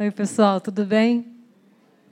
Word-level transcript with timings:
Oi, 0.00 0.10
pessoal, 0.10 0.62
tudo 0.62 0.86
bem? 0.86 1.26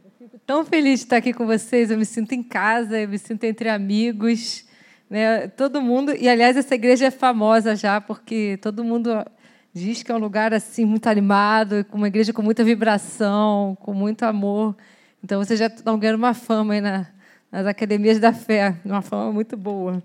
Eu 0.05 0.11
fico 0.19 0.39
tão 0.41 0.63
feliz 0.63 1.01
de 1.01 1.07
estar 1.07 1.17
aqui 1.17 1.33
com 1.33 1.47
vocês. 1.47 1.91
Eu 1.91 1.97
me 1.97 2.05
sinto 2.05 2.33
em 2.33 2.43
casa, 2.43 3.01
eu 3.01 3.09
me 3.09 3.19
sinto 3.19 3.45
entre 3.45 3.67
amigos, 3.71 4.67
né? 5.09 5.49
Todo 5.49 5.81
mundo. 5.81 6.15
E 6.15 6.29
aliás, 6.29 6.55
essa 6.59 6.75
igreja 6.75 7.07
é 7.07 7.11
famosa 7.11 7.75
já 7.75 7.99
porque 7.99 8.59
todo 8.61 8.85
mundo 8.85 9.25
diz 9.73 10.03
que 10.03 10.13
é 10.13 10.15
um 10.15 10.19
lugar 10.19 10.53
assim 10.53 10.85
muito 10.85 11.07
animado, 11.07 11.87
uma 11.91 12.09
igreja 12.09 12.31
com 12.31 12.43
muita 12.43 12.63
vibração, 12.63 13.75
com 13.81 13.95
muito 13.95 14.23
amor. 14.25 14.77
Então 15.25 15.43
vocês 15.43 15.59
já 15.59 15.69
estão 15.69 15.99
ganhando 15.99 16.19
uma 16.19 16.35
fama 16.35 16.75
aí 16.75 16.83
na, 16.83 17.07
nas 17.51 17.65
academias 17.65 18.19
da 18.19 18.35
fé, 18.35 18.77
uma 18.85 19.01
fama 19.01 19.33
muito 19.33 19.57
boa. 19.57 20.03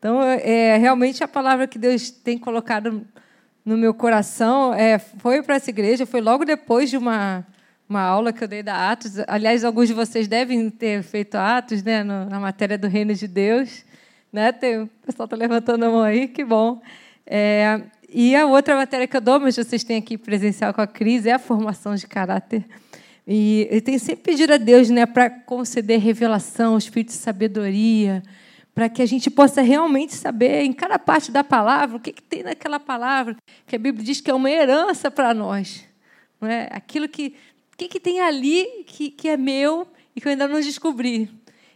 Então, 0.00 0.20
é 0.20 0.76
realmente 0.78 1.22
a 1.22 1.28
palavra 1.28 1.68
que 1.68 1.78
Deus 1.78 2.10
tem 2.10 2.36
colocado 2.36 3.06
no 3.64 3.76
meu 3.76 3.94
coração 3.94 4.74
é, 4.74 4.98
foi 4.98 5.42
para 5.42 5.56
essa 5.56 5.70
igreja, 5.70 6.04
foi 6.04 6.20
logo 6.20 6.44
depois 6.44 6.90
de 6.90 6.96
uma, 6.96 7.46
uma 7.88 8.02
aula 8.02 8.32
que 8.32 8.44
eu 8.44 8.48
dei 8.48 8.62
da 8.62 8.90
Atos. 8.90 9.12
Aliás, 9.26 9.64
alguns 9.64 9.88
de 9.88 9.94
vocês 9.94 10.28
devem 10.28 10.68
ter 10.68 11.02
feito 11.02 11.36
Atos 11.36 11.82
né, 11.82 12.02
no, 12.02 12.26
na 12.26 12.38
matéria 12.38 12.76
do 12.76 12.86
Reino 12.86 13.14
de 13.14 13.26
Deus. 13.26 13.84
Né? 14.32 14.52
Tem, 14.52 14.82
o 14.82 14.90
pessoal 15.06 15.24
está 15.24 15.36
levantando 15.36 15.84
a 15.84 15.90
mão 15.90 16.02
aí, 16.02 16.28
que 16.28 16.44
bom. 16.44 16.82
É, 17.26 17.80
e 18.08 18.36
a 18.36 18.46
outra 18.46 18.76
matéria 18.76 19.06
que 19.06 19.16
eu 19.16 19.20
dou, 19.20 19.40
mas 19.40 19.56
vocês 19.56 19.82
têm 19.82 19.96
aqui 19.96 20.18
presencial 20.18 20.74
com 20.74 20.80
a 20.80 20.86
Cris, 20.86 21.24
é 21.24 21.32
a 21.32 21.38
formação 21.38 21.94
de 21.94 22.06
caráter. 22.06 22.64
E 23.26 23.66
eu 23.70 23.80
tenho 23.80 23.98
sempre 23.98 24.22
pedido 24.22 24.52
a 24.52 24.58
Deus 24.58 24.90
né, 24.90 25.06
para 25.06 25.30
conceder 25.30 25.98
revelação, 25.98 26.76
espírito 26.76 27.08
de 27.08 27.14
sabedoria, 27.14 28.22
para 28.74 28.88
que 28.88 29.00
a 29.00 29.06
gente 29.06 29.30
possa 29.30 29.62
realmente 29.62 30.14
saber 30.14 30.62
em 30.62 30.72
cada 30.72 30.98
parte 30.98 31.30
da 31.30 31.44
palavra 31.44 31.96
o 31.96 32.00
que, 32.00 32.12
que 32.12 32.22
tem 32.22 32.42
naquela 32.42 32.80
palavra, 32.80 33.36
que 33.66 33.76
a 33.76 33.78
Bíblia 33.78 34.04
diz 34.04 34.20
que 34.20 34.30
é 34.30 34.34
uma 34.34 34.50
herança 34.50 35.10
para 35.10 35.32
nós. 35.32 35.84
Não 36.40 36.48
é? 36.48 36.68
Aquilo 36.72 37.08
que, 37.08 37.36
que, 37.76 37.86
que 37.86 38.00
tem 38.00 38.20
ali 38.20 38.84
que, 38.86 39.10
que 39.10 39.28
é 39.28 39.36
meu 39.36 39.86
e 40.14 40.20
que 40.20 40.26
eu 40.26 40.32
ainda 40.32 40.48
não 40.48 40.60
descobri. 40.60 41.30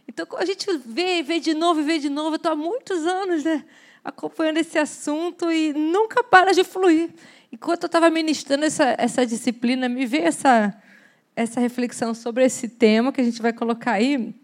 Então, 0.07 0.27
a 0.37 0.43
gente 0.43 0.65
vê, 0.85 1.23
vê 1.23 1.39
de 1.39 1.53
novo, 1.53 1.83
vê 1.83 1.99
de 1.99 2.09
novo. 2.09 2.31
Eu 2.31 2.35
estou 2.35 2.51
há 2.51 2.55
muitos 2.55 3.05
anos 3.05 3.43
né, 3.43 3.63
acompanhando 4.03 4.57
esse 4.57 4.77
assunto 4.77 5.49
e 5.51 5.71
nunca 5.71 6.21
para 6.23 6.51
de 6.51 6.63
fluir. 6.63 7.11
Enquanto 7.51 7.83
eu 7.83 7.87
estava 7.87 8.09
ministrando 8.09 8.65
essa, 8.65 8.95
essa 8.97 9.25
disciplina, 9.25 9.87
me 9.87 10.05
veio 10.05 10.25
essa, 10.25 10.75
essa 11.35 11.59
reflexão 11.59 12.13
sobre 12.13 12.43
esse 12.43 12.67
tema 12.67 13.13
que 13.13 13.21
a 13.21 13.23
gente 13.23 13.41
vai 13.41 13.53
colocar 13.53 13.93
aí. 13.93 14.35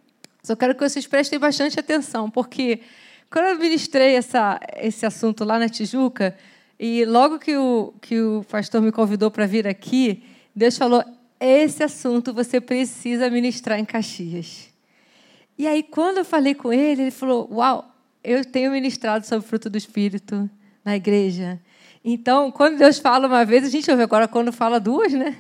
Só 0.45 0.55
quero 0.55 0.75
que 0.75 0.88
vocês 0.88 1.07
prestem 1.07 1.39
bastante 1.39 1.79
atenção, 1.79 2.29
porque 2.29 2.81
quando 3.31 3.45
eu 3.47 3.57
ministrei 3.57 4.15
essa, 4.15 4.59
esse 4.77 5.03
assunto 5.03 5.43
lá 5.43 5.57
na 5.57 5.67
Tijuca, 5.67 6.37
e 6.79 7.03
logo 7.03 7.39
que 7.39 7.57
o, 7.57 7.95
que 7.99 8.21
o 8.21 8.45
pastor 8.47 8.79
me 8.79 8.91
convidou 8.91 9.31
para 9.31 9.47
vir 9.47 9.67
aqui, 9.67 10.23
Deus 10.55 10.77
falou: 10.77 11.03
esse 11.39 11.83
assunto 11.83 12.31
você 12.31 12.61
precisa 12.61 13.27
ministrar 13.27 13.79
em 13.79 13.85
Caxias. 13.85 14.69
E 15.57 15.65
aí, 15.65 15.81
quando 15.81 16.19
eu 16.19 16.25
falei 16.25 16.53
com 16.53 16.71
ele, 16.71 17.02
ele 17.02 17.11
falou: 17.11 17.49
Uau, 17.52 17.91
eu 18.23 18.45
tenho 18.45 18.71
ministrado 18.71 19.25
sobre 19.25 19.43
o 19.43 19.49
fruto 19.49 19.67
do 19.67 19.80
Espírito 19.80 20.47
na 20.83 20.95
igreja. 20.95 21.59
Então, 22.03 22.52
quando 22.52 22.77
Deus 22.77 22.99
fala 22.99 23.25
uma 23.25 23.43
vez, 23.43 23.65
a 23.65 23.69
gente 23.69 23.89
ouve. 23.89 24.03
Agora, 24.03 24.27
quando 24.27 24.53
fala 24.53 24.80
duas, 24.80 25.11
né? 25.11 25.35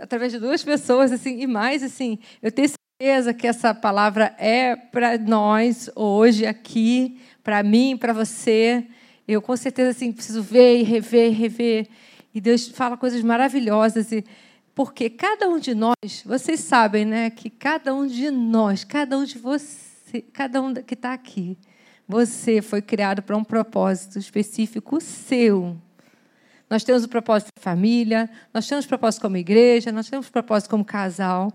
Através 0.00 0.32
de 0.32 0.40
duas 0.40 0.64
pessoas, 0.64 1.12
assim, 1.12 1.40
e 1.40 1.46
mais, 1.46 1.84
assim, 1.84 2.18
eu 2.42 2.50
tenho 2.50 2.66
certeza 3.02 3.34
que 3.34 3.48
essa 3.48 3.74
palavra 3.74 4.32
é 4.38 4.76
para 4.76 5.18
nós 5.18 5.90
hoje 5.96 6.46
aqui, 6.46 7.20
para 7.42 7.60
mim, 7.60 7.96
para 7.96 8.12
você. 8.12 8.86
Eu 9.26 9.42
com 9.42 9.56
certeza 9.56 9.90
assim 9.90 10.12
preciso 10.12 10.40
ver 10.40 10.78
e 10.78 10.82
rever, 10.84 11.32
e 11.32 11.34
rever. 11.34 11.88
E 12.32 12.40
Deus 12.40 12.68
fala 12.68 12.96
coisas 12.96 13.20
maravilhosas 13.20 14.12
e 14.12 14.24
porque 14.72 15.10
cada 15.10 15.48
um 15.48 15.58
de 15.58 15.74
nós, 15.74 16.22
vocês 16.24 16.60
sabem, 16.60 17.04
né, 17.04 17.28
que 17.30 17.50
cada 17.50 17.92
um 17.92 18.06
de 18.06 18.30
nós, 18.30 18.84
cada 18.84 19.18
um 19.18 19.24
de 19.24 19.36
você, 19.36 20.22
cada 20.32 20.62
um 20.62 20.72
que 20.72 20.94
está 20.94 21.12
aqui, 21.12 21.58
você 22.06 22.62
foi 22.62 22.80
criado 22.80 23.20
para 23.20 23.36
um 23.36 23.42
propósito 23.42 24.16
específico 24.16 25.00
seu. 25.00 25.76
Nós 26.70 26.84
temos 26.84 27.02
o 27.02 27.08
propósito 27.08 27.48
de 27.56 27.62
família, 27.62 28.30
nós 28.54 28.68
temos 28.68 28.84
o 28.84 28.88
propósito 28.88 29.22
como 29.22 29.36
igreja, 29.36 29.90
nós 29.90 30.08
temos 30.08 30.28
o 30.28 30.32
propósito 30.32 30.70
como 30.70 30.84
casal, 30.84 31.52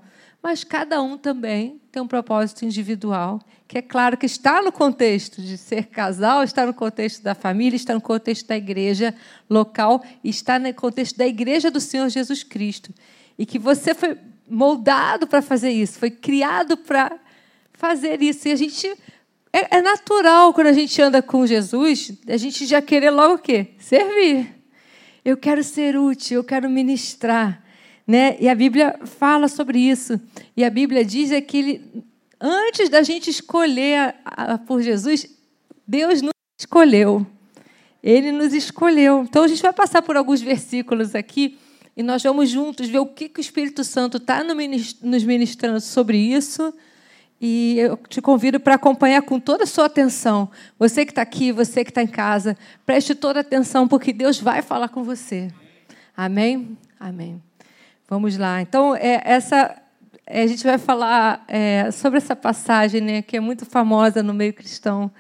mas 0.48 0.64
cada 0.64 1.02
um 1.02 1.18
também 1.18 1.78
tem 1.92 2.02
um 2.02 2.08
propósito 2.08 2.64
individual, 2.64 3.42
que 3.68 3.80
é 3.80 3.82
claro 3.82 4.16
que 4.16 4.26
está 4.26 4.62
no 4.62 4.72
contexto 4.72 5.42
de 5.42 5.58
ser 5.58 5.88
casal, 5.88 6.42
está 6.42 6.66
no 6.66 6.74
contexto 6.74 7.22
da 7.22 7.36
família, 7.36 7.76
está 7.76 7.94
no 7.94 8.00
contexto 8.00 8.48
da 8.48 8.56
igreja 8.56 9.14
local, 9.50 10.02
está 10.24 10.58
no 10.58 10.74
contexto 10.74 11.18
da 11.18 11.28
igreja 11.28 11.70
do 11.70 11.82
Senhor 11.82 12.08
Jesus 12.08 12.44
Cristo. 12.44 12.94
E 13.38 13.46
que 13.46 13.60
você 13.60 13.94
foi 13.94 14.18
moldado 14.50 15.28
para 15.28 15.42
fazer 15.42 15.72
isso, 15.72 16.00
foi 16.00 16.12
criado 16.12 16.78
para 16.78 17.20
fazer 17.74 18.22
isso. 18.22 18.48
E 18.48 18.54
a 18.54 18.56
gente. 18.56 18.88
É, 19.52 19.80
é 19.80 19.82
natural 19.82 20.54
quando 20.54 20.68
a 20.68 20.74
gente 20.74 21.02
anda 21.02 21.22
com 21.22 21.46
Jesus, 21.46 22.14
a 22.26 22.38
gente 22.38 22.66
já 22.66 22.82
querer 22.82 23.10
logo 23.10 23.34
o 23.34 23.40
quê? 23.40 23.72
Servir. 23.80 24.56
Eu 25.26 25.36
quero 25.36 25.62
ser 25.62 25.98
útil, 25.98 26.40
eu 26.40 26.44
quero 26.46 26.70
ministrar. 26.70 27.67
Né? 28.08 28.38
E 28.40 28.48
a 28.48 28.56
Bíblia 28.56 28.98
fala 29.04 29.50
sobre 29.50 29.80
isso. 29.80 30.20
E 30.56 30.64
a 30.64 30.70
Bíblia 30.70 31.04
diz 31.04 31.32
é 31.32 31.42
que 31.42 31.58
ele, 31.58 32.04
antes 32.40 32.88
da 32.88 33.04
gente 33.04 33.30
escolher 33.30 34.16
a, 34.24 34.54
a, 34.54 34.58
por 34.58 34.82
Jesus, 34.82 35.28
Deus 35.86 36.22
nos 36.22 36.32
escolheu. 36.58 37.28
Ele 38.02 38.32
nos 38.32 38.54
escolheu. 38.54 39.24
Então 39.24 39.44
a 39.44 39.48
gente 39.48 39.62
vai 39.62 39.74
passar 39.74 40.02
por 40.02 40.16
alguns 40.16 40.42
versículos 40.42 41.14
aqui 41.14 41.58
e 41.98 42.04
nós 42.04 42.22
vamos 42.22 42.50
juntos 42.50 42.88
ver 42.88 43.00
o 43.00 43.08
que, 43.08 43.28
que 43.28 43.40
o 43.40 43.42
Espírito 43.42 43.84
Santo 43.84 44.18
está 44.18 44.44
nos 44.44 45.24
ministrando 45.24 45.82
sobre 45.82 46.18
isso. 46.18 46.72
E 47.42 47.80
eu 47.80 47.98
te 48.08 48.22
convido 48.22 48.60
para 48.60 48.76
acompanhar 48.76 49.24
com 49.24 49.40
toda 49.40 49.64
a 49.64 49.68
sua 49.68 49.86
atenção. 49.86 50.50
Você 50.78 51.06
que 51.06 51.12
está 51.12 51.24
aqui, 51.24 51.52
você 51.52 51.84
que 51.84 51.90
está 51.90 52.04
em 52.04 52.08
casa, 52.08 52.56
preste 52.86 53.16
toda 53.16 53.40
a 53.40 53.42
atenção, 53.42 53.88
porque 53.88 54.14
Deus 54.14 54.40
vai 54.40 54.62
falar 54.62 54.90
com 54.90 55.04
você. 55.04 55.52
Amém? 56.16 56.78
Amém. 57.00 57.42
Vamos 58.10 58.38
lá. 58.38 58.62
Então, 58.62 58.96
é, 58.96 59.22
essa, 59.26 59.76
é, 60.26 60.42
a 60.44 60.48
gente 60.48 60.64
vai 60.64 60.78
falar 60.78 61.44
é, 61.46 61.92
sobre 61.92 62.20
essa 62.20 62.38
passagem, 62.38 63.02
né, 63.02 63.22
que 63.22 63.36
é 63.36 63.40
muito 63.42 63.66
famosa 63.66 64.24
no 64.24 64.34
meio 64.34 64.54
cristão, 64.54 65.12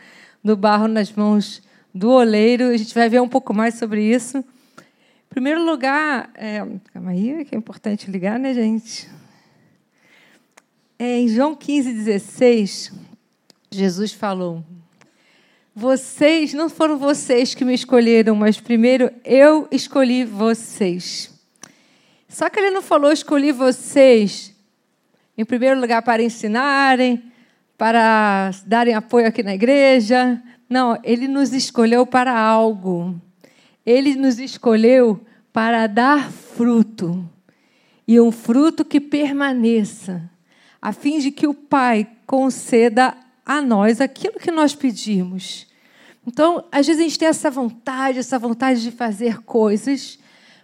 do 0.41 0.55
barro 0.55 0.87
nas 0.87 1.11
mãos 1.11 1.61
do 1.93 2.09
oleiro. 2.09 2.69
A 2.69 2.77
gente 2.77 2.95
vai 2.95 3.09
ver 3.09 3.21
um 3.21 3.27
pouco 3.27 3.53
mais 3.53 3.75
sobre 3.75 4.01
isso. 4.01 4.37
Em 4.37 5.29
primeiro 5.29 5.65
lugar, 5.65 6.29
é, 6.33 6.65
calma 6.93 7.11
aí, 7.11 7.43
que 7.43 7.53
é 7.53 7.57
importante 7.57 8.09
ligar, 8.09 8.39
né, 8.39 8.53
gente? 8.53 9.09
É, 10.97 11.19
em 11.19 11.27
João 11.27 11.53
15, 11.55 11.91
16, 11.91 12.93
Jesus 13.69 14.13
falou: 14.13 14.63
Vocês, 15.75 16.53
não 16.53 16.69
foram 16.69 16.97
vocês 16.97 17.53
que 17.53 17.65
me 17.65 17.73
escolheram, 17.73 18.33
mas 18.33 18.61
primeiro 18.61 19.11
eu 19.25 19.67
escolhi 19.69 20.23
vocês. 20.23 21.36
Só 22.37 22.51
que 22.51 22.59
ele 22.59 22.69
não 22.69 22.83
falou: 22.83 23.11
escolhi 23.11 23.51
vocês, 23.51 24.53
em 25.35 25.43
primeiro 25.43 25.81
lugar, 25.81 26.03
para 26.03 26.21
ensinarem, 26.21 27.23
para 27.75 28.51
darem 28.63 28.93
apoio 28.93 29.25
aqui 29.25 29.41
na 29.41 29.55
igreja. 29.55 30.39
Não, 30.69 30.99
ele 31.03 31.27
nos 31.27 31.51
escolheu 31.51 32.05
para 32.05 32.39
algo. 32.39 33.19
Ele 33.83 34.13
nos 34.13 34.37
escolheu 34.37 35.19
para 35.51 35.87
dar 35.87 36.31
fruto. 36.31 37.27
E 38.07 38.21
um 38.21 38.31
fruto 38.31 38.85
que 38.85 39.01
permaneça, 39.01 40.29
a 40.79 40.93
fim 40.93 41.17
de 41.17 41.31
que 41.31 41.47
o 41.47 41.55
Pai 41.55 42.07
conceda 42.27 43.17
a 43.43 43.63
nós 43.63 43.99
aquilo 43.99 44.39
que 44.39 44.51
nós 44.51 44.75
pedimos. 44.75 45.65
Então, 46.23 46.63
às 46.71 46.85
vezes 46.85 47.01
a 47.01 47.03
gente 47.03 47.17
tem 47.17 47.29
essa 47.29 47.49
vontade, 47.49 48.19
essa 48.19 48.37
vontade 48.37 48.83
de 48.83 48.91
fazer 48.91 49.41
coisas, 49.41 50.19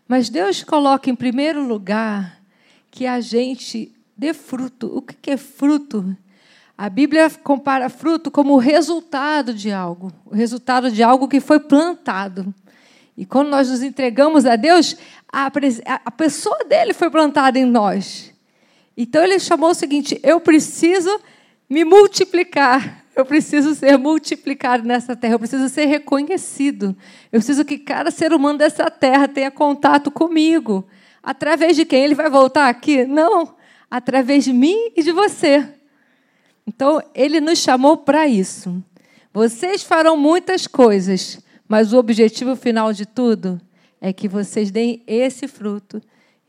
mas 0.07 0.29
Deus 0.29 0.63
coloca 0.63 1.09
em 1.09 1.15
primeiro 1.15 1.65
lugar 1.65 2.41
que 2.91 3.05
a 3.05 3.19
gente 3.21 3.91
dê 4.15 4.33
fruto. 4.33 4.97
O 4.97 5.01
que 5.01 5.31
é 5.31 5.37
fruto? 5.37 6.15
A 6.77 6.89
Bíblia 6.89 7.29
compara 7.43 7.89
fruto 7.89 8.31
como 8.31 8.53
o 8.53 8.57
resultado 8.57 9.53
de 9.53 9.71
algo, 9.71 10.11
o 10.25 10.35
resultado 10.35 10.91
de 10.91 11.03
algo 11.03 11.27
que 11.27 11.39
foi 11.39 11.59
plantado. 11.59 12.53
E 13.15 13.25
quando 13.25 13.49
nós 13.49 13.69
nos 13.69 13.83
entregamos 13.83 14.45
a 14.45 14.55
Deus, 14.55 14.97
a, 15.31 15.51
a 16.05 16.11
pessoa 16.11 16.63
dele 16.65 16.93
foi 16.93 17.09
plantada 17.09 17.59
em 17.59 17.65
nós. 17.65 18.33
Então 18.97 19.23
ele 19.23 19.39
chamou 19.39 19.69
o 19.69 19.75
seguinte: 19.75 20.19
eu 20.23 20.39
preciso 20.39 21.19
me 21.69 21.83
multiplicar. 21.83 23.02
Eu 23.15 23.25
preciso 23.25 23.75
ser 23.75 23.97
multiplicado 23.97 24.83
nessa 24.83 25.15
terra, 25.15 25.35
eu 25.35 25.39
preciso 25.39 25.69
ser 25.69 25.85
reconhecido. 25.85 26.95
Eu 27.31 27.39
preciso 27.39 27.63
que 27.63 27.77
cada 27.77 28.09
ser 28.09 28.33
humano 28.33 28.57
dessa 28.57 28.89
terra 28.89 29.27
tenha 29.27 29.51
contato 29.51 30.09
comigo. 30.09 30.85
Através 31.21 31.75
de 31.75 31.85
quem? 31.85 32.03
Ele 32.03 32.15
vai 32.15 32.29
voltar 32.29 32.69
aqui? 32.69 33.05
Não, 33.05 33.55
através 33.89 34.43
de 34.43 34.51
mim 34.51 34.91
e 34.95 35.03
de 35.03 35.11
você. 35.11 35.67
Então, 36.65 37.01
ele 37.13 37.39
nos 37.39 37.59
chamou 37.59 37.97
para 37.97 38.27
isso. 38.27 38.83
Vocês 39.33 39.83
farão 39.83 40.17
muitas 40.17 40.67
coisas, 40.67 41.39
mas 41.67 41.93
o 41.93 41.97
objetivo 41.97 42.55
final 42.55 42.93
de 42.93 43.05
tudo 43.05 43.61
é 44.01 44.11
que 44.11 44.27
vocês 44.27 44.69
deem 44.69 45.01
esse 45.07 45.47
fruto 45.47 46.01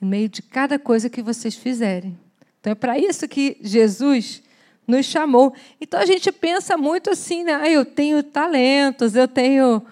em 0.03 0.07
meio 0.07 0.29
de 0.29 0.43
cada 0.43 0.79
coisa 0.79 1.09
que 1.09 1.23
vocês 1.23 1.55
fizerem. 1.55 2.19
Então 2.61 2.73
é 2.73 2.75
para 2.75 2.99
isso 2.99 3.29
que 3.29 3.57
Jesus 3.61 4.43
nos 4.87 5.07
chamou. 5.07 5.55
Então 5.81 6.01
a 6.01 6.07
gente 6.07 6.31
pensa 6.31 6.77
muito 6.77 7.11
assim, 7.11 7.45
né? 7.45 7.55
Ah, 7.55 7.71
eu 7.71 7.85
tenho 7.85 8.23
talentos, 8.23 9.15
eu 9.15 9.27
tenho, 9.27 9.83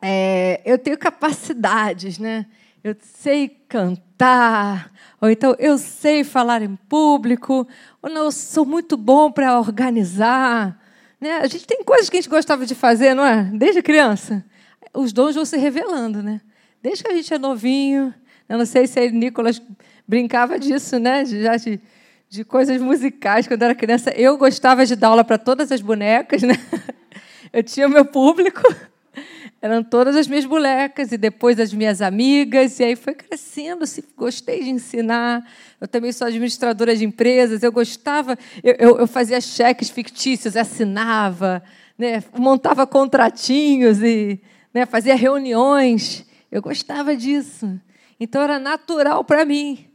é, 0.00 0.60
eu 0.64 0.78
tenho 0.78 0.96
capacidades, 0.98 2.18
né? 2.18 2.46
Eu 2.82 2.96
sei 3.00 3.48
cantar, 3.68 4.90
ou 5.20 5.28
então 5.28 5.54
eu 5.58 5.76
sei 5.76 6.24
falar 6.24 6.62
em 6.62 6.76
público, 6.76 7.68
ou 8.00 8.10
não, 8.10 8.24
eu 8.24 8.32
sou 8.32 8.64
muito 8.64 8.96
bom 8.96 9.30
para 9.30 9.58
organizar. 9.58 10.80
Né? 11.20 11.36
A 11.36 11.46
gente 11.46 11.66
tem 11.66 11.84
coisas 11.84 12.08
que 12.08 12.16
a 12.16 12.20
gente 12.20 12.30
gostava 12.30 12.64
de 12.64 12.74
fazer, 12.74 13.12
não 13.14 13.24
é? 13.24 13.42
Desde 13.44 13.82
criança. 13.82 14.42
Os 14.94 15.12
dons 15.12 15.34
vão 15.34 15.44
se 15.44 15.58
revelando, 15.58 16.22
né? 16.22 16.40
Desde 16.82 17.04
que 17.04 17.10
a 17.10 17.14
gente 17.14 17.32
é 17.34 17.38
novinho. 17.38 18.14
Eu 18.48 18.56
não 18.56 18.64
sei 18.64 18.86
se 18.86 18.98
o 18.98 19.10
Nicolas 19.10 19.60
brincava 20.08 20.58
disso, 20.58 20.98
né? 20.98 21.24
Já 21.26 21.56
de, 21.56 21.78
de 22.30 22.44
coisas 22.44 22.80
musicais 22.80 23.48
quando 23.48 23.64
era 23.64 23.74
criança. 23.74 24.10
Eu 24.10 24.38
gostava 24.38 24.86
de 24.86 24.94
dar 24.94 25.08
aula 25.08 25.24
para 25.24 25.36
todas 25.36 25.72
as 25.72 25.80
bonecas, 25.80 26.42
né? 26.42 26.54
Eu 27.52 27.60
tinha 27.64 27.88
meu 27.88 28.04
público. 28.04 28.62
Eram 29.60 29.82
todas 29.82 30.14
as 30.14 30.28
minhas 30.28 30.44
bonecas 30.44 31.10
e 31.10 31.18
depois 31.18 31.58
as 31.58 31.74
minhas 31.74 32.00
amigas. 32.00 32.78
E 32.78 32.84
aí 32.84 32.94
foi 32.94 33.14
crescendo. 33.14 33.84
Gostei 34.16 34.62
de 34.62 34.70
ensinar. 34.70 35.44
Eu 35.80 35.88
também 35.88 36.12
sou 36.12 36.28
administradora 36.28 36.94
de 36.96 37.04
empresas. 37.04 37.64
Eu 37.64 37.72
gostava, 37.72 38.38
eu, 38.62 38.76
eu, 38.78 38.98
eu 39.00 39.06
fazia 39.08 39.40
cheques 39.40 39.90
fictícios, 39.90 40.56
assinava, 40.56 41.60
né, 41.98 42.22
montava 42.38 42.86
contratinhos 42.86 44.00
e 44.00 44.40
né, 44.72 44.86
fazia 44.86 45.16
reuniões. 45.16 46.24
Eu 46.50 46.62
gostava 46.62 47.16
disso. 47.16 47.68
Então 48.20 48.40
era 48.40 48.60
natural 48.60 49.24
para 49.24 49.44
mim. 49.44 49.89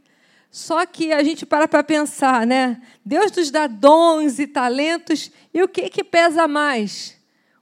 Só 0.56 0.86
que 0.86 1.12
a 1.12 1.22
gente 1.22 1.44
para 1.44 1.68
para 1.68 1.84
pensar, 1.84 2.46
né? 2.46 2.80
Deus 3.04 3.30
nos 3.32 3.50
dá 3.50 3.66
dons 3.66 4.38
e 4.38 4.46
talentos, 4.46 5.30
e 5.52 5.62
o 5.62 5.68
que, 5.68 5.90
que 5.90 6.02
pesa 6.02 6.48
mais? 6.48 7.16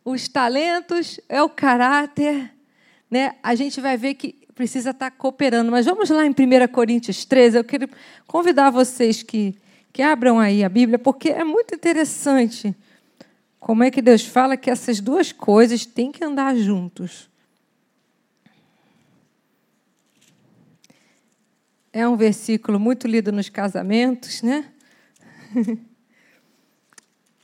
os 0.05 0.29
talentos, 0.29 1.19
é 1.29 1.43
o 1.43 1.49
caráter, 1.49 2.53
né? 3.11 3.37
A 3.43 3.55
gente 3.55 3.81
vai 3.81 3.97
ver 3.97 4.15
que 4.15 4.35
precisa 4.55 4.91
estar 4.91 5.11
cooperando. 5.11 5.71
Mas 5.71 5.87
vamos 5.87 6.11
lá 6.11 6.27
em 6.27 6.31
1 6.31 6.35
Coríntios 6.71 7.25
13. 7.25 7.57
Eu 7.57 7.65
quero 7.65 7.89
convidar 8.27 8.71
vocês 8.71 9.23
que, 9.23 9.57
que 9.93 10.03
abram 10.03 10.39
aí 10.39 10.63
a 10.63 10.69
Bíblia, 10.69 10.99
porque 10.99 11.31
é 11.31 11.43
muito 11.43 11.75
interessante 11.75 12.77
como 13.59 13.83
é 13.83 13.91
que 13.91 14.03
Deus 14.03 14.27
fala 14.27 14.59
que 14.59 14.71
essas 14.71 15.01
duas 15.01 15.33
coisas 15.33 15.87
têm 15.87 16.13
que 16.13 16.23
andar 16.23 16.55
juntos. 16.55 17.31
É 21.97 22.09
um 22.09 22.17
versículo 22.17 22.81
muito 22.81 23.07
lido 23.07 23.31
nos 23.31 23.49
casamentos, 23.49 24.43
né? 24.43 24.69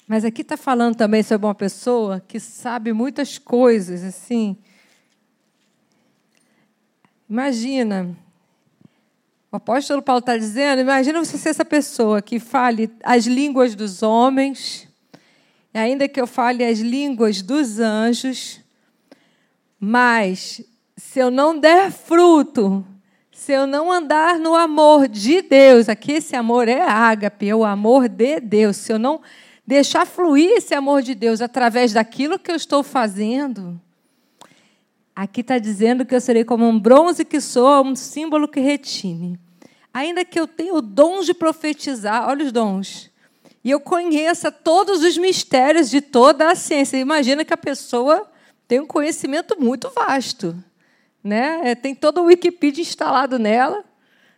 Mas 0.09 0.25
aqui 0.25 0.43
está 0.43 0.57
falando 0.57 0.97
também 0.97 1.23
sobre 1.23 1.47
uma 1.47 1.55
pessoa 1.55 2.19
que 2.19 2.41
sabe 2.41 2.93
muitas 2.93 3.39
coisas, 3.39 4.03
assim. 4.03 4.57
Imagina, 7.29 8.11
o 9.53 9.57
apóstolo 9.57 10.03
Paulo 10.03 10.19
está 10.19 10.37
dizendo: 10.37 10.81
imagina 10.81 11.25
você 11.25 11.39
ser 11.39 11.51
essa 11.51 11.65
pessoa 11.65 12.21
que 12.21 12.41
fale 12.41 12.91
as 13.05 13.27
línguas 13.27 13.77
dos 13.77 14.03
homens, 14.03 14.89
ainda 15.73 16.09
que 16.09 16.21
eu 16.21 16.27
fale 16.27 16.65
as 16.65 16.81
línguas 16.81 17.41
dos 17.41 17.79
anjos, 17.79 18.61
mas 19.79 20.61
se 20.97 21.21
eu 21.21 21.31
não 21.31 21.57
der 21.57 21.93
fruto, 21.93 22.85
se 23.41 23.53
eu 23.53 23.67
não 23.67 23.91
andar 23.91 24.39
no 24.39 24.55
amor 24.55 25.09
de 25.09 25.41
Deus, 25.41 25.89
aqui 25.89 26.13
esse 26.13 26.37
amor 26.37 26.69
é 26.69 26.83
ágape, 26.83 27.49
é 27.49 27.57
o 27.57 27.65
amor 27.65 28.07
de 28.07 28.39
Deus, 28.39 28.77
se 28.77 28.93
eu 28.93 28.99
não 28.99 29.23
deixar 29.67 30.07
fluir 30.07 30.59
esse 30.59 30.75
amor 30.75 31.01
de 31.01 31.15
Deus 31.15 31.41
através 31.41 31.95
daquilo 31.95 32.39
que 32.39 32.51
eu 32.51 32.55
estou 32.55 32.83
fazendo, 32.83 33.81
aqui 35.17 35.41
está 35.41 35.57
dizendo 35.57 36.05
que 36.05 36.15
eu 36.15 36.21
serei 36.21 36.45
como 36.45 36.69
um 36.69 36.79
bronze 36.79 37.25
que 37.25 37.41
soa, 37.41 37.81
um 37.81 37.97
símbolo 37.97 38.47
que 38.47 38.61
retine. 38.61 39.41
Ainda 39.93 40.23
que 40.23 40.39
eu 40.39 40.47
tenha 40.47 40.75
o 40.75 40.83
dom 40.83 41.23
de 41.23 41.33
profetizar, 41.33 42.29
olha 42.29 42.45
os 42.45 42.53
dons, 42.53 43.11
e 43.65 43.71
eu 43.71 43.81
conheça 43.81 44.53
todos 44.53 45.03
os 45.03 45.17
mistérios 45.17 45.89
de 45.89 46.03
toda 46.03 46.51
a 46.51 46.55
ciência. 46.55 46.99
Imagina 46.99 47.43
que 47.43 47.55
a 47.55 47.57
pessoa 47.57 48.31
tem 48.69 48.81
um 48.81 48.87
conhecimento 48.87 49.59
muito 49.59 49.89
vasto. 49.89 50.63
Né? 51.23 51.71
É, 51.71 51.75
tem 51.75 51.95
todo 51.95 52.23
o 52.23 52.25
Wikipedia 52.25 52.83
instalado 52.83 53.39
nela, 53.39 53.85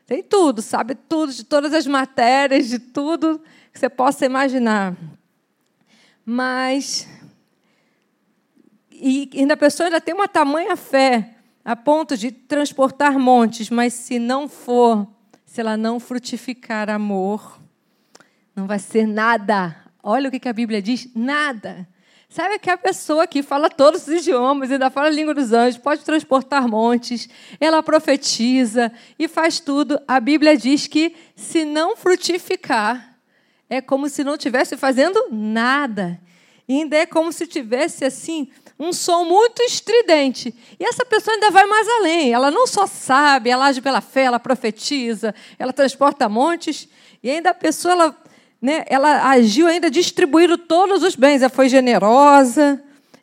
tem 0.06 0.23
tudo, 0.23 0.61
sabe 0.61 0.94
tudo, 0.94 1.32
de 1.32 1.44
todas 1.44 1.73
as 1.73 1.87
matérias, 1.87 2.69
de 2.69 2.79
tudo 2.79 3.40
que 3.73 3.79
você 3.79 3.88
possa 3.88 4.26
imaginar. 4.26 4.96
Mas. 6.25 7.08
E 8.90 9.31
ainda 9.34 9.55
a 9.55 9.56
pessoa 9.56 9.87
ainda 9.87 10.00
tem 10.00 10.14
uma 10.14 10.29
tamanha 10.29 10.76
fé 10.76 11.37
a 11.64 11.75
ponto 11.75 12.17
de 12.17 12.31
transportar 12.31 13.19
montes, 13.19 13.70
mas 13.70 13.94
se 13.94 14.19
não 14.19 14.49
for, 14.49 15.08
se 15.44 15.61
ela 15.61 15.76
não 15.76 15.99
frutificar 15.99 16.90
amor, 16.90 17.61
não 18.55 18.67
vai 18.67 18.78
ser 18.78 19.06
nada. 19.06 19.76
Olha 20.02 20.28
o 20.28 20.32
que 20.32 20.49
a 20.49 20.52
Bíblia 20.52 20.82
diz: 20.82 21.08
nada. 21.14 21.88
Sabe 22.32 22.58
que 22.58 22.70
a 22.70 22.79
pessoa 22.79 23.26
que 23.26 23.43
fala 23.43 23.69
todos 23.69 24.06
os 24.06 24.14
idiomas, 24.14 24.73
ainda 24.73 24.88
fala 24.88 25.08
a 25.08 25.11
língua 25.11 25.34
dos 25.34 25.52
anjos, 25.52 25.79
pode 25.79 26.02
transportar 26.02 26.67
montes, 26.67 27.29
ela 27.61 27.82
profetiza 27.82 28.90
e 29.19 29.29
faz 29.29 29.61
tudo. 29.61 30.00
A 30.08 30.19
Bíblia 30.19 30.56
diz 30.56 30.87
que 30.87 31.14
se 31.37 31.67
não 31.67 31.94
frutificar, 31.94 33.19
é 33.69 33.82
como 33.82 34.08
se 34.08 34.25
não 34.25 34.37
estivesse 34.37 34.79
fazendo 34.79 35.29
nada. 35.31 36.19
E 36.67 36.73
ainda 36.73 36.96
é 36.96 37.05
como 37.05 37.31
se 37.34 37.46
tivesse 37.46 38.02
assim 38.02 38.49
um 38.78 38.94
som 38.94 39.26
muito 39.26 39.62
estridente. 39.64 40.55
E 40.81 40.85
essa 40.87 41.05
pessoa 41.05 41.35
ainda 41.35 41.50
vai 41.50 41.67
mais 41.67 41.87
além. 41.87 42.32
Ela 42.32 42.50
não 42.50 42.67
só 42.67 42.87
sabe, 42.87 43.50
ela 43.50 43.67
age 43.67 43.82
pela 43.82 44.00
fé, 44.00 44.23
ela 44.23 44.40
profetiza, 44.40 45.35
ela 45.58 45.70
transporta 45.70 46.31
montes. 46.31 46.88
E 47.23 47.31
ainda 47.31 47.50
a 47.50 47.55
pessoa, 47.55 47.93
ela, 47.93 48.21
né, 48.62 48.85
ela 48.87 49.29
agiu 49.29 49.67
ainda 49.67 49.91
distribuindo 49.91 50.56
todos 50.56 51.03
os 51.03 51.17
bens. 51.17 51.43
Ela 51.43 51.50
foi 51.50 51.69
generosa 51.69 52.81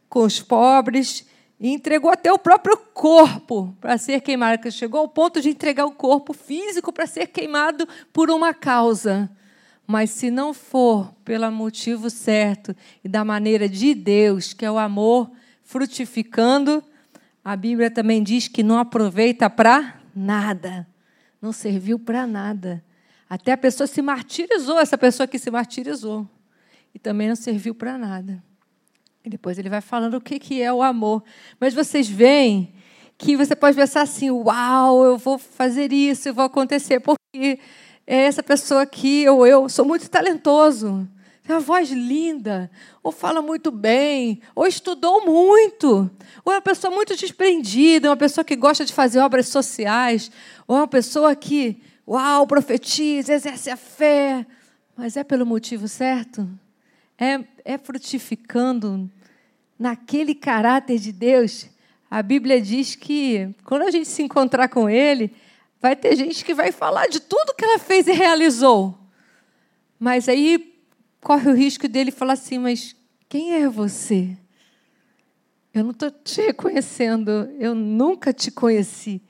com 0.09 0.23
os 0.23 0.41
pobres 0.41 1.25
e 1.57 1.69
entregou 1.69 2.11
até 2.11 2.31
o 2.31 2.37
próprio 2.37 2.75
corpo 2.93 3.73
para 3.79 3.97
ser 3.97 4.19
queimado. 4.19 4.69
Chegou 4.69 4.99
ao 4.99 5.07
ponto 5.07 5.39
de 5.39 5.49
entregar 5.49 5.85
o 5.85 5.91
corpo 5.91 6.33
físico 6.33 6.91
para 6.91 7.07
ser 7.07 7.27
queimado 7.27 7.87
por 8.11 8.29
uma 8.29 8.53
causa. 8.53 9.29
Mas 9.87 10.09
se 10.09 10.29
não 10.29 10.53
for 10.53 11.11
pelo 11.23 11.49
motivo 11.49 12.09
certo 12.09 12.75
e 13.01 13.07
da 13.07 13.23
maneira 13.23 13.67
de 13.67 13.95
Deus, 13.95 14.53
que 14.53 14.65
é 14.65 14.69
o 14.69 14.77
amor 14.77 15.31
frutificando, 15.63 16.83
a 17.43 17.55
Bíblia 17.55 17.89
também 17.89 18.21
diz 18.21 18.47
que 18.47 18.61
não 18.61 18.77
aproveita 18.77 19.49
para 19.49 19.95
nada. 20.13 20.85
Não 21.41 21.53
serviu 21.53 21.97
para 21.97 22.27
nada. 22.27 22.83
Até 23.29 23.51
a 23.51 23.57
pessoa 23.57 23.85
se 23.85 24.01
martirizou, 24.01 24.79
essa 24.79 24.97
pessoa 24.97 25.27
que 25.27 25.37
se 25.37 25.51
martirizou. 25.51 26.27
E 26.93 26.97
também 26.97 27.27
não 27.27 27.35
serviu 27.35 27.75
para 27.75 27.97
nada. 27.97 28.43
E 29.23 29.29
depois 29.29 29.59
ele 29.59 29.69
vai 29.69 29.81
falando 29.81 30.15
o 30.15 30.21
que 30.21 30.61
é 30.61 30.73
o 30.73 30.81
amor. 30.81 31.23
Mas 31.59 31.73
vocês 31.73 32.07
veem 32.09 32.73
que 33.17 33.37
você 33.37 33.55
pode 33.55 33.75
pensar 33.75 34.01
assim: 34.01 34.31
uau, 34.31 35.03
eu 35.03 35.17
vou 35.17 35.37
fazer 35.37 35.93
isso, 35.93 36.29
eu 36.29 36.33
vou 36.33 36.45
acontecer. 36.45 36.99
Porque 36.99 37.59
é 38.07 38.23
essa 38.23 38.41
pessoa 38.41 38.81
aqui, 38.81 39.29
ou 39.29 39.45
eu 39.45 39.69
sou 39.69 39.85
muito 39.85 40.09
talentoso, 40.09 41.07
tem 41.43 41.55
uma 41.55 41.61
voz 41.61 41.91
linda, 41.91 42.71
ou 43.03 43.11
fala 43.11 43.41
muito 43.41 43.69
bem, 43.69 44.41
ou 44.55 44.65
estudou 44.65 45.25
muito, 45.25 46.09
ou 46.43 46.53
é 46.53 46.55
uma 46.55 46.61
pessoa 46.61 46.93
muito 46.93 47.15
desprendida, 47.15 48.09
uma 48.09 48.17
pessoa 48.17 48.43
que 48.43 48.55
gosta 48.55 48.83
de 48.83 48.93
fazer 48.93 49.19
obras 49.19 49.47
sociais, 49.47 50.31
ou 50.67 50.77
é 50.77 50.79
uma 50.79 50.87
pessoa 50.87 51.35
que, 51.35 51.81
uau, 52.09 52.47
profetiza, 52.47 53.33
exerce 53.33 53.69
a 53.69 53.77
fé, 53.77 54.45
mas 54.97 55.15
é 55.15 55.23
pelo 55.23 55.45
motivo 55.45 55.87
certo? 55.87 56.49
É, 57.17 57.43
é 57.63 57.77
frutificando 57.77 59.09
naquele 59.77 60.33
caráter 60.33 60.97
de 60.97 61.11
Deus? 61.11 61.69
A 62.09 62.23
Bíblia 62.23 62.59
diz 62.59 62.95
que 62.95 63.53
quando 63.63 63.83
a 63.83 63.91
gente 63.91 64.07
se 64.07 64.23
encontrar 64.23 64.67
com 64.67 64.89
Ele, 64.89 65.31
Vai 65.81 65.95
ter 65.95 66.15
gente 66.15 66.43
que 66.43 66.53
vai 66.53 66.71
falar 66.71 67.07
de 67.07 67.21
tudo 67.21 67.53
que 67.55 67.63
ela 67.63 67.79
fez 67.79 68.05
e 68.07 68.11
realizou. 68.11 68.97
Mas 69.97 70.27
aí 70.27 70.75
corre 71.21 71.49
o 71.49 71.55
risco 71.55 71.87
dele 71.87 72.11
falar 72.11 72.33
assim: 72.33 72.59
Mas 72.59 72.95
quem 73.29 73.53
é 73.53 73.69
você? 73.69 74.37
Eu 75.73 75.83
não 75.83 75.91
estou 75.91 76.11
te 76.11 76.41
reconhecendo, 76.41 77.31
eu 77.57 77.73
nunca 77.73 78.33
te 78.33 78.51
conheci. 78.51 79.21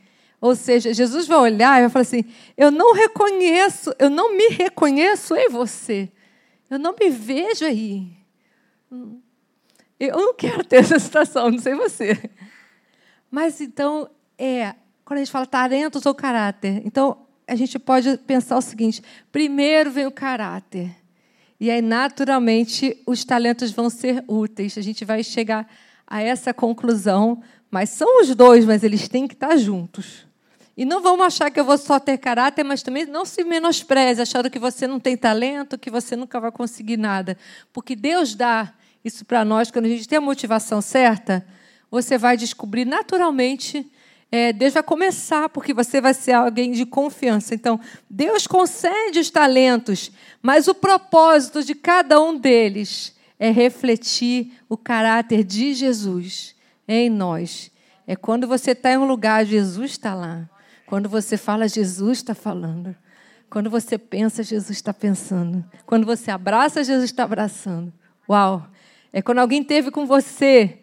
Ou 0.41 0.55
seja, 0.55 0.93
Jesus 0.93 1.27
vai 1.27 1.37
olhar 1.37 1.77
e 1.77 1.81
vai 1.81 1.89
falar 1.89 2.03
assim: 2.03 2.23
Eu 2.55 2.71
não 2.71 2.93
reconheço, 2.93 3.93
eu 3.99 4.09
não 4.09 4.35
me 4.35 4.49
reconheço 4.49 5.35
em 5.35 5.49
você. 5.49 6.09
Eu 6.69 6.79
não 6.79 6.95
me 6.99 7.09
vejo 7.09 7.65
aí. 7.65 8.07
Eu 9.99 10.17
não 10.17 10.33
quero 10.33 10.63
ter 10.63 10.77
essa 10.77 10.97
situação, 10.99 11.51
não 11.51 11.59
sei 11.59 11.75
você. 11.75 12.17
Mas 13.29 13.59
então 13.59 14.09
é 14.37 14.75
quando 15.03 15.17
a 15.17 15.23
gente 15.23 15.31
fala 15.31 15.45
talentos 15.45 16.05
ou 16.05 16.13
caráter, 16.13 16.81
então 16.85 17.25
a 17.47 17.55
gente 17.55 17.79
pode 17.79 18.17
pensar 18.19 18.57
o 18.57 18.61
seguinte: 18.61 19.01
primeiro 19.31 19.91
vem 19.91 20.05
o 20.05 20.11
caráter. 20.11 20.95
E 21.59 21.69
aí, 21.69 21.81
naturalmente, 21.81 23.01
os 23.05 23.25
talentos 23.25 23.71
vão 23.71 23.89
ser 23.89 24.23
úteis. 24.27 24.77
A 24.77 24.81
gente 24.81 25.03
vai 25.03 25.21
chegar 25.23 25.67
a 26.07 26.21
essa 26.21 26.53
conclusão. 26.53 27.43
Mas 27.69 27.89
são 27.89 28.21
os 28.21 28.33
dois, 28.33 28.65
mas 28.65 28.83
eles 28.83 29.09
têm 29.09 29.27
que 29.27 29.33
estar 29.33 29.57
juntos. 29.57 30.28
E 30.77 30.85
não 30.85 31.01
vamos 31.01 31.25
achar 31.25 31.51
que 31.51 31.59
eu 31.59 31.65
vou 31.65 31.77
só 31.77 31.99
ter 31.99 32.17
caráter, 32.17 32.63
mas 32.63 32.81
também 32.81 33.05
não 33.05 33.25
se 33.25 33.43
menospreze, 33.43 34.21
achando 34.21 34.49
que 34.49 34.59
você 34.59 34.87
não 34.87 34.99
tem 34.99 35.17
talento, 35.17 35.77
que 35.77 35.89
você 35.89 36.15
nunca 36.15 36.39
vai 36.39 36.51
conseguir 36.51 36.97
nada. 36.97 37.37
Porque 37.73 37.95
Deus 37.95 38.35
dá 38.35 38.73
isso 39.03 39.25
para 39.25 39.43
nós, 39.43 39.71
quando 39.71 39.85
a 39.85 39.89
gente 39.89 40.07
tem 40.07 40.17
a 40.17 40.21
motivação 40.21 40.81
certa, 40.81 41.45
você 41.89 42.17
vai 42.17 42.37
descobrir 42.37 42.85
naturalmente 42.85 43.89
é, 44.31 44.53
Deus 44.53 44.73
vai 44.73 44.83
começar, 44.83 45.49
porque 45.49 45.73
você 45.73 45.99
vai 45.99 46.13
ser 46.13 46.33
alguém 46.33 46.71
de 46.71 46.85
confiança. 46.85 47.55
Então, 47.55 47.79
Deus 48.09 48.45
concede 48.45 49.19
os 49.19 49.29
talentos, 49.29 50.11
mas 50.41 50.67
o 50.67 50.75
propósito 50.75 51.63
de 51.63 51.73
cada 51.73 52.21
um 52.21 52.37
deles 52.37 53.15
é 53.39 53.49
refletir 53.49 54.53
o 54.67 54.77
caráter 54.77 55.43
de 55.43 55.73
Jesus 55.73 56.55
em 56.87 57.09
nós. 57.09 57.71
É 58.05 58.15
quando 58.15 58.47
você 58.47 58.71
está 58.71 58.91
em 58.91 58.97
um 58.97 59.07
lugar, 59.07 59.45
Jesus 59.45 59.91
está 59.91 60.13
lá. 60.13 60.47
Quando 60.89 61.07
você 61.07 61.37
fala, 61.37 61.67
Jesus 61.67 62.17
está 62.17 62.33
falando. 62.33 62.95
Quando 63.47 63.69
você 63.69 63.95
pensa, 63.95 64.41
Jesus 64.41 64.71
está 64.71 64.91
pensando. 64.91 65.63
Quando 65.85 66.03
você 66.03 66.31
abraça, 66.31 66.83
Jesus 66.83 67.05
está 67.05 67.25
abraçando. 67.25 67.93
Uau! 68.27 68.67
É 69.13 69.21
quando 69.21 69.37
alguém 69.37 69.63
teve 69.63 69.91
com 69.91 70.07
você 70.07 70.79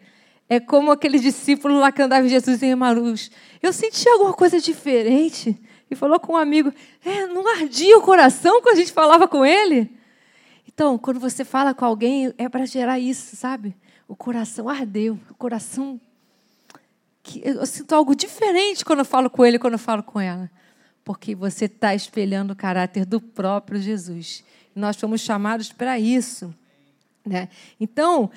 é 0.49 0.61
como 0.61 0.91
aquele 0.91 1.19
discípulo 1.19 1.77
lá 1.77 1.91
que 1.91 2.01
andava 2.01 2.25
em 2.25 2.29
Jesus 2.29 2.63
em 2.63 2.69
Emaús. 2.69 3.29
Eu 3.61 3.73
senti 3.73 4.07
alguma 4.07 4.33
coisa 4.33 4.61
diferente. 4.61 5.59
E 5.91 5.95
falou 5.95 6.19
com 6.21 6.33
um 6.33 6.37
amigo: 6.37 6.73
é, 7.03 7.27
não 7.27 7.45
ardia 7.59 7.97
o 7.97 8.01
coração 8.01 8.61
quando 8.61 8.75
a 8.75 8.79
gente 8.79 8.93
falava 8.93 9.27
com 9.27 9.45
ele? 9.45 9.91
Então, 10.65 10.97
quando 10.97 11.19
você 11.19 11.43
fala 11.43 11.73
com 11.73 11.83
alguém, 11.83 12.33
é 12.37 12.47
para 12.47 12.65
gerar 12.65 12.97
isso, 12.97 13.35
sabe? 13.35 13.75
O 14.07 14.15
coração 14.15 14.69
ardeu, 14.69 15.19
o 15.29 15.33
coração. 15.33 15.99
Eu 17.43 17.65
sinto 17.65 17.93
algo 17.93 18.15
diferente 18.15 18.85
quando 18.85 18.99
eu 18.99 19.05
falo 19.05 19.29
com 19.29 19.45
ele, 19.45 19.59
quando 19.59 19.73
eu 19.73 19.79
falo 19.79 20.03
com 20.03 20.19
ela. 20.19 20.49
Porque 21.03 21.35
você 21.35 21.65
está 21.65 21.95
espelhando 21.95 22.53
o 22.53 22.55
caráter 22.55 23.05
do 23.05 23.19
próprio 23.21 23.79
Jesus. 23.79 24.43
Nós 24.75 24.95
fomos 24.97 25.21
chamados 25.21 25.71
para 25.71 25.99
isso. 25.99 26.53
Né? 27.25 27.49
Então, 27.79 28.31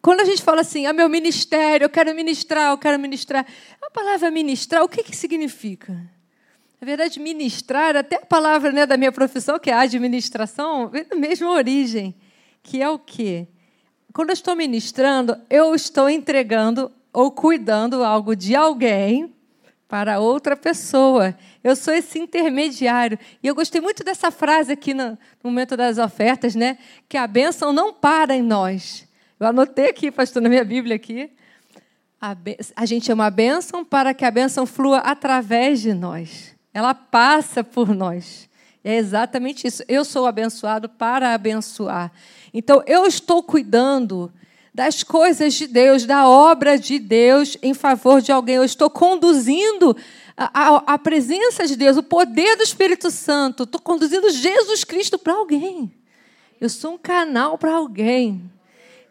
quando 0.00 0.20
a 0.20 0.24
gente 0.24 0.42
fala 0.42 0.60
assim, 0.60 0.86
ah, 0.86 0.92
meu 0.92 1.08
ministério, 1.08 1.84
eu 1.84 1.90
quero 1.90 2.14
ministrar, 2.14 2.70
eu 2.70 2.78
quero 2.78 2.98
ministrar. 2.98 3.46
A 3.80 3.90
palavra 3.90 4.30
ministrar, 4.30 4.82
o 4.82 4.88
que, 4.88 5.02
que 5.02 5.16
significa? 5.16 5.92
Na 6.80 6.86
verdade, 6.86 7.20
ministrar, 7.20 7.96
até 7.96 8.16
a 8.16 8.26
palavra 8.26 8.72
né, 8.72 8.84
da 8.84 8.96
minha 8.96 9.12
profissão, 9.12 9.58
que 9.58 9.70
é 9.70 9.74
administração, 9.74 10.88
vem 10.88 11.04
da 11.04 11.14
mesma 11.14 11.50
origem, 11.50 12.14
que 12.62 12.82
é 12.82 12.88
o 12.88 12.98
quê? 12.98 13.46
Quando 14.12 14.30
eu 14.30 14.34
estou 14.34 14.56
ministrando, 14.56 15.40
eu 15.48 15.74
estou 15.74 16.10
entregando 16.10 16.90
ou 17.12 17.30
cuidando 17.30 18.02
algo 18.02 18.34
de 18.34 18.54
alguém 18.56 19.34
para 19.92 20.18
outra 20.18 20.56
pessoa. 20.56 21.36
Eu 21.62 21.76
sou 21.76 21.92
esse 21.92 22.18
intermediário. 22.18 23.18
E 23.42 23.46
eu 23.46 23.54
gostei 23.54 23.78
muito 23.78 24.02
dessa 24.02 24.30
frase 24.30 24.72
aqui 24.72 24.94
no, 24.94 25.18
momento 25.44 25.76
das 25.76 25.98
ofertas, 25.98 26.54
né? 26.54 26.78
Que 27.06 27.18
a 27.18 27.26
bênção 27.26 27.74
não 27.74 27.92
para 27.92 28.34
em 28.34 28.40
nós. 28.40 29.06
Eu 29.38 29.46
anotei 29.46 29.90
aqui, 29.90 30.10
pastor, 30.10 30.40
na 30.40 30.48
minha 30.48 30.64
Bíblia 30.64 30.96
aqui. 30.96 31.30
A, 32.18 32.34
a 32.74 32.86
gente 32.86 33.10
é 33.10 33.14
uma 33.14 33.28
bênção 33.28 33.84
para 33.84 34.14
que 34.14 34.24
a 34.24 34.30
bênção 34.30 34.64
flua 34.64 34.98
através 34.98 35.82
de 35.82 35.92
nós. 35.92 36.56
Ela 36.72 36.94
passa 36.94 37.62
por 37.62 37.94
nós. 37.94 38.48
É 38.82 38.96
exatamente 38.96 39.66
isso. 39.66 39.84
Eu 39.86 40.06
sou 40.06 40.26
abençoado 40.26 40.88
para 40.88 41.34
abençoar. 41.34 42.10
Então, 42.54 42.82
eu 42.86 43.06
estou 43.06 43.42
cuidando 43.42 44.32
das 44.74 45.02
coisas 45.02 45.54
de 45.54 45.66
Deus, 45.66 46.06
da 46.06 46.26
obra 46.26 46.78
de 46.78 46.98
Deus 46.98 47.58
em 47.62 47.74
favor 47.74 48.22
de 48.22 48.32
alguém. 48.32 48.56
Eu 48.56 48.64
estou 48.64 48.88
conduzindo 48.88 49.96
a, 50.36 50.76
a, 50.76 50.76
a 50.94 50.98
presença 50.98 51.66
de 51.66 51.76
Deus, 51.76 51.96
o 51.96 52.02
poder 52.02 52.56
do 52.56 52.62
Espírito 52.62 53.10
Santo. 53.10 53.64
Estou 53.64 53.80
conduzindo 53.80 54.30
Jesus 54.30 54.84
Cristo 54.84 55.18
para 55.18 55.34
alguém. 55.34 55.92
Eu 56.60 56.68
sou 56.68 56.94
um 56.94 56.98
canal 56.98 57.58
para 57.58 57.74
alguém. 57.74 58.50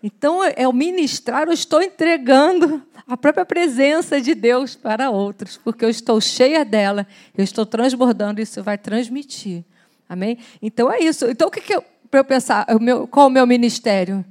Então, 0.03 0.43
é 0.43 0.67
o 0.67 0.73
ministrar, 0.73 1.47
eu 1.47 1.53
estou 1.53 1.81
entregando 1.81 2.81
a 3.07 3.15
própria 3.15 3.45
presença 3.45 4.19
de 4.19 4.33
Deus 4.33 4.75
para 4.75 5.11
outros, 5.11 5.57
porque 5.57 5.85
eu 5.85 5.89
estou 5.89 6.19
cheia 6.19 6.65
dela, 6.65 7.05
eu 7.37 7.43
estou 7.43 7.65
transbordando, 7.65 8.41
isso 8.41 8.63
vai 8.63 8.79
transmitir. 8.79 9.63
Amém? 10.09 10.39
Então 10.61 10.91
é 10.91 10.99
isso. 10.99 11.25
Então, 11.27 11.49
o 11.49 11.51
que, 11.51 11.61
que 11.61 11.75
eu, 11.75 11.83
para 12.09 12.21
eu 12.21 12.23
pensar, 12.23 12.65
o 12.69 12.79
meu, 12.79 13.07
qual 13.07 13.27
o 13.27 13.29
meu 13.29 13.45
ministério? 13.45 14.25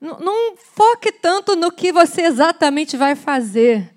Não, 0.00 0.56
foque 0.56 1.10
tanto 1.10 1.56
no 1.56 1.72
que 1.72 1.92
você 1.92 2.22
exatamente 2.22 2.96
vai 2.96 3.16
fazer, 3.16 3.92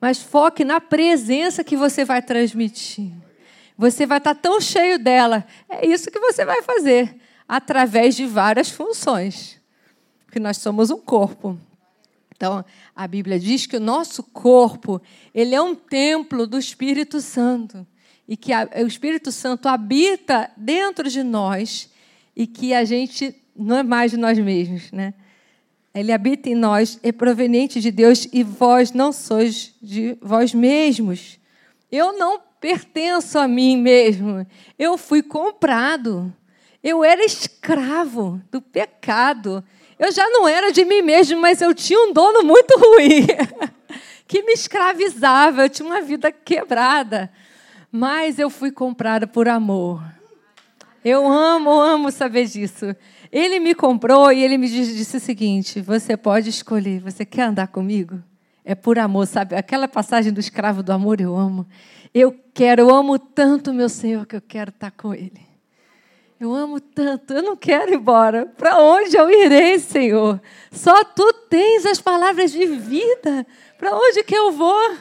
mas 0.00 0.20
foque 0.20 0.64
na 0.64 0.80
presença 0.80 1.62
que 1.62 1.76
você 1.76 2.04
vai 2.04 2.20
transmitir. 2.20 3.12
Você 3.76 4.04
vai 4.06 4.18
estar 4.18 4.34
tão 4.34 4.60
cheio 4.60 4.98
dela. 4.98 5.46
É 5.68 5.86
isso 5.86 6.10
que 6.10 6.18
você 6.18 6.44
vai 6.44 6.62
fazer, 6.62 7.16
através 7.48 8.16
de 8.16 8.26
várias 8.26 8.68
funções. 8.68 9.60
Porque 10.24 10.40
nós 10.40 10.58
somos 10.58 10.90
um 10.90 10.98
corpo. 10.98 11.58
Então, 12.36 12.64
a 12.94 13.06
Bíblia 13.06 13.38
diz 13.38 13.66
que 13.66 13.76
o 13.76 13.80
nosso 13.80 14.22
corpo, 14.22 15.00
ele 15.32 15.54
é 15.54 15.62
um 15.62 15.74
templo 15.74 16.46
do 16.46 16.58
Espírito 16.58 17.20
Santo 17.20 17.86
e 18.26 18.36
que 18.36 18.52
a, 18.52 18.68
o 18.82 18.86
Espírito 18.86 19.30
Santo 19.30 19.68
habita 19.68 20.50
dentro 20.56 21.08
de 21.08 21.22
nós 21.22 21.90
e 22.34 22.46
que 22.46 22.74
a 22.74 22.84
gente 22.84 23.34
não 23.54 23.78
é 23.78 23.82
mais 23.84 24.10
de 24.10 24.16
nós 24.16 24.38
mesmos, 24.38 24.90
né? 24.90 25.14
Ele 25.94 26.10
habita 26.10 26.48
em 26.48 26.56
nós, 26.56 26.98
é 27.04 27.12
proveniente 27.12 27.80
de 27.80 27.92
Deus 27.92 28.26
e 28.32 28.42
vós 28.42 28.90
não 28.90 29.12
sois 29.12 29.72
de 29.80 30.18
vós 30.20 30.52
mesmos. 30.52 31.38
Eu 31.90 32.18
não 32.18 32.40
pertenço 32.60 33.38
a 33.38 33.46
mim 33.46 33.76
mesmo. 33.76 34.44
Eu 34.76 34.98
fui 34.98 35.22
comprado. 35.22 36.34
Eu 36.82 37.04
era 37.04 37.24
escravo 37.24 38.42
do 38.50 38.60
pecado. 38.60 39.62
Eu 39.96 40.10
já 40.10 40.28
não 40.28 40.48
era 40.48 40.72
de 40.72 40.84
mim 40.84 41.00
mesmo, 41.00 41.40
mas 41.40 41.62
eu 41.62 41.72
tinha 41.72 42.00
um 42.00 42.12
dono 42.12 42.42
muito 42.42 42.76
ruim 42.76 43.26
que 44.26 44.42
me 44.42 44.52
escravizava. 44.52 45.62
Eu 45.62 45.68
tinha 45.68 45.86
uma 45.86 46.00
vida 46.00 46.32
quebrada. 46.32 47.30
Mas 47.92 48.40
eu 48.40 48.50
fui 48.50 48.72
comprada 48.72 49.28
por 49.28 49.46
amor. 49.46 50.02
Eu 51.04 51.24
amo, 51.30 51.70
amo 51.70 52.10
saber 52.10 52.46
disso. 52.46 52.96
Ele 53.34 53.58
me 53.58 53.74
comprou 53.74 54.30
e 54.30 54.44
ele 54.44 54.56
me 54.56 54.68
disse 54.68 55.16
o 55.16 55.20
seguinte: 55.20 55.80
você 55.80 56.16
pode 56.16 56.48
escolher, 56.48 57.00
você 57.00 57.24
quer 57.24 57.42
andar 57.42 57.66
comigo? 57.66 58.22
É 58.64 58.76
por 58.76 58.96
amor, 58.96 59.26
sabe? 59.26 59.56
Aquela 59.56 59.88
passagem 59.88 60.32
do 60.32 60.38
escravo 60.38 60.84
do 60.84 60.92
amor 60.92 61.20
eu 61.20 61.34
amo. 61.36 61.66
Eu 62.14 62.32
quero, 62.54 62.82
eu 62.82 62.94
amo 62.94 63.18
tanto 63.18 63.74
meu 63.74 63.88
Senhor 63.88 64.24
que 64.24 64.36
eu 64.36 64.40
quero 64.40 64.70
estar 64.70 64.92
com 64.92 65.12
Ele. 65.12 65.44
Eu 66.38 66.54
amo 66.54 66.78
tanto, 66.78 67.34
eu 67.34 67.42
não 67.42 67.56
quero 67.56 67.92
ir 67.92 67.96
embora. 67.96 68.46
Para 68.46 68.78
onde 68.78 69.16
eu 69.16 69.28
irei, 69.28 69.80
Senhor? 69.80 70.40
Só 70.70 71.02
Tu 71.02 71.32
tens 71.50 71.84
as 71.86 72.00
palavras 72.00 72.52
de 72.52 72.64
vida. 72.64 73.44
Para 73.76 73.96
onde 73.96 74.22
que 74.22 74.36
eu 74.36 74.52
vou? 74.52 74.96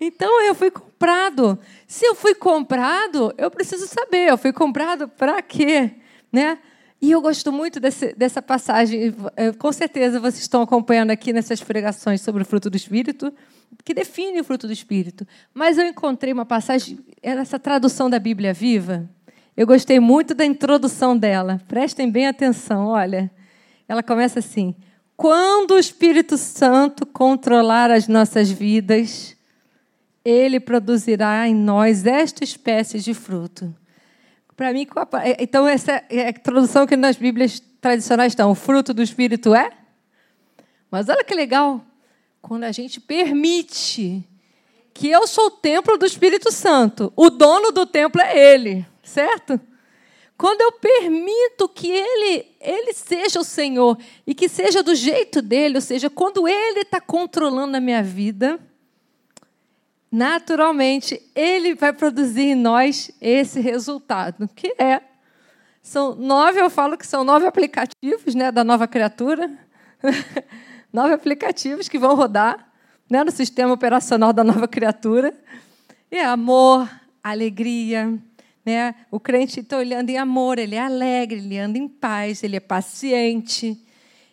Então 0.00 0.42
eu 0.42 0.54
fui 0.54 0.70
comprado. 0.70 1.58
Se 1.88 2.06
eu 2.06 2.14
fui 2.14 2.36
comprado, 2.36 3.34
eu 3.36 3.50
preciso 3.50 3.88
saber. 3.88 4.28
Eu 4.28 4.38
fui 4.38 4.52
comprado 4.52 5.08
para 5.08 5.42
quê? 5.42 5.96
Né? 6.32 6.58
E 7.00 7.12
eu 7.12 7.20
gosto 7.20 7.52
muito 7.52 7.78
desse, 7.78 8.12
dessa 8.14 8.42
passagem. 8.42 9.14
Com 9.58 9.72
certeza 9.72 10.18
vocês 10.18 10.42
estão 10.42 10.62
acompanhando 10.62 11.10
aqui 11.10 11.32
nessas 11.32 11.62
pregações 11.62 12.20
sobre 12.20 12.42
o 12.42 12.44
fruto 12.44 12.68
do 12.68 12.76
Espírito, 12.76 13.32
que 13.84 13.94
define 13.94 14.40
o 14.40 14.44
fruto 14.44 14.66
do 14.66 14.72
Espírito. 14.72 15.26
Mas 15.54 15.78
eu 15.78 15.86
encontrei 15.86 16.32
uma 16.32 16.44
passagem, 16.44 16.98
essa 17.22 17.58
tradução 17.58 18.10
da 18.10 18.18
Bíblia 18.18 18.52
Viva. 18.52 19.08
Eu 19.56 19.66
gostei 19.66 20.00
muito 20.00 20.34
da 20.34 20.44
introdução 20.44 21.16
dela. 21.16 21.60
Prestem 21.68 22.10
bem 22.10 22.26
atenção, 22.26 22.86
olha. 22.88 23.30
Ela 23.88 24.02
começa 24.02 24.40
assim: 24.40 24.74
Quando 25.16 25.72
o 25.72 25.78
Espírito 25.78 26.36
Santo 26.36 27.06
controlar 27.06 27.92
as 27.92 28.08
nossas 28.08 28.50
vidas, 28.50 29.36
ele 30.24 30.58
produzirá 30.58 31.46
em 31.46 31.54
nós 31.54 32.06
esta 32.06 32.42
espécie 32.42 32.98
de 32.98 33.14
fruto 33.14 33.72
para 34.58 34.72
mim, 34.72 34.88
é, 35.22 35.36
então 35.40 35.68
essa 35.68 36.02
é 36.10 36.30
a 36.30 36.32
tradução 36.32 36.84
que 36.84 36.96
nas 36.96 37.14
Bíblias 37.14 37.62
tradicionais 37.80 38.32
estão. 38.32 38.50
O 38.50 38.56
fruto 38.56 38.92
do 38.92 39.00
Espírito 39.00 39.54
é? 39.54 39.70
Mas 40.90 41.08
olha 41.08 41.22
que 41.22 41.32
legal. 41.32 41.80
Quando 42.42 42.64
a 42.64 42.72
gente 42.72 43.00
permite 43.00 44.24
que 44.92 45.08
eu 45.08 45.28
sou 45.28 45.46
o 45.46 45.50
templo 45.52 45.96
do 45.96 46.04
Espírito 46.04 46.50
Santo, 46.50 47.12
o 47.14 47.30
dono 47.30 47.70
do 47.70 47.86
templo 47.86 48.20
é 48.20 48.36
Ele, 48.36 48.84
certo? 49.00 49.60
Quando 50.36 50.60
eu 50.60 50.72
permito 50.72 51.68
que 51.68 51.88
Ele, 51.88 52.46
Ele 52.60 52.92
seja 52.92 53.38
o 53.38 53.44
Senhor 53.44 53.96
e 54.26 54.34
que 54.34 54.48
seja 54.48 54.82
do 54.82 54.92
jeito 54.92 55.40
dele, 55.40 55.76
ou 55.76 55.80
seja, 55.80 56.10
quando 56.10 56.48
Ele 56.48 56.80
está 56.80 57.00
controlando 57.00 57.76
a 57.76 57.80
minha 57.80 58.02
vida, 58.02 58.58
naturalmente, 60.10 61.20
ele 61.34 61.74
vai 61.74 61.92
produzir 61.92 62.50
em 62.50 62.54
nós 62.54 63.10
esse 63.20 63.60
resultado, 63.60 64.48
que 64.54 64.74
é. 64.78 65.02
São 65.82 66.14
nove, 66.14 66.60
eu 66.60 66.68
falo 66.68 66.98
que 66.98 67.06
são 67.06 67.24
nove 67.24 67.46
aplicativos 67.46 68.34
né, 68.34 68.52
da 68.52 68.62
nova 68.62 68.86
criatura. 68.86 69.50
nove 70.92 71.14
aplicativos 71.14 71.88
que 71.88 71.98
vão 71.98 72.14
rodar 72.14 72.68
né, 73.08 73.24
no 73.24 73.30
sistema 73.30 73.72
operacional 73.72 74.32
da 74.32 74.44
nova 74.44 74.68
criatura. 74.68 75.32
E 76.10 76.16
é 76.16 76.24
amor, 76.24 76.88
alegria. 77.22 78.18
Né? 78.64 78.94
O 79.10 79.18
crente 79.18 79.60
está 79.60 79.78
olhando 79.78 80.10
em 80.10 80.18
amor, 80.18 80.58
ele 80.58 80.74
é 80.74 80.80
alegre, 80.80 81.38
ele 81.38 81.58
anda 81.58 81.78
em 81.78 81.88
paz, 81.88 82.42
ele 82.42 82.56
é 82.56 82.60
paciente, 82.60 83.82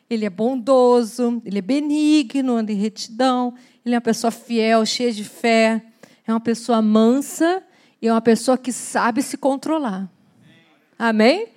ele 0.10 0.26
é 0.26 0.30
bondoso, 0.30 1.42
ele 1.46 1.60
é 1.60 1.62
benigno, 1.62 2.58
anda 2.58 2.72
em 2.72 2.76
retidão, 2.76 3.54
ele 3.86 3.94
é 3.94 3.98
uma 3.98 4.02
pessoa 4.02 4.32
fiel, 4.32 4.84
cheia 4.86 5.12
de 5.12 5.24
fé, 5.24 5.82
é 6.26 6.34
uma 6.34 6.40
pessoa 6.40 6.82
mansa 6.82 7.62
e 8.02 8.08
é 8.08 8.12
uma 8.12 8.22
pessoa 8.22 8.58
que 8.58 8.74
sabe 8.74 9.22
se 9.22 9.38
controlar. 9.38 10.10
Amém? 10.98 11.50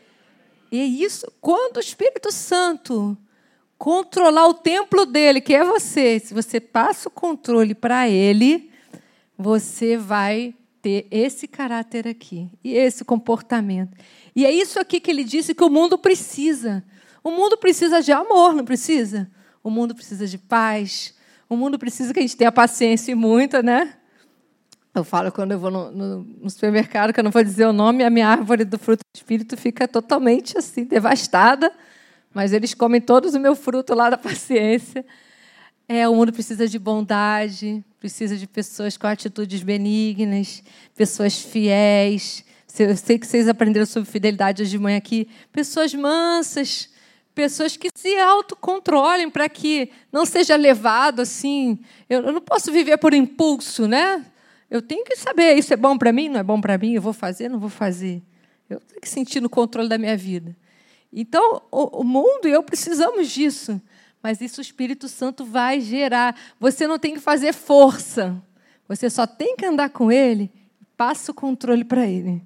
E 0.71 0.79
é 0.79 0.85
isso, 0.85 1.33
quando 1.41 1.79
o 1.79 1.81
Espírito 1.81 2.31
Santo 2.31 3.17
controlar 3.79 4.47
o 4.47 4.55
templo 4.55 5.07
dele, 5.07 5.41
que 5.41 5.55
é 5.55 5.65
você, 5.65 6.19
se 6.19 6.35
você 6.35 6.61
passa 6.61 7.09
o 7.09 7.13
controle 7.13 7.75
para 7.75 8.09
ele, 8.09 8.71
você 9.37 9.97
vai 9.97 10.55
ter 10.83 11.07
esse 11.11 11.49
caráter 11.49 12.07
aqui 12.07 12.51
e 12.63 12.75
esse 12.75 13.05
comportamento. 13.05 13.97
E 14.37 14.45
é 14.45 14.53
isso 14.53 14.79
aqui 14.79 15.01
que 15.01 15.11
ele 15.11 15.25
disse 15.25 15.55
que 15.55 15.65
o 15.65 15.71
mundo 15.71 15.97
precisa. 15.97 16.85
O 17.25 17.31
mundo 17.31 17.57
precisa 17.57 18.03
de 18.03 18.13
amor, 18.13 18.53
não 18.53 18.65
precisa? 18.65 19.31
O 19.63 19.71
mundo 19.71 19.95
precisa 19.95 20.27
de 20.27 20.37
paz. 20.37 21.15
O 21.49 21.57
mundo 21.57 21.79
precisa 21.79 22.13
que 22.13 22.19
a 22.19 22.23
gente 22.23 22.37
tenha 22.37 22.53
paciência 22.53 23.13
e 23.13 23.15
muita, 23.15 23.63
né? 23.63 23.95
Eu 24.95 25.05
falo 25.05 25.31
quando 25.31 25.53
eu 25.53 25.59
vou 25.59 25.71
no, 25.71 25.91
no, 25.91 26.25
no, 26.25 26.51
supermercado, 26.51 27.13
que 27.13 27.21
eu 27.21 27.25
não 27.25 27.31
vou 27.31 27.43
dizer 27.43 27.67
o 27.67 27.73
nome, 27.73 28.05
a 28.05 28.11
minha 28.11 28.29
árvore 28.29 28.65
do 28.65 28.79
fruto 28.79 29.01
do 29.01 29.17
espírito 29.17 29.57
fica 29.57 29.87
totalmente 29.87 30.59
assim, 30.59 30.85
devastada, 30.85 31.73
mas 32.35 32.53
eles 32.53 32.75
comem 32.75 33.01
todos 33.01 33.35
o 33.35 33.41
meu 33.41 33.55
fruto 33.55 33.95
lá 33.95 34.11
da 34.11 34.19
paciência. 34.19 35.05
É, 35.89 36.07
o 36.09 36.15
mundo 36.15 36.33
precisa 36.33 36.69
de 36.69 36.79
bondade, 36.79 37.83
precisa 37.99 38.37
de 38.37 38.47
pessoas 38.47 38.97
com 38.97 39.07
atitudes 39.07 39.63
benignas, 39.63 40.63
pessoas 40.95 41.41
fiéis. 41.41 42.45
Eu 42.79 42.97
sei 42.97 43.19
que 43.19 43.27
vocês 43.27 43.49
aprenderam 43.49 43.87
sobre 43.87 44.11
fidelidade 44.11 44.63
hoje 44.63 44.73
de 44.73 44.79
manhã 44.79 44.99
aqui. 44.99 45.29
Pessoas 45.51 45.95
mansas, 45.95 46.91
pessoas 47.39 47.77
que 47.77 47.89
se 47.95 48.19
autocontrolem 48.19 49.31
para 49.31 49.49
que 49.49 49.93
não 50.11 50.27
seja 50.27 50.57
levado 50.57 51.21
assim. 51.21 51.79
Eu, 52.11 52.23
eu 52.23 52.33
não 52.33 52.41
posso 52.41 52.73
viver 52.73 52.99
por 52.99 53.15
impulso, 53.15 53.87
né? 53.87 54.27
Eu 54.69 54.83
tenho 54.83 55.05
que 55.05 55.15
saber, 55.15 55.55
isso 55.55 55.73
é 55.73 55.77
bom 55.77 55.97
para 55.97 56.13
mim, 56.13 56.29
não 56.29 56.41
é 56.41 56.43
bom 56.43 56.61
para 56.61 56.77
mim, 56.77 56.95
eu 56.95 57.01
vou 57.01 57.13
fazer, 57.13 57.49
não 57.49 57.61
vou 57.61 57.71
fazer. 57.71 58.21
Eu 58.69 58.81
tenho 58.81 59.01
que 59.01 59.09
sentir 59.09 59.41
no 59.41 59.49
controle 59.49 59.89
da 59.89 59.97
minha 59.97 60.17
vida. 60.17 60.57
Então, 61.13 61.63
o, 61.71 62.01
o 62.01 62.05
mundo 62.05 62.49
e 62.49 62.51
eu 62.51 62.61
precisamos 62.61 63.31
disso. 63.31 63.81
Mas 64.21 64.41
isso 64.41 64.61
o 64.61 64.63
Espírito 64.63 65.09
Santo 65.09 65.45
vai 65.45 65.81
gerar. 65.81 66.37
Você 66.59 66.89
não 66.89 66.99
tem 66.99 67.15
que 67.15 67.21
fazer 67.21 67.53
força. 67.55 68.37
Você 68.89 69.09
só 69.09 69.29
tem 69.29 69.55
que 69.55 69.65
andar 69.65 69.91
com 69.91 70.11
ele, 70.11 70.51
passa 70.97 71.31
o 71.31 71.35
controle 71.35 71.85
para 71.85 72.05
ele. 72.05 72.43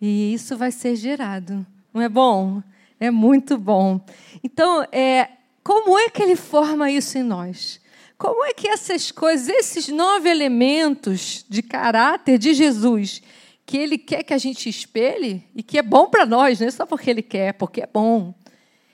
E 0.00 0.32
isso 0.32 0.56
vai 0.56 0.72
ser 0.72 0.96
gerado. 0.96 1.66
Não 1.92 2.00
é 2.00 2.08
bom? 2.08 2.62
É 3.00 3.10
muito 3.10 3.56
bom. 3.56 3.98
Então, 4.44 4.86
é, 4.92 5.30
como 5.64 5.98
é 5.98 6.10
que 6.10 6.22
ele 6.22 6.36
forma 6.36 6.90
isso 6.90 7.16
em 7.16 7.22
nós? 7.22 7.80
Como 8.18 8.44
é 8.44 8.52
que 8.52 8.68
essas 8.68 9.10
coisas, 9.10 9.48
esses 9.48 9.88
nove 9.88 10.28
elementos 10.28 11.42
de 11.48 11.62
caráter 11.62 12.36
de 12.36 12.52
Jesus, 12.52 13.22
que 13.64 13.78
ele 13.78 13.96
quer 13.96 14.22
que 14.22 14.34
a 14.34 14.38
gente 14.38 14.68
espelhe 14.68 15.42
e 15.56 15.62
que 15.62 15.78
é 15.78 15.82
bom 15.82 16.10
para 16.10 16.26
nós, 16.26 16.60
não 16.60 16.68
é 16.68 16.70
só 16.70 16.84
porque 16.84 17.08
ele 17.08 17.22
quer, 17.22 17.54
porque 17.54 17.80
é 17.80 17.86
bom. 17.86 18.34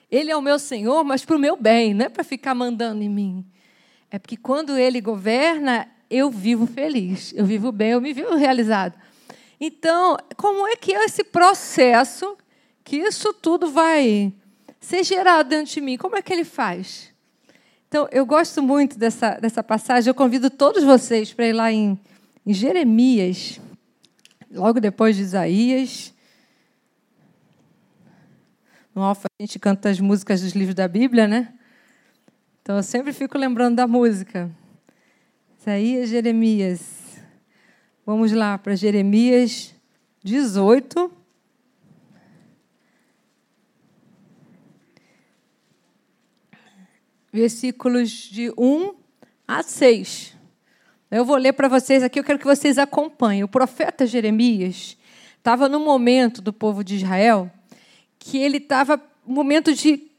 Ele 0.08 0.30
é 0.30 0.36
o 0.36 0.40
meu 0.42 0.60
Senhor, 0.60 1.02
mas 1.02 1.24
para 1.24 1.34
o 1.34 1.40
meu 1.40 1.56
bem, 1.56 1.92
não 1.92 2.06
é 2.06 2.08
para 2.08 2.22
ficar 2.22 2.54
mandando 2.54 3.02
em 3.02 3.08
mim. 3.08 3.44
É 4.08 4.20
porque 4.20 4.36
quando 4.36 4.76
ele 4.76 5.00
governa, 5.00 5.88
eu 6.08 6.30
vivo 6.30 6.64
feliz, 6.64 7.32
eu 7.34 7.44
vivo 7.44 7.72
bem, 7.72 7.90
eu 7.90 8.00
me 8.00 8.12
vivo 8.12 8.36
realizado. 8.36 8.96
Então, 9.60 10.16
como 10.36 10.68
é 10.68 10.76
que 10.76 10.94
é 10.94 11.04
esse 11.04 11.24
processo 11.24 12.36
que 12.86 12.96
isso 12.96 13.34
tudo 13.34 13.68
vai 13.68 14.32
ser 14.80 15.02
gerado 15.02 15.48
dentro 15.48 15.74
de 15.74 15.80
mim? 15.80 15.96
Como 15.96 16.16
é 16.16 16.22
que 16.22 16.32
ele 16.32 16.44
faz? 16.44 17.12
Então, 17.88 18.08
eu 18.12 18.24
gosto 18.24 18.62
muito 18.62 18.96
dessa, 18.96 19.40
dessa 19.40 19.60
passagem. 19.60 20.08
Eu 20.08 20.14
convido 20.14 20.48
todos 20.48 20.84
vocês 20.84 21.32
para 21.32 21.48
ir 21.48 21.52
lá 21.52 21.72
em, 21.72 21.98
em 22.46 22.54
Jeremias, 22.54 23.60
logo 24.52 24.78
depois 24.78 25.16
de 25.16 25.22
Isaías. 25.22 26.14
No 28.94 29.02
Alfa 29.02 29.26
a 29.36 29.42
gente 29.42 29.58
canta 29.58 29.90
as 29.90 29.98
músicas 29.98 30.42
dos 30.42 30.52
livros 30.52 30.76
da 30.76 30.86
Bíblia, 30.86 31.26
né? 31.26 31.52
Então 32.62 32.76
eu 32.76 32.84
sempre 32.84 33.12
fico 33.12 33.36
lembrando 33.36 33.74
da 33.74 33.88
música. 33.88 34.48
Isaías, 35.60 36.08
Jeremias. 36.08 37.18
Vamos 38.06 38.30
lá 38.30 38.56
para 38.56 38.76
Jeremias 38.76 39.74
18. 40.22 41.15
Versículos 47.36 48.10
de 48.10 48.50
1 48.56 48.94
a 49.46 49.62
6. 49.62 50.34
Eu 51.10 51.22
vou 51.22 51.36
ler 51.36 51.52
para 51.52 51.68
vocês 51.68 52.02
aqui, 52.02 52.18
eu 52.18 52.24
quero 52.24 52.38
que 52.38 52.46
vocês 52.46 52.78
acompanhem. 52.78 53.44
O 53.44 53.48
profeta 53.48 54.06
Jeremias 54.06 54.96
estava 55.36 55.68
no 55.68 55.78
momento 55.78 56.40
do 56.40 56.50
povo 56.50 56.82
de 56.82 56.96
Israel 56.96 57.50
que 58.18 58.38
ele 58.38 58.56
estava 58.56 59.00
momento 59.24 59.74
de 59.74 60.10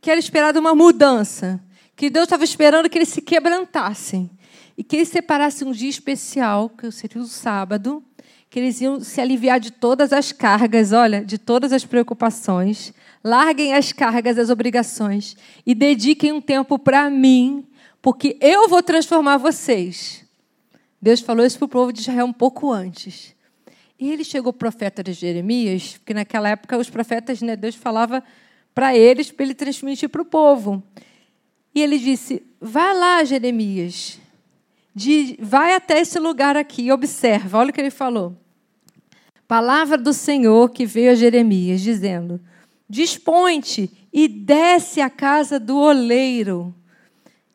que 0.00 0.10
era 0.10 0.18
esperado 0.18 0.58
uma 0.58 0.74
mudança, 0.74 1.62
que 1.94 2.08
Deus 2.08 2.24
estava 2.24 2.42
esperando 2.42 2.88
que 2.88 2.96
eles 2.96 3.10
se 3.10 3.20
quebrantassem 3.20 4.30
e 4.76 4.82
que 4.82 4.96
eles 4.96 5.08
separassem 5.08 5.68
um 5.68 5.72
dia 5.72 5.90
especial, 5.90 6.70
que 6.70 6.90
seria 6.90 7.20
o 7.20 7.26
sábado, 7.26 8.02
que 8.52 8.60
eles 8.60 8.82
iam 8.82 9.00
se 9.00 9.18
aliviar 9.18 9.58
de 9.58 9.70
todas 9.70 10.12
as 10.12 10.30
cargas, 10.30 10.92
olha, 10.92 11.24
de 11.24 11.38
todas 11.38 11.72
as 11.72 11.86
preocupações, 11.86 12.92
larguem 13.24 13.72
as 13.72 13.94
cargas, 13.94 14.38
as 14.38 14.50
obrigações 14.50 15.34
e 15.64 15.74
dediquem 15.74 16.32
um 16.32 16.40
tempo 16.40 16.78
para 16.78 17.08
mim, 17.08 17.66
porque 18.02 18.36
eu 18.42 18.68
vou 18.68 18.82
transformar 18.82 19.38
vocês. 19.38 20.26
Deus 21.00 21.20
falou 21.20 21.46
isso 21.46 21.56
para 21.56 21.64
o 21.64 21.68
povo 21.68 21.94
de 21.94 22.00
Israel 22.02 22.26
um 22.26 22.32
pouco 22.32 22.70
antes. 22.70 23.34
E 23.98 24.12
ele 24.12 24.22
chegou 24.22 24.50
o 24.50 24.52
profeta 24.52 25.02
de 25.02 25.14
Jeremias, 25.14 25.96
porque 25.96 26.12
naquela 26.12 26.50
época 26.50 26.76
os 26.76 26.90
profetas, 26.90 27.40
né, 27.40 27.56
Deus 27.56 27.74
falava 27.74 28.22
para 28.74 28.94
eles, 28.94 29.30
para 29.30 29.46
ele 29.46 29.54
transmitir 29.54 30.10
para 30.10 30.20
o 30.20 30.26
povo. 30.26 30.82
E 31.74 31.80
ele 31.80 31.98
disse: 31.98 32.42
Vai 32.60 32.94
lá, 32.94 33.24
Jeremias, 33.24 34.20
de, 34.94 35.38
vai 35.40 35.74
até 35.74 36.00
esse 36.00 36.18
lugar 36.18 36.54
aqui 36.54 36.92
observa. 36.92 37.56
Olha 37.56 37.70
o 37.70 37.72
que 37.72 37.80
ele 37.80 37.90
falou. 37.90 38.41
Palavra 39.46 39.98
do 39.98 40.12
Senhor 40.12 40.70
que 40.70 40.86
veio 40.86 41.12
a 41.12 41.14
Jeremias, 41.14 41.80
dizendo: 41.80 42.40
Dispõe-te 42.88 43.90
e 44.12 44.28
desce 44.28 45.00
à 45.00 45.08
casa 45.08 45.58
do 45.58 45.78
oleiro, 45.78 46.74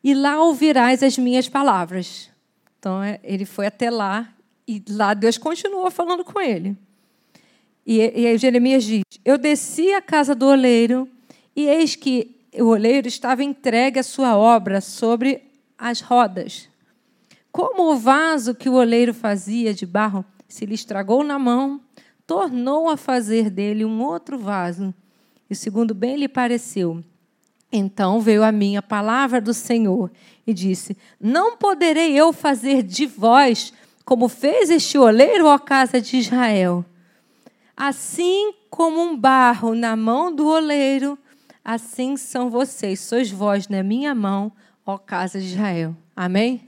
e 0.02 0.14
lá 0.14 0.42
ouvirás 0.42 1.02
as 1.02 1.16
minhas 1.18 1.48
palavras. 1.48 2.30
Então, 2.78 3.02
é, 3.02 3.20
ele 3.22 3.44
foi 3.44 3.66
até 3.66 3.90
lá, 3.90 4.32
e 4.66 4.82
lá 4.90 5.14
Deus 5.14 5.38
continuou 5.38 5.90
falando 5.90 6.24
com 6.24 6.40
ele. 6.40 6.76
E, 7.86 8.00
e 8.00 8.38
Jeremias 8.38 8.84
diz: 8.84 9.02
Eu 9.24 9.38
desci 9.38 9.92
à 9.92 10.02
casa 10.02 10.34
do 10.34 10.46
oleiro, 10.46 11.08
e 11.54 11.66
eis 11.66 11.96
que 11.96 12.36
o 12.54 12.66
oleiro 12.66 13.08
estava 13.08 13.42
entregue 13.42 13.98
à 13.98 14.02
sua 14.02 14.36
obra 14.36 14.80
sobre 14.80 15.42
as 15.76 16.00
rodas. 16.00 16.68
Como 17.50 17.92
o 17.92 17.96
vaso 17.96 18.54
que 18.54 18.68
o 18.68 18.74
oleiro 18.74 19.14
fazia 19.14 19.72
de 19.72 19.86
barro 19.86 20.24
se 20.48 20.64
lhe 20.64 20.74
estragou 20.74 21.22
na 21.22 21.38
mão, 21.38 21.80
tornou 22.26 22.88
a 22.88 22.96
fazer 22.96 23.50
dele 23.50 23.84
um 23.84 24.02
outro 24.02 24.38
vaso 24.38 24.94
e 25.48 25.54
segundo 25.54 25.94
bem 25.94 26.16
lhe 26.16 26.28
pareceu. 26.28 27.04
Então 27.70 28.20
veio 28.20 28.42
a 28.42 28.50
mim 28.50 28.76
a 28.76 28.82
palavra 28.82 29.40
do 29.40 29.52
Senhor 29.52 30.10
e 30.46 30.54
disse: 30.54 30.96
Não 31.20 31.56
poderei 31.56 32.12
eu 32.12 32.32
fazer 32.32 32.82
de 32.82 33.06
vós 33.06 33.72
como 34.04 34.26
fez 34.28 34.70
este 34.70 34.96
oleiro, 34.96 35.46
ó 35.46 35.58
casa 35.58 36.00
de 36.00 36.16
Israel. 36.16 36.84
Assim 37.76 38.54
como 38.70 39.00
um 39.00 39.16
barro 39.16 39.74
na 39.74 39.94
mão 39.94 40.34
do 40.34 40.46
oleiro, 40.48 41.18
assim 41.62 42.16
são 42.16 42.48
vocês, 42.48 43.00
sois 43.00 43.30
vós 43.30 43.68
na 43.68 43.82
minha 43.82 44.14
mão, 44.14 44.50
ó 44.84 44.96
casa 44.96 45.38
de 45.38 45.48
Israel. 45.48 45.94
Amém? 46.16 46.67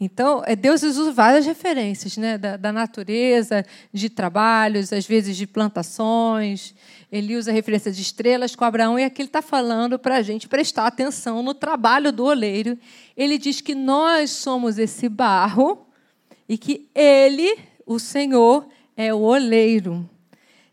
Então, 0.00 0.42
é, 0.44 0.56
Deus 0.56 0.82
usa 0.82 1.12
várias 1.12 1.46
referências 1.46 2.16
né? 2.16 2.36
da, 2.36 2.56
da 2.56 2.72
natureza, 2.72 3.64
de 3.92 4.10
trabalhos, 4.10 4.92
às 4.92 5.06
vezes 5.06 5.36
de 5.36 5.46
plantações. 5.46 6.74
Ele 7.10 7.36
usa 7.36 7.52
referência 7.52 7.92
de 7.92 8.02
estrelas 8.02 8.56
com 8.56 8.64
Abraão, 8.64 8.98
e 8.98 9.04
aqui 9.04 9.22
ele 9.22 9.28
está 9.28 9.40
falando 9.40 9.98
para 9.98 10.16
a 10.16 10.22
gente 10.22 10.48
prestar 10.48 10.86
atenção 10.86 11.42
no 11.42 11.54
trabalho 11.54 12.12
do 12.12 12.24
oleiro. 12.24 12.76
Ele 13.16 13.38
diz 13.38 13.60
que 13.60 13.74
nós 13.74 14.30
somos 14.30 14.78
esse 14.78 15.08
barro 15.08 15.86
e 16.48 16.58
que 16.58 16.88
Ele, 16.94 17.56
o 17.86 17.98
Senhor, 17.98 18.66
é 18.96 19.14
o 19.14 19.20
oleiro. 19.20 20.08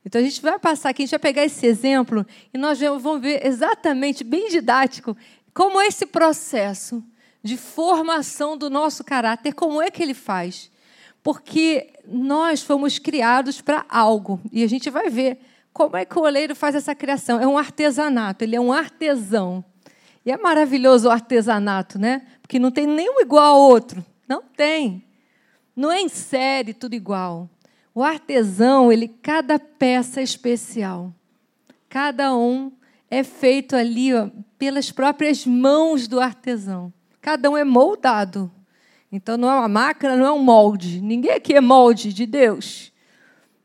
Então 0.03 0.19
a 0.19 0.23
gente 0.23 0.41
vai 0.41 0.57
passar 0.57 0.89
aqui, 0.89 1.03
a 1.03 1.05
gente 1.05 1.12
vai 1.12 1.19
pegar 1.19 1.45
esse 1.45 1.65
exemplo 1.65 2.25
e 2.51 2.57
nós 2.57 2.79
vamos 2.79 3.21
ver 3.21 3.45
exatamente, 3.45 4.23
bem 4.23 4.49
didático, 4.49 5.15
como 5.53 5.79
é 5.79 5.88
esse 5.88 6.07
processo 6.07 7.03
de 7.43 7.58
formação 7.58 8.56
do 8.56 8.69
nosso 8.69 9.04
caráter, 9.04 9.54
como 9.54 9.82
é 9.82 9.89
que 9.89 10.01
ele 10.01 10.13
faz. 10.13 10.71
Porque 11.23 11.93
nós 12.08 12.62
fomos 12.62 12.99
criados 12.99 13.62
para 13.62 13.86
algo 13.89 14.39
e 14.51 14.63
a 14.63 14.67
gente 14.67 14.89
vai 14.89 15.10
ver 15.10 15.39
como 15.73 15.95
é 15.95 16.06
que 16.06 16.17
o 16.17 16.23
oleiro 16.23 16.56
faz 16.56 16.75
essa 16.75 16.93
criação. 16.93 17.39
É 17.39 17.47
um 17.47 17.58
artesanato, 17.58 18.43
ele 18.43 18.56
é 18.56 18.62
um 18.62 18.73
artesão. 18.73 19.63
E 20.25 20.32
é 20.32 20.38
maravilhoso 20.38 21.08
o 21.08 21.12
artesanato, 21.12 21.97
né? 21.97 22.21
Porque 22.41 22.60
não 22.60 22.71
tem 22.71 22.86
nenhum 22.86 23.21
igual 23.21 23.56
ao 23.56 23.62
outro. 23.62 24.06
Não 24.27 24.41
tem. 24.41 25.04
Não 25.75 25.91
é 25.91 25.99
em 25.99 26.10
série 26.10 26.73
tudo 26.73 26.93
igual. 26.93 27.49
O 27.93 28.04
artesão, 28.04 28.91
ele 28.91 29.08
cada 29.08 29.58
peça 29.58 30.19
é 30.19 30.23
especial. 30.23 31.13
Cada 31.89 32.36
um 32.36 32.71
é 33.10 33.23
feito 33.23 33.75
ali 33.75 34.13
ó, 34.13 34.30
pelas 34.58 34.91
próprias 34.91 35.45
mãos 35.45 36.08
do 36.08 36.19
artesão. 36.19 36.93
Cada 37.21 37.49
um 37.49 37.57
é 37.57 37.63
moldado. 37.63 38.51
Então 39.12 39.38
não 39.38 39.49
é 39.49 39.55
uma 39.55 39.67
máquina, 39.67 40.15
não 40.15 40.25
é 40.25 40.31
um 40.31 40.39
molde. 40.43 41.01
Ninguém 41.01 41.31
aqui 41.31 41.53
é 41.53 41.62
molde 41.62 42.12
de 42.13 42.25
Deus. 42.25 42.91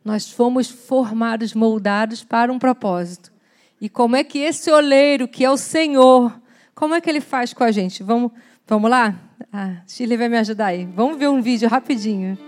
Nós 0.05 0.31
fomos 0.31 0.69
formados, 0.69 1.55
moldados 1.55 2.23
para 2.23 2.53
um 2.53 2.59
propósito. 2.59 3.33
E 3.81 3.89
como 3.89 4.17
é 4.17 4.25
que 4.25 4.39
esse 4.39 4.71
oleiro, 4.71 5.27
que 5.27 5.45
é 5.45 5.51
o 5.51 5.57
Senhor, 5.57 6.41
como 6.75 6.95
é 6.95 7.01
que 7.01 7.09
ele 7.09 7.21
faz 7.21 7.53
com 7.53 7.65
a 7.65 7.71
gente? 7.71 8.03
Vamos, 8.03 8.33
vamos 8.67 8.91
lá? 8.91 9.15
Ah, 9.53 9.77
Shirley 9.87 10.17
vai 10.17 10.29
me 10.29 10.39
ajudar 10.39 10.67
aí. 10.67 10.85
Vamos 10.85 11.19
ver 11.19 11.29
um 11.29 11.41
vídeo 11.41 11.69
rapidinho. 11.69 12.39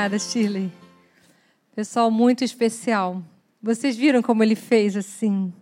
Obrigada, 0.00 0.18
Shirley. 0.18 0.72
Pessoal 1.76 2.10
muito 2.10 2.42
especial. 2.42 3.22
Vocês 3.62 3.98
viram 3.98 4.22
como 4.22 4.42
ele 4.42 4.54
fez 4.54 4.96
assim? 4.96 5.52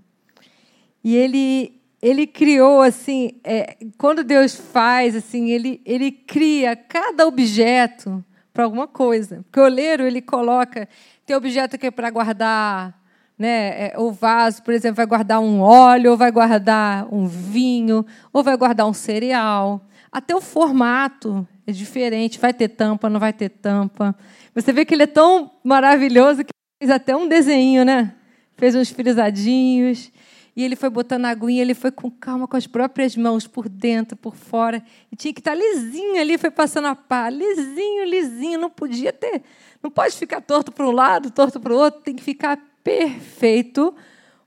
E 1.02 1.16
ele 1.16 1.82
ele 2.00 2.24
criou 2.24 2.80
assim, 2.80 3.32
é, 3.42 3.76
quando 3.98 4.22
Deus 4.22 4.54
faz 4.54 5.16
assim, 5.16 5.50
ele 5.50 5.82
ele 5.84 6.12
cria 6.12 6.76
cada 6.76 7.26
objeto 7.26 8.24
para 8.52 8.62
alguma 8.62 8.86
coisa. 8.86 9.42
Porque 9.42 9.58
o 9.58 9.64
oleiro 9.64 10.04
ele 10.04 10.22
coloca 10.22 10.88
tem 11.26 11.34
objeto 11.34 11.76
que 11.76 11.88
é 11.88 11.90
para 11.90 12.08
guardar 12.08 12.96
né, 13.36 13.88
é, 13.88 13.94
o 13.98 14.12
vaso, 14.12 14.62
por 14.62 14.72
exemplo, 14.72 14.98
vai 14.98 15.06
guardar 15.06 15.40
um 15.40 15.60
óleo, 15.60 16.12
ou 16.12 16.16
vai 16.16 16.30
guardar 16.30 17.12
um 17.12 17.26
vinho, 17.26 18.06
ou 18.32 18.44
vai 18.44 18.56
guardar 18.56 18.86
um 18.86 18.94
cereal. 18.94 19.84
Até 20.12 20.32
o 20.36 20.40
formato 20.40 21.44
é 21.68 21.72
diferente, 21.72 22.38
vai 22.38 22.54
ter 22.54 22.68
tampa, 22.68 23.10
não 23.10 23.20
vai 23.20 23.30
ter 23.30 23.50
tampa. 23.50 24.16
Você 24.54 24.72
vê 24.72 24.86
que 24.86 24.94
ele 24.94 25.02
é 25.02 25.06
tão 25.06 25.50
maravilhoso 25.62 26.42
que 26.42 26.50
fez 26.82 26.90
até 26.90 27.14
um 27.14 27.28
desenho, 27.28 27.84
né? 27.84 28.14
Fez 28.56 28.74
uns 28.74 28.88
frisadinhos. 28.88 30.10
E 30.56 30.64
ele 30.64 30.74
foi 30.74 30.88
botando 30.88 31.26
a 31.26 31.28
aguinha, 31.28 31.60
ele 31.60 31.74
foi 31.74 31.90
com 31.90 32.10
calma, 32.10 32.48
com 32.48 32.56
as 32.56 32.66
próprias 32.66 33.14
mãos, 33.16 33.46
por 33.46 33.68
dentro, 33.68 34.16
por 34.16 34.34
fora. 34.34 34.82
E 35.12 35.14
tinha 35.14 35.34
que 35.34 35.40
estar 35.40 35.54
lisinho 35.54 36.18
ali, 36.18 36.38
foi 36.38 36.50
passando 36.50 36.86
a 36.86 36.96
pá. 36.96 37.28
Lisinho, 37.28 38.04
lisinho. 38.06 38.58
Não 38.58 38.70
podia 38.70 39.12
ter. 39.12 39.42
Não 39.82 39.90
pode 39.90 40.16
ficar 40.16 40.40
torto 40.40 40.72
para 40.72 40.88
um 40.88 40.90
lado, 40.90 41.30
torto 41.30 41.60
para 41.60 41.74
o 41.74 41.76
outro. 41.76 42.00
Tem 42.00 42.16
que 42.16 42.22
ficar 42.22 42.58
perfeito, 42.82 43.94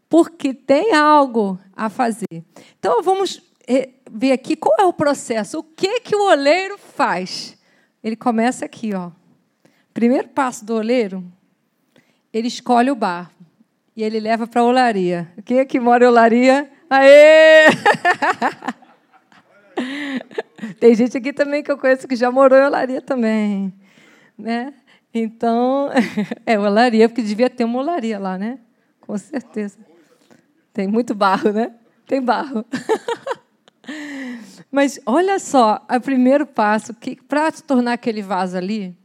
porque 0.09 0.55
tem 0.55 0.95
algo 0.95 1.59
a 1.75 1.87
fazer. 1.87 2.43
Então, 2.79 3.03
vamos 3.03 3.50
ver 4.11 4.31
aqui 4.31 4.55
qual 4.55 4.75
é 4.79 4.85
o 4.85 4.93
processo. 4.93 5.59
O 5.59 5.63
que, 5.63 5.99
que 6.01 6.15
o 6.15 6.29
oleiro 6.29 6.77
faz? 6.77 7.57
Ele 8.03 8.15
começa 8.15 8.65
aqui, 8.65 8.93
ó. 8.93 9.11
Primeiro 9.93 10.29
passo 10.29 10.65
do 10.65 10.75
oleiro, 10.75 11.23
ele 12.33 12.47
escolhe 12.47 12.89
o 12.89 12.95
barro 12.95 13.31
e 13.95 14.03
ele 14.03 14.19
leva 14.19 14.47
para 14.47 14.61
a 14.61 14.65
olaria. 14.65 15.31
Quem 15.43 15.59
é 15.59 15.65
que 15.65 15.79
mora 15.79 16.05
em 16.05 16.07
olaria? 16.07 16.71
Aê! 16.89 17.67
Tem 20.79 20.95
gente 20.95 21.17
aqui 21.17 21.33
também 21.33 21.63
que 21.63 21.71
eu 21.71 21.77
conheço 21.77 22.07
que 22.07 22.15
já 22.15 22.31
morou 22.31 22.57
em 22.57 22.65
olaria 22.65 23.01
também, 23.01 23.73
né? 24.37 24.73
Então, 25.13 25.89
é 26.45 26.57
olaria, 26.57 27.09
porque 27.09 27.21
devia 27.21 27.49
ter 27.49 27.65
uma 27.65 27.79
olaria 27.79 28.17
lá, 28.17 28.37
né? 28.37 28.59
Com 29.01 29.17
certeza. 29.17 29.77
Tem 30.73 30.87
muito 30.87 31.13
barro, 31.13 31.51
né? 31.51 31.73
Tem 32.07 32.21
barro. 32.21 32.65
Mas 34.71 34.99
olha 35.05 35.39
só, 35.39 35.85
o 35.89 35.99
primeiro 35.99 36.45
passo, 36.45 36.93
que 36.93 37.15
para 37.15 37.51
se 37.51 37.63
tornar 37.63 37.93
aquele 37.93 38.21
vaso 38.21 38.57
ali, 38.57 38.95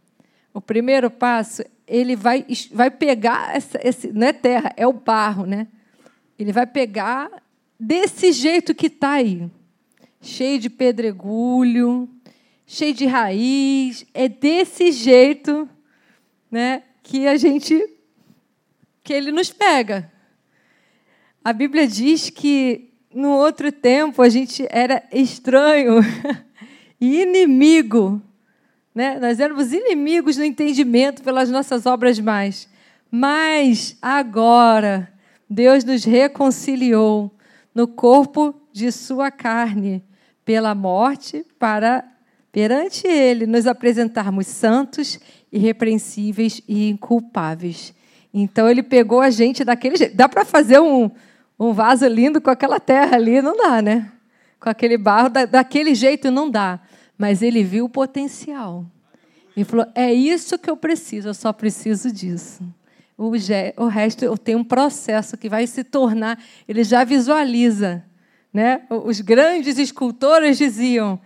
o 0.52 0.60
primeiro 0.60 1.10
passo, 1.10 1.64
ele 1.86 2.16
vai, 2.16 2.44
vai 2.72 2.90
pegar 2.90 3.56
essa, 3.56 3.80
esse, 3.82 4.12
não 4.12 4.26
é 4.26 4.32
terra, 4.32 4.72
é 4.76 4.86
o 4.86 4.92
barro, 4.92 5.46
né? 5.46 5.66
Ele 6.38 6.52
vai 6.52 6.66
pegar 6.66 7.30
desse 7.78 8.32
jeito 8.32 8.74
que 8.74 8.86
está 8.86 9.12
aí, 9.12 9.50
cheio 10.20 10.58
de 10.58 10.68
pedregulho, 10.68 12.08
cheio 12.66 12.92
de 12.92 13.06
raiz, 13.06 14.04
é 14.12 14.28
desse 14.28 14.90
jeito, 14.92 15.68
né, 16.50 16.82
que 17.02 17.26
a 17.26 17.36
gente 17.36 17.92
que 19.02 19.12
ele 19.12 19.30
nos 19.30 19.52
pega. 19.52 20.12
A 21.44 21.52
Bíblia 21.52 21.86
diz 21.86 22.28
que 22.28 22.92
no 23.16 23.30
outro 23.30 23.72
tempo 23.72 24.20
a 24.20 24.28
gente 24.28 24.66
era 24.68 25.02
estranho 25.10 26.00
e 27.00 27.22
inimigo. 27.22 28.20
Né? 28.94 29.18
Nós 29.18 29.40
éramos 29.40 29.72
inimigos 29.72 30.36
no 30.36 30.44
entendimento 30.44 31.22
pelas 31.22 31.50
nossas 31.50 31.86
obras 31.86 32.18
mais. 32.20 32.68
Mas 33.10 33.96
agora 34.02 35.10
Deus 35.48 35.82
nos 35.82 36.04
reconciliou 36.04 37.34
no 37.74 37.88
corpo 37.88 38.54
de 38.70 38.92
sua 38.92 39.30
carne 39.30 40.04
pela 40.44 40.74
morte 40.74 41.42
para 41.58 42.04
perante 42.52 43.06
ele 43.06 43.46
nos 43.46 43.66
apresentarmos 43.66 44.46
santos, 44.46 45.18
irrepreensíveis 45.50 46.60
e 46.68 46.90
inculpáveis. 46.90 47.94
Então 48.32 48.68
ele 48.68 48.82
pegou 48.82 49.22
a 49.22 49.30
gente 49.30 49.64
daquele 49.64 49.96
jeito. 49.96 50.14
Dá 50.14 50.28
para 50.28 50.44
fazer 50.44 50.78
um, 50.80 51.10
um 51.58 51.72
vaso 51.72 52.06
lindo 52.06 52.40
com 52.40 52.50
aquela 52.50 52.78
terra 52.78 53.16
ali, 53.16 53.40
não 53.40 53.56
dá, 53.56 53.80
né? 53.80 54.12
Com 54.60 54.68
aquele 54.68 54.98
barro, 54.98 55.28
da, 55.28 55.44
daquele 55.44 55.94
jeito 55.94 56.30
não 56.30 56.50
dá. 56.50 56.80
Mas 57.16 57.42
ele 57.42 57.62
viu 57.62 57.86
o 57.86 57.88
potencial. 57.88 58.84
E 59.56 59.64
falou: 59.64 59.86
é 59.94 60.12
isso 60.12 60.58
que 60.58 60.68
eu 60.68 60.76
preciso, 60.76 61.28
eu 61.28 61.34
só 61.34 61.52
preciso 61.52 62.12
disso. 62.12 62.62
O, 63.16 63.32
o 63.76 63.86
resto 63.86 64.24
eu 64.24 64.36
tenho 64.36 64.58
um 64.58 64.64
processo 64.64 65.36
que 65.36 65.48
vai 65.48 65.66
se 65.66 65.82
tornar. 65.82 66.38
Ele 66.68 66.84
já 66.84 67.04
visualiza. 67.04 68.04
Né? 68.52 68.82
Os 68.90 69.20
grandes 69.20 69.78
escultores 69.78 70.58
diziam: 70.58 71.18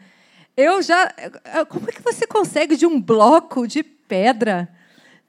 eu 0.56 0.80
já. 0.82 1.12
Como 1.68 1.88
é 1.88 1.92
que 1.92 2.02
você 2.02 2.26
consegue 2.26 2.76
de 2.76 2.86
um 2.86 3.00
bloco 3.00 3.66
de 3.66 3.82
pedra 3.82 4.68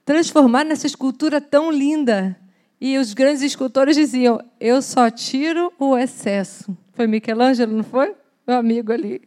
transformar 0.06 0.66
nessa 0.66 0.88
escultura 0.88 1.40
tão 1.40 1.72
linda. 1.72 2.38
E 2.82 2.98
os 2.98 3.14
grandes 3.14 3.44
escultores 3.44 3.96
diziam: 3.96 4.44
Eu 4.60 4.82
só 4.82 5.12
tiro 5.12 5.72
o 5.78 5.96
excesso. 5.96 6.76
Foi 6.94 7.06
Michelangelo, 7.06 7.78
não 7.78 7.84
foi? 7.84 8.16
Meu 8.48 8.58
amigo 8.58 8.92
ali. 8.92 9.22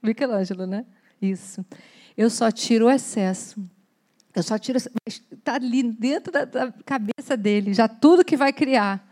Michelangelo, 0.00 0.66
né? 0.66 0.84
Isso. 1.20 1.66
Eu 2.16 2.30
só 2.30 2.52
tiro 2.52 2.86
o 2.86 2.90
excesso. 2.90 3.60
Eu 4.32 4.42
só 4.44 4.56
tiro. 4.56 4.78
Está 5.04 5.56
ali 5.56 5.82
dentro 5.82 6.32
da, 6.32 6.44
da 6.44 6.72
cabeça 6.86 7.36
dele, 7.36 7.74
já 7.74 7.88
tudo 7.88 8.24
que 8.24 8.36
vai 8.36 8.52
criar. 8.52 9.04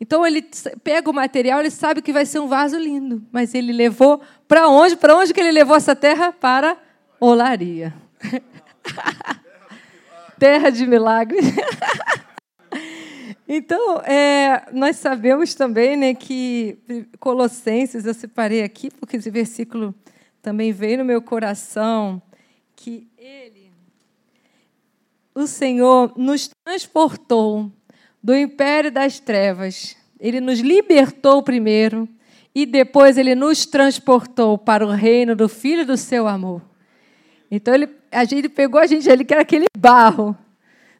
Então 0.00 0.24
ele 0.24 0.42
pega 0.82 1.10
o 1.10 1.14
material, 1.14 1.60
ele 1.60 1.70
sabe 1.70 2.02
que 2.02 2.12
vai 2.12 2.26
ser 2.26 2.38
um 2.38 2.46
vaso 2.46 2.78
lindo, 2.78 3.24
mas 3.32 3.54
ele 3.54 3.72
levou 3.72 4.20
para 4.46 4.68
onde? 4.68 4.96
Para 4.96 5.16
onde 5.16 5.32
que 5.32 5.40
ele 5.40 5.52
levou 5.52 5.76
essa 5.76 5.96
terra? 5.96 6.32
Para 6.32 6.76
olaria. 7.18 7.94
terra 10.38 10.70
de 10.70 10.86
milagres. 10.86 11.46
então, 13.48 13.98
é, 14.00 14.66
nós 14.72 14.96
sabemos 14.96 15.54
também 15.54 15.96
né, 15.96 16.14
que 16.14 16.78
Colossenses, 17.20 18.06
eu 18.06 18.14
separei 18.14 18.62
aqui, 18.62 18.90
porque 18.90 19.16
esse 19.16 19.30
versículo 19.30 19.94
também 20.40 20.72
veio 20.72 20.98
no 20.98 21.04
meu 21.04 21.20
coração, 21.20 22.20
que 22.74 23.06
ele, 23.18 23.70
o 25.34 25.46
Senhor, 25.46 26.12
nos 26.16 26.50
transportou 26.64 27.70
do 28.22 28.34
império 28.34 28.90
das 28.90 29.20
trevas. 29.20 29.96
Ele 30.18 30.40
nos 30.40 30.60
libertou 30.60 31.42
primeiro 31.42 32.08
e 32.54 32.64
depois 32.64 33.18
ele 33.18 33.34
nos 33.34 33.66
transportou 33.66 34.56
para 34.56 34.86
o 34.86 34.90
reino 34.90 35.36
do 35.36 35.48
Filho 35.48 35.84
do 35.84 35.96
seu 35.96 36.26
amor. 36.26 36.62
Então 37.50 37.74
ele, 37.74 37.88
a 38.10 38.24
gente 38.24 38.48
pegou 38.48 38.80
a 38.80 38.86
gente, 38.86 39.08
ele 39.08 39.24
que 39.24 39.34
era 39.34 39.42
aquele 39.42 39.66
barro, 39.76 40.36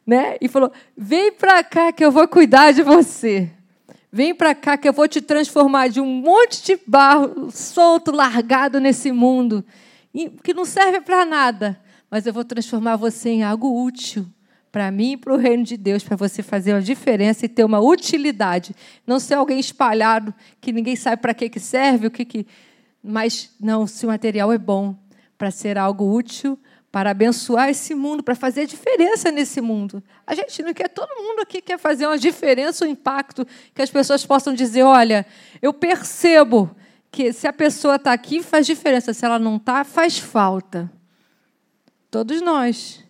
né? 0.05 0.37
E 0.39 0.47
falou: 0.47 0.71
"Vem 0.95 1.31
para 1.31 1.63
cá 1.63 1.91
que 1.91 2.03
eu 2.03 2.11
vou 2.11 2.27
cuidar 2.27 2.71
de 2.71 2.83
você. 2.83 3.49
Vem 4.11 4.33
para 4.33 4.55
cá 4.55 4.77
que 4.77 4.87
eu 4.87 4.93
vou 4.93 5.07
te 5.07 5.19
transformar 5.19 5.89
de 5.89 5.99
um 5.99 6.05
monte 6.05 6.63
de 6.63 6.79
barro 6.87 7.51
solto, 7.51 8.11
largado 8.11 8.79
nesse 8.79 9.11
mundo, 9.11 9.65
que 10.41 10.53
não 10.53 10.63
serve 10.63 11.01
para 11.01 11.25
nada, 11.25 11.77
mas 12.09 12.25
eu 12.25 12.31
vou 12.31 12.45
transformar 12.45 12.95
você 12.95 13.29
em 13.29 13.43
algo 13.43 13.83
útil 13.83 14.25
para 14.75 14.91
mim 14.91 15.13
e 15.13 15.17
para 15.17 15.33
o 15.33 15.37
reino 15.37 15.63
de 15.63 15.77
Deus, 15.77 16.03
para 16.03 16.17
você 16.17 16.43
fazer 16.43 16.73
uma 16.73 16.81
diferença 16.81 17.45
e 17.45 17.49
ter 17.49 17.63
uma 17.63 17.79
utilidade. 17.79 18.75
Não 19.07 19.21
ser 19.21 19.35
alguém 19.35 19.57
espalhado 19.57 20.33
que 20.59 20.73
ninguém 20.73 20.97
sabe 20.97 21.21
para 21.21 21.33
que, 21.33 21.47
que 21.47 21.61
serve, 21.61 22.07
o 22.07 22.11
que, 22.11 22.25
que. 22.25 22.45
Mas 23.01 23.55
não, 23.57 23.87
se 23.87 24.05
o 24.05 24.09
material 24.09 24.51
é 24.51 24.57
bom, 24.57 24.93
para 25.37 25.49
ser 25.49 25.77
algo 25.77 26.13
útil, 26.13 26.59
para 26.95 27.11
abençoar 27.11 27.67
esse 27.67 27.93
mundo, 27.93 28.23
para 28.23 28.35
fazer 28.35 28.65
diferença 28.65 29.29
nesse 29.29 29.59
mundo. 29.59 30.01
A 30.25 30.33
gente 30.33 30.63
não 30.63 30.73
quer, 30.73 30.87
todo 30.87 31.09
mundo 31.21 31.41
aqui 31.41 31.61
quer 31.61 31.77
fazer 31.77 32.07
uma 32.07 32.17
diferença, 32.17 32.85
um 32.85 32.87
impacto, 32.87 33.45
que 33.73 33.81
as 33.81 33.89
pessoas 33.89 34.25
possam 34.25 34.53
dizer: 34.53 34.83
olha, 34.83 35.25
eu 35.61 35.73
percebo 35.73 36.73
que 37.11 37.33
se 37.33 37.49
a 37.49 37.51
pessoa 37.51 37.97
está 37.97 38.13
aqui, 38.13 38.41
faz 38.41 38.65
diferença, 38.65 39.13
se 39.13 39.25
ela 39.25 39.37
não 39.37 39.57
está, 39.57 39.83
faz 39.83 40.17
falta. 40.17 40.89
Todos 42.09 42.39
nós. 42.39 43.03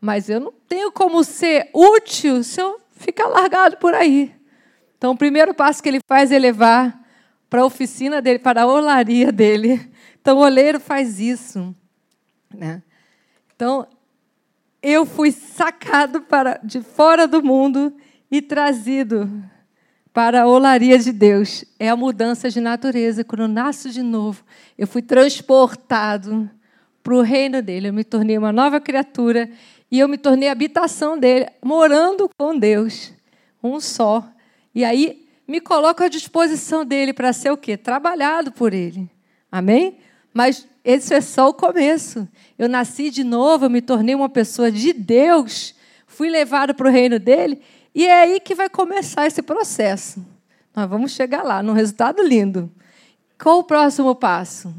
Mas 0.00 0.28
eu 0.28 0.38
não 0.38 0.52
tenho 0.68 0.92
como 0.92 1.24
ser 1.24 1.68
útil 1.74 2.44
se 2.44 2.60
eu 2.60 2.80
ficar 2.92 3.26
largado 3.26 3.76
por 3.78 3.92
aí. 3.92 4.32
Então, 4.96 5.14
o 5.14 5.18
primeiro 5.18 5.52
passo 5.52 5.82
que 5.82 5.88
ele 5.88 6.00
faz 6.06 6.30
é 6.30 6.38
levar 6.38 6.96
para 7.50 7.62
a 7.62 7.66
oficina 7.66 8.22
dele, 8.22 8.38
para 8.38 8.62
a 8.62 8.66
olaria 8.68 9.32
dele. 9.32 9.90
Então, 10.20 10.36
o 10.38 10.42
oleiro 10.42 10.78
faz 10.78 11.18
isso. 11.18 11.74
Né? 12.54 12.82
Então, 13.56 13.88
eu 14.82 15.06
fui 15.06 15.32
sacado 15.32 16.20
para 16.20 16.60
de 16.62 16.82
fora 16.82 17.26
do 17.26 17.42
mundo 17.42 17.92
e 18.30 18.42
trazido 18.42 19.28
para 20.12 20.42
a 20.42 20.46
olaria 20.46 20.98
de 20.98 21.10
Deus. 21.10 21.64
É 21.78 21.88
a 21.88 21.96
mudança 21.96 22.50
de 22.50 22.60
natureza. 22.60 23.24
Quando 23.24 23.42
eu 23.42 23.48
nasço 23.48 23.90
de 23.90 24.02
novo, 24.02 24.44
eu 24.76 24.86
fui 24.86 25.02
transportado 25.02 26.48
para 27.02 27.14
o 27.14 27.22
reino 27.22 27.62
dele. 27.62 27.88
Eu 27.88 27.94
me 27.94 28.04
tornei 28.04 28.36
uma 28.36 28.52
nova 28.52 28.78
criatura 28.78 29.50
e 29.90 29.98
eu 29.98 30.08
me 30.08 30.18
tornei 30.18 30.48
habitação 30.48 31.18
dele, 31.18 31.46
morando 31.62 32.28
com 32.36 32.58
Deus, 32.58 33.12
um 33.62 33.80
só. 33.80 34.26
E 34.74 34.84
aí 34.84 35.26
me 35.48 35.60
coloco 35.60 36.02
à 36.02 36.08
disposição 36.08 36.84
dele 36.84 37.12
para 37.12 37.32
ser 37.32 37.50
o 37.50 37.56
quê? 37.56 37.76
Trabalhado 37.76 38.52
por 38.52 38.74
ele. 38.74 39.08
Amém? 39.50 39.98
Mas 40.34 40.68
esse 40.86 41.12
é 41.12 41.20
só 41.20 41.48
o 41.48 41.52
começo. 41.52 42.28
Eu 42.56 42.68
nasci 42.68 43.10
de 43.10 43.24
novo, 43.24 43.64
eu 43.64 43.70
me 43.70 43.82
tornei 43.82 44.14
uma 44.14 44.28
pessoa 44.28 44.70
de 44.70 44.92
Deus, 44.92 45.74
fui 46.06 46.30
levado 46.30 46.76
para 46.76 46.86
o 46.86 46.90
reino 46.90 47.18
dele, 47.18 47.60
e 47.92 48.06
é 48.06 48.22
aí 48.22 48.38
que 48.38 48.54
vai 48.54 48.70
começar 48.70 49.26
esse 49.26 49.42
processo. 49.42 50.24
Nós 50.74 50.88
vamos 50.88 51.10
chegar 51.10 51.42
lá, 51.42 51.60
num 51.60 51.72
resultado 51.72 52.22
lindo. 52.22 52.70
Qual 53.36 53.58
o 53.58 53.64
próximo 53.64 54.14
passo? 54.14 54.72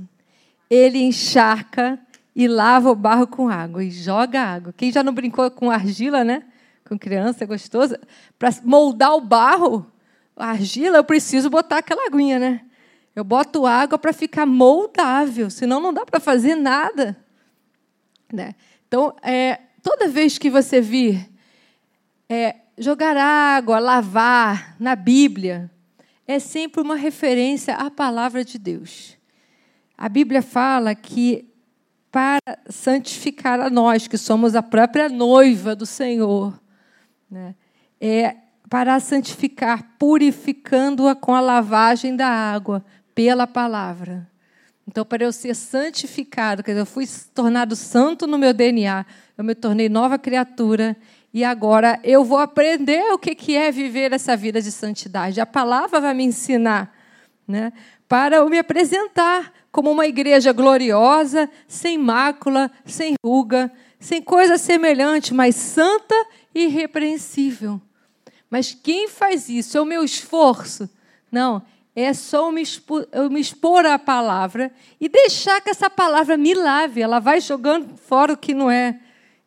Ele 0.70 0.98
encharca 1.00 2.00
e 2.34 2.48
lava 2.48 2.90
o 2.90 2.96
barro 2.96 3.28
com 3.28 3.50
água 3.50 3.84
e 3.84 3.92
joga 3.92 4.42
água. 4.42 4.74
Quem 4.78 4.94
já 4.94 5.04
não 5.04 5.14
brincou 5.14 5.52
com 5.52 5.70
argila, 5.70 6.24
né? 6.24 6.44
Com 6.88 6.98
criança, 6.98 7.44
é 7.44 7.48
gostoso. 7.48 7.98
Para 8.40 8.50
moldar 8.64 9.14
o 9.14 9.20
barro, 9.20 9.86
a 10.38 10.52
argila, 10.52 10.98
eu 10.98 11.04
preciso 11.04 11.50
botar 11.50 11.80
aquela 11.80 12.08
aguinha, 12.08 12.40
né? 12.40 12.62
Eu 13.18 13.24
boto 13.24 13.66
água 13.66 13.98
para 13.98 14.14
ficar 14.14 14.46
moldável, 14.46 15.50
senão 15.50 15.80
não 15.80 15.92
dá 15.92 16.06
para 16.06 16.20
fazer 16.20 16.54
nada. 16.54 17.18
Né? 18.32 18.54
Então, 18.88 19.16
é, 19.24 19.60
toda 19.82 20.08
vez 20.08 20.38
que 20.38 20.52
você 20.52 20.80
vir 20.80 21.28
é, 22.30 22.58
jogar 22.78 23.18
água, 23.18 23.80
lavar 23.80 24.76
na 24.80 24.96
Bíblia, 24.96 25.68
é 26.28 26.38
sempre 26.38 26.80
uma 26.80 26.96
referência 26.96 27.74
à 27.74 27.90
palavra 27.90 28.46
de 28.46 28.60
Deus. 28.60 29.18
A 29.98 30.08
Bíblia 30.08 30.44
fala 30.44 30.94
que 30.94 31.52
para 32.12 32.40
santificar 32.70 33.60
a 33.60 33.68
nós, 33.68 34.08
que 34.08 34.16
somos 34.20 34.54
a 34.54 34.62
própria 34.62 35.10
noiva 35.10 35.76
do 35.76 35.88
Senhor. 35.88 36.62
Né? 37.32 37.56
É 38.00 38.36
para 38.70 39.00
santificar, 39.00 39.96
purificando-a 39.98 41.16
com 41.16 41.34
a 41.34 41.40
lavagem 41.40 42.16
da 42.16 42.28
água, 42.28 42.84
pela 43.18 43.48
palavra. 43.48 44.30
Então, 44.88 45.04
para 45.04 45.24
eu 45.24 45.32
ser 45.32 45.56
santificado, 45.56 46.62
quer 46.62 46.74
dizer, 46.74 46.82
eu 46.82 46.86
fui 46.86 47.04
tornado 47.34 47.76
santo 47.76 48.28
no 48.28 48.38
meu 48.38 48.54
DNA, 48.54 49.08
eu 49.36 49.44
me 49.44 49.56
tornei 49.56 49.90
nova 49.90 50.20
criatura, 50.20 50.96
e 51.34 51.44
agora 51.44 52.00
eu 52.04 52.24
vou 52.24 52.38
aprender 52.38 53.12
o 53.12 53.18
que 53.18 53.56
é 53.56 53.72
viver 53.72 54.14
essa 54.14 54.38
vida 54.38 54.62
de 54.62 54.72
santidade. 54.72 55.42
A 55.42 55.48
palavra 55.48 56.00
vai 56.00 56.14
me 56.14 56.26
ensinar, 56.26 56.94
né? 57.48 57.74
para 58.08 58.36
eu 58.36 58.50
me 58.50 58.60
apresentar 58.60 59.52
como 59.72 59.90
uma 59.90 60.06
igreja 60.06 60.54
gloriosa, 60.54 61.50
sem 61.68 61.98
mácula, 61.98 62.70
sem 62.86 63.16
ruga, 63.26 63.72
sem 64.00 64.22
coisa 64.22 64.60
semelhante, 64.60 65.34
mas 65.34 65.56
santa 65.56 66.16
e 66.54 66.66
irrepreensível. 66.66 67.82
Mas 68.48 68.76
quem 68.76 69.08
faz 69.08 69.50
isso? 69.50 69.76
É 69.76 69.82
o 69.82 69.86
meu 69.86 70.04
esforço? 70.04 70.88
Não, 71.32 71.64
é 72.00 72.14
só 72.14 72.46
eu 72.46 72.52
me, 72.52 72.62
expor, 72.62 73.08
eu 73.12 73.28
me 73.28 73.40
expor 73.42 73.84
à 73.84 73.98
palavra 73.98 74.72
e 75.02 75.10
deixar 75.10 75.60
que 75.62 75.72
essa 75.72 75.90
palavra 75.90 76.38
me 76.38 76.54
lave. 76.54 77.02
Ela 77.02 77.18
vai 77.18 77.42
jogando 77.42 77.98
fora 77.98 78.34
o 78.34 78.38
que 78.38 78.54
não 78.54 78.70
é 78.70 79.00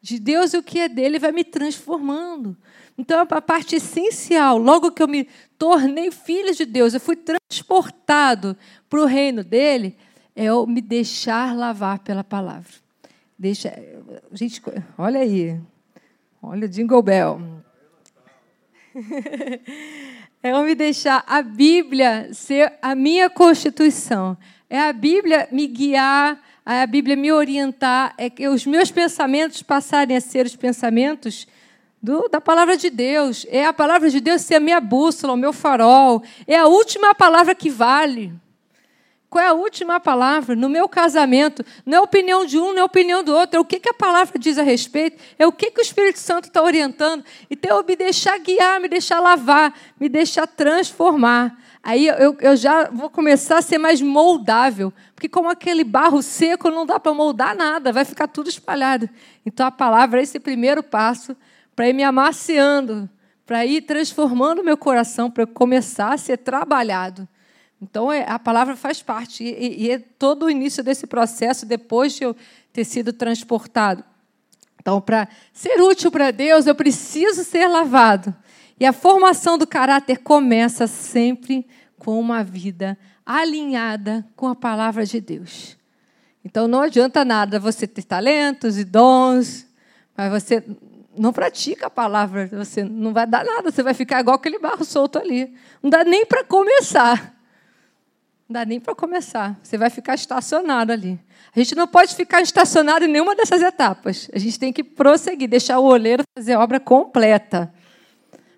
de 0.03 0.19
Deus 0.19 0.53
e 0.53 0.57
o 0.57 0.63
que 0.63 0.81
é 0.81 0.89
dele, 0.89 1.21
vai 1.21 1.31
me 1.31 1.45
transformando. 1.45 2.57
Então, 2.99 3.21
a 3.21 3.41
parte 3.41 3.77
essencial, 3.77 4.59
logo 4.59 4.91
que 4.91 5.01
eu 5.01 5.07
me 5.07 5.29
tornei 5.57 6.11
filho 6.11 6.53
de 6.53 6.67
Deus, 6.67 6.93
eu 6.93 6.99
fui 6.99 7.15
transportado 7.15 8.57
para 8.89 9.01
o 9.01 9.07
reino 9.07 9.45
dele, 9.45 9.97
é 10.35 10.47
eu 10.47 10.67
me 10.67 10.81
deixar 10.81 11.55
lavar 11.55 12.01
pela 12.01 12.25
palavra. 12.25 12.73
Deixa, 13.39 13.73
gente, 14.33 14.61
olha 14.99 15.21
aí, 15.21 15.57
olha 16.43 16.67
Jingle 16.67 17.01
Bell. 17.01 17.41
é 20.43 20.53
eu 20.53 20.63
me 20.63 20.75
deixar 20.75 21.23
a 21.27 21.43
Bíblia 21.43 22.31
ser 22.33 22.73
a 22.81 22.95
minha 22.95 23.29
constituição. 23.29 24.37
É 24.69 24.81
a 24.81 24.93
Bíblia 24.93 25.49
me 25.53 25.67
guiar, 25.67 26.41
é 26.65 26.83
a 26.83 26.87
Bíblia 26.87 27.17
me 27.17 27.31
orientar, 27.31 28.15
é 28.17 28.31
que 28.31 28.49
os 28.49 28.65
meus 28.65 28.91
pensamentos 28.91 29.63
passarem 29.63 30.17
a 30.17 30.21
ser 30.21 30.47
os 30.47 30.57
pensamentos 30.57 31.47
do, 32.03 32.29
da 32.29 32.41
palavra 32.41 32.77
de 32.77 32.89
Deus. 32.89 33.47
É 33.51 33.67
a 33.67 33.73
palavra 33.73 34.09
de 34.09 34.21
Deus 34.21 34.43
ser 34.43 34.55
a 34.55 34.61
minha 34.61 34.81
bússola, 34.81 35.35
o 35.35 35.37
meu 35.37 35.53
farol. 35.53 36.23
É 36.47 36.57
a 36.57 36.67
última 36.67 37.15
palavra 37.15 37.55
que 37.55 37.69
vale. 37.69 38.33
Qual 39.31 39.45
é 39.45 39.47
a 39.47 39.53
última 39.53 40.01
palavra? 40.01 40.57
No 40.57 40.69
meu 40.69 40.89
casamento, 40.89 41.65
não 41.87 41.99
é 41.99 42.01
opinião 42.01 42.45
de 42.45 42.59
um, 42.59 42.73
não 42.75 42.81
é 42.81 42.85
opinião 42.85 43.23
do 43.23 43.33
outro, 43.33 43.57
é 43.57 43.61
o 43.61 43.65
que, 43.65 43.79
que 43.79 43.89
a 43.89 43.95
palavra 43.95 44.37
diz 44.37 44.59
a 44.59 44.65
respeito, 44.65 45.23
é 45.39 45.47
o 45.47 45.53
que, 45.53 45.71
que 45.71 45.81
o 45.81 45.83
Espírito 45.83 46.19
Santo 46.19 46.49
está 46.49 46.61
orientando. 46.61 47.25
Então, 47.49 47.77
eu 47.77 47.85
me 47.85 47.95
deixar 47.95 48.37
guiar, 48.41 48.81
me 48.81 48.89
deixar 48.89 49.21
lavar, 49.21 49.73
me 50.01 50.09
deixar 50.09 50.49
transformar. 50.49 51.57
Aí 51.81 52.09
eu, 52.09 52.37
eu 52.41 52.57
já 52.57 52.91
vou 52.91 53.09
começar 53.09 53.59
a 53.59 53.63
ser 53.63 53.79
mais 53.79 54.03
moldável, 54.03 54.93
porque 55.15 55.29
como 55.29 55.49
aquele 55.49 55.85
barro 55.85 56.21
seco 56.23 56.69
não 56.69 56.85
dá 56.85 56.99
para 56.99 57.15
moldar 57.15 57.55
nada, 57.55 57.93
vai 57.93 58.05
ficar 58.05 58.27
tudo 58.27 58.49
espalhado. 58.51 59.09
Então, 59.47 59.65
a 59.65 59.71
palavra 59.71 60.19
é 60.19 60.25
esse 60.25 60.41
primeiro 60.41 60.83
passo 60.83 61.37
para 61.77 61.89
ir 61.89 61.93
me 61.93 62.03
amaciando, 62.03 63.09
para 63.47 63.65
ir 63.65 63.83
transformando 63.83 64.65
meu 64.65 64.77
coração, 64.77 65.31
para 65.31 65.47
começar 65.47 66.13
a 66.13 66.19
ser 66.19 66.39
trabalhado. 66.39 67.29
Então, 67.81 68.13
é, 68.13 68.25
a 68.29 68.39
palavra 68.39 68.77
faz 68.77 69.03
parte, 69.03 69.43
e, 69.45 69.87
e 69.87 69.91
é 69.91 69.99
todo 69.99 70.47
o 70.47 70.51
início 70.51 70.83
desse 70.85 71.07
processo, 71.07 71.65
depois 71.65 72.13
de 72.15 72.25
eu 72.25 72.37
ter 72.73 72.85
sido 72.85 73.13
transportado. 73.13 74.05
Então, 74.81 75.01
para 75.01 75.29
ser 75.53 75.81
útil 75.81 76.11
para 76.11 76.31
Deus, 76.31 76.67
eu 76.67 76.75
preciso 76.75 77.45
ser 77.45 77.67
lavado. 77.67 78.35
E 78.79 78.87
a 78.87 78.93
formação 78.93 79.59
do 79.59 79.67
caráter 79.67 80.19
começa 80.19 80.87
sempre 80.87 81.67
com 81.99 82.19
uma 82.19 82.43
vida 82.43 82.99
alinhada 83.25 84.27
com 84.35 84.49
a 84.49 84.57
palavra 84.57 85.05
de 85.05 85.21
Deus. 85.21 85.77
Então 86.45 86.67
não 86.67 86.81
adianta 86.81 87.25
nada 87.25 87.61
você 87.61 87.87
ter 87.87 88.03
talentos 88.03 88.79
e 88.79 88.85
dons, 88.85 89.67
mas 90.17 90.31
você 90.31 90.65
não 91.17 91.33
pratica 91.33 91.87
a 91.87 91.91
palavra, 91.91 92.47
você 92.47 92.83
não 92.83 93.13
vai 93.13 93.27
dar 93.27 93.45
nada, 93.45 93.71
você 93.71 93.83
vai 93.83 93.93
ficar 93.93 94.21
igual 94.21 94.37
aquele 94.37 94.59
barro 94.59 94.85
solto 94.85 95.19
ali. 95.19 95.55
Não 95.83 95.91
dá 95.91 96.03
nem 96.03 96.25
para 96.25 96.43
começar. 96.43 97.40
Não 98.51 98.55
dá 98.55 98.65
nem 98.65 98.81
para 98.81 98.97
começar. 98.97 99.57
Você 99.63 99.79
vai 99.79 99.89
ficar 99.89 100.17
estacionado 100.17 100.91
ali. 100.91 101.17
A 101.55 101.59
gente 101.61 101.77
não 101.77 101.87
pode 101.87 102.17
ficar 102.17 102.43
estacionado 102.43 103.05
em 103.05 103.09
nenhuma 103.09 103.37
dessas 103.37 103.63
etapas. 103.63 104.29
A 104.35 104.41
gente 104.41 104.59
tem 104.59 104.73
que 104.73 104.83
prosseguir, 104.83 105.49
deixar 105.49 105.79
o 105.79 105.85
oleiro 105.85 106.25
fazer 106.37 106.55
a 106.55 106.61
obra 106.61 106.81
completa. 106.81 107.73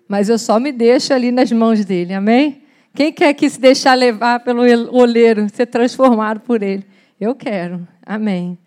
Mas 0.07 0.29
eu 0.29 0.39
só 0.39 0.59
me 0.59 0.71
deixo 0.71 1.13
ali 1.13 1.31
nas 1.31 1.51
mãos 1.51 1.85
dele, 1.85 2.11
amém? 2.11 2.63
Quem 2.95 3.13
quer 3.13 3.35
que 3.35 3.47
se 3.47 3.59
deixar 3.59 3.93
levar 3.93 4.39
pelo 4.39 4.63
oleiro, 4.97 5.47
ser 5.53 5.67
transformado 5.67 6.39
por 6.39 6.63
ele? 6.63 6.83
Eu 7.21 7.35
quero, 7.35 7.87
amém. 8.03 8.57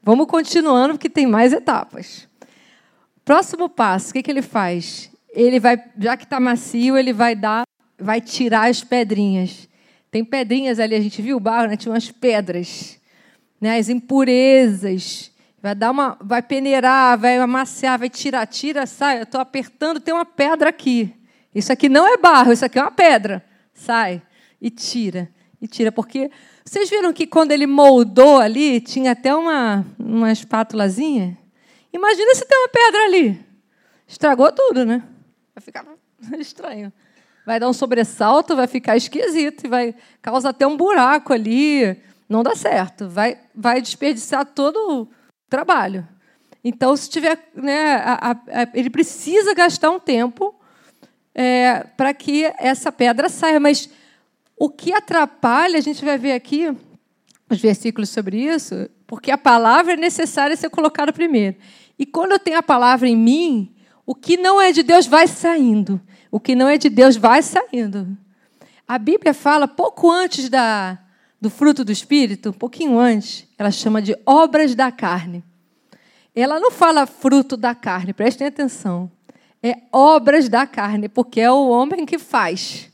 Vamos 0.00 0.28
continuando, 0.28 0.94
porque 0.94 1.10
tem 1.10 1.26
mais 1.26 1.52
etapas. 1.52 2.28
Próximo 3.24 3.68
passo, 3.68 4.10
o 4.10 4.12
que, 4.12 4.22
que 4.22 4.30
ele 4.30 4.42
faz? 4.42 5.10
Ele 5.30 5.58
vai, 5.58 5.82
já 5.98 6.16
que 6.16 6.22
está 6.22 6.38
macio, 6.38 6.96
ele 6.96 7.12
vai 7.12 7.34
dar, 7.34 7.64
vai 7.98 8.20
tirar 8.20 8.70
as 8.70 8.84
pedrinhas. 8.84 9.67
Tem 10.10 10.24
pedrinhas 10.24 10.78
ali, 10.78 10.94
a 10.94 11.00
gente 11.00 11.20
viu 11.20 11.36
o 11.36 11.40
barro, 11.40 11.68
né? 11.68 11.76
tinha 11.76 11.92
umas 11.92 12.10
pedras, 12.10 12.98
né? 13.60 13.78
as 13.78 13.88
impurezas. 13.88 15.30
Vai 15.60 15.74
dar 15.74 15.90
uma, 15.90 16.16
vai 16.20 16.40
peneirar, 16.40 17.18
vai 17.18 17.36
amaciar, 17.36 17.98
vai 17.98 18.08
tirar, 18.08 18.46
tira, 18.46 18.86
sai. 18.86 19.18
Eu 19.18 19.24
estou 19.24 19.40
apertando, 19.40 20.00
tem 20.00 20.14
uma 20.14 20.24
pedra 20.24 20.70
aqui. 20.70 21.14
Isso 21.54 21.72
aqui 21.72 21.88
não 21.88 22.06
é 22.06 22.16
barro, 22.16 22.52
isso 22.52 22.64
aqui 22.64 22.78
é 22.78 22.82
uma 22.82 22.90
pedra. 22.90 23.44
Sai 23.74 24.22
e 24.60 24.70
tira, 24.70 25.28
e 25.60 25.68
tira, 25.68 25.90
porque 25.92 26.30
vocês 26.64 26.90
viram 26.90 27.12
que 27.12 27.26
quando 27.26 27.52
ele 27.52 27.66
moldou 27.66 28.38
ali, 28.38 28.80
tinha 28.80 29.12
até 29.12 29.34
uma, 29.34 29.86
uma 29.98 30.30
espátulazinha? 30.30 31.38
Imagina 31.92 32.34
se 32.34 32.44
tem 32.44 32.58
uma 32.58 32.68
pedra 32.68 33.04
ali. 33.04 33.46
Estragou 34.06 34.52
tudo, 34.52 34.84
né? 34.84 35.02
Vai 35.54 35.62
ficar 35.62 35.84
estranho. 36.38 36.92
Vai 37.48 37.58
dar 37.58 37.70
um 37.70 37.72
sobressalto, 37.72 38.54
vai 38.54 38.66
ficar 38.66 38.94
esquisito, 38.94 39.64
e 39.64 39.68
vai 39.70 39.94
causar 40.20 40.50
até 40.50 40.66
um 40.66 40.76
buraco 40.76 41.32
ali. 41.32 41.96
Não 42.28 42.42
dá 42.42 42.54
certo. 42.54 43.08
Vai, 43.08 43.38
vai 43.54 43.80
desperdiçar 43.80 44.44
todo 44.44 45.08
trabalho. 45.48 46.06
Então, 46.62 46.94
se 46.94 47.08
tiver, 47.08 47.50
né, 47.54 47.94
a, 48.04 48.32
a, 48.32 48.68
ele 48.74 48.90
precisa 48.90 49.54
gastar 49.54 49.88
um 49.88 49.98
tempo 49.98 50.54
é, 51.34 51.84
para 51.96 52.12
que 52.12 52.52
essa 52.58 52.92
pedra 52.92 53.30
saia. 53.30 53.58
Mas 53.58 53.88
o 54.54 54.68
que 54.68 54.92
atrapalha, 54.92 55.78
a 55.78 55.80
gente 55.80 56.04
vai 56.04 56.18
ver 56.18 56.32
aqui 56.32 56.76
os 57.48 57.58
versículos 57.58 58.10
sobre 58.10 58.44
isso, 58.44 58.90
porque 59.06 59.30
a 59.30 59.38
palavra 59.38 59.94
é 59.94 59.96
necessária 59.96 60.54
ser 60.54 60.68
colocada 60.68 61.14
primeiro. 61.14 61.56
E 61.98 62.04
quando 62.04 62.32
eu 62.32 62.38
tenho 62.38 62.58
a 62.58 62.62
palavra 62.62 63.08
em 63.08 63.16
mim, 63.16 63.74
o 64.04 64.14
que 64.14 64.36
não 64.36 64.60
é 64.60 64.70
de 64.70 64.82
Deus 64.82 65.06
vai 65.06 65.26
saindo. 65.26 65.98
O 66.30 66.38
que 66.38 66.54
não 66.54 66.68
é 66.68 66.76
de 66.76 66.88
Deus 66.88 67.16
vai 67.16 67.42
saindo. 67.42 68.16
A 68.86 68.98
Bíblia 68.98 69.34
fala 69.34 69.68
pouco 69.68 70.10
antes 70.10 70.48
da, 70.48 70.98
do 71.40 71.50
fruto 71.50 71.84
do 71.84 71.92
Espírito, 71.92 72.50
um 72.50 72.52
pouquinho 72.52 72.98
antes, 72.98 73.46
ela 73.58 73.70
chama 73.70 74.00
de 74.02 74.16
obras 74.24 74.74
da 74.74 74.90
carne. 74.90 75.44
Ela 76.34 76.60
não 76.60 76.70
fala 76.70 77.06
fruto 77.06 77.56
da 77.56 77.74
carne, 77.74 78.12
prestem 78.12 78.46
atenção. 78.46 79.10
É 79.62 79.78
obras 79.92 80.48
da 80.48 80.66
carne, 80.66 81.08
porque 81.08 81.40
é 81.40 81.50
o 81.50 81.68
homem 81.68 82.06
que 82.06 82.18
faz. 82.18 82.90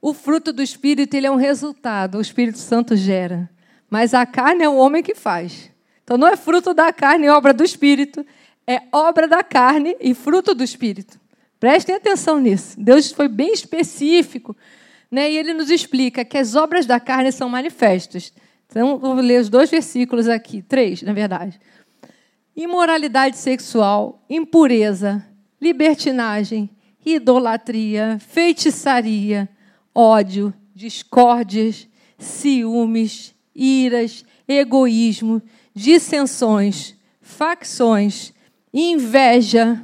O 0.00 0.12
fruto 0.12 0.52
do 0.52 0.62
Espírito 0.62 1.14
ele 1.14 1.26
é 1.26 1.30
um 1.30 1.36
resultado, 1.36 2.18
o 2.18 2.20
Espírito 2.20 2.58
Santo 2.58 2.94
gera. 2.94 3.50
Mas 3.90 4.12
a 4.12 4.26
carne 4.26 4.64
é 4.64 4.68
o 4.68 4.76
homem 4.76 5.02
que 5.02 5.14
faz. 5.14 5.70
Então 6.04 6.16
não 6.16 6.28
é 6.28 6.36
fruto 6.36 6.74
da 6.74 6.92
carne, 6.92 7.26
é 7.26 7.32
obra 7.32 7.52
do 7.52 7.64
Espírito. 7.64 8.24
É 8.66 8.82
obra 8.92 9.26
da 9.26 9.42
carne 9.42 9.96
e 9.98 10.12
fruto 10.12 10.54
do 10.54 10.62
Espírito. 10.62 11.18
Prestem 11.60 11.94
atenção 11.94 12.38
nisso. 12.38 12.78
Deus 12.78 13.10
foi 13.10 13.28
bem 13.28 13.52
específico 13.52 14.56
né? 15.10 15.30
E 15.30 15.36
ele 15.36 15.54
nos 15.54 15.70
explica 15.70 16.24
que 16.24 16.36
as 16.36 16.54
obras 16.54 16.86
da 16.86 17.00
carne 17.00 17.32
são 17.32 17.48
manifestas. 17.48 18.32
Então, 18.66 18.98
vou 18.98 19.14
ler 19.14 19.40
os 19.40 19.48
dois 19.48 19.70
versículos 19.70 20.28
aqui, 20.28 20.60
três, 20.62 21.02
na 21.02 21.12
verdade. 21.12 21.58
Imoralidade 22.54 23.38
sexual, 23.38 24.22
impureza, 24.28 25.24
libertinagem, 25.60 26.68
idolatria, 27.04 28.18
feitiçaria, 28.20 29.48
ódio, 29.94 30.52
discórdias, 30.74 31.88
ciúmes, 32.18 33.34
iras, 33.54 34.24
egoísmo, 34.46 35.40
dissensões, 35.74 36.94
facções, 37.22 38.34
inveja, 38.74 39.82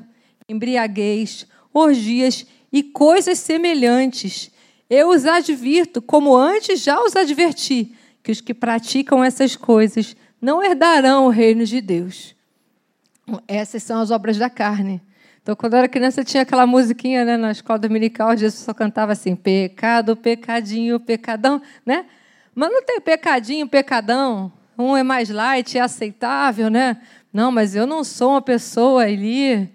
embriaguez, 0.48 1.46
orgias 1.74 2.46
e 2.72 2.82
coisas 2.82 3.38
semelhantes 3.38 4.54
eu 4.88 5.08
os 5.08 5.24
advirto, 5.24 6.02
como 6.02 6.36
antes 6.36 6.80
já 6.80 7.00
os 7.02 7.16
adverti, 7.16 7.94
que 8.22 8.30
os 8.30 8.40
que 8.40 8.52
praticam 8.52 9.24
essas 9.24 9.56
coisas 9.56 10.16
não 10.40 10.62
herdarão 10.62 11.26
o 11.26 11.30
reino 11.30 11.64
de 11.64 11.80
Deus. 11.80 12.34
Essas 13.48 13.82
são 13.82 14.00
as 14.00 14.10
obras 14.10 14.36
da 14.36 14.50
carne. 14.50 15.02
Então, 15.42 15.56
quando 15.56 15.74
eu 15.74 15.78
era 15.80 15.88
criança, 15.88 16.22
tinha 16.22 16.42
aquela 16.42 16.66
musiquinha 16.66 17.24
né, 17.24 17.36
na 17.36 17.50
escola 17.50 17.78
dominical, 17.78 18.36
Jesus 18.36 18.62
só 18.62 18.72
cantava 18.72 19.12
assim: 19.12 19.34
pecado, 19.34 20.16
pecadinho, 20.16 21.00
pecadão, 21.00 21.60
né? 21.84 22.06
Mas 22.54 22.70
não 22.70 22.82
tem 22.82 23.00
pecadinho, 23.00 23.66
pecadão. 23.66 24.52
Um 24.78 24.96
é 24.96 25.02
mais 25.02 25.28
light, 25.28 25.76
é 25.76 25.80
aceitável, 25.80 26.68
né? 26.70 26.98
Não, 27.32 27.50
mas 27.50 27.74
eu 27.74 27.86
não 27.86 28.04
sou 28.04 28.30
uma 28.30 28.42
pessoa 28.42 29.04
ali 29.04 29.70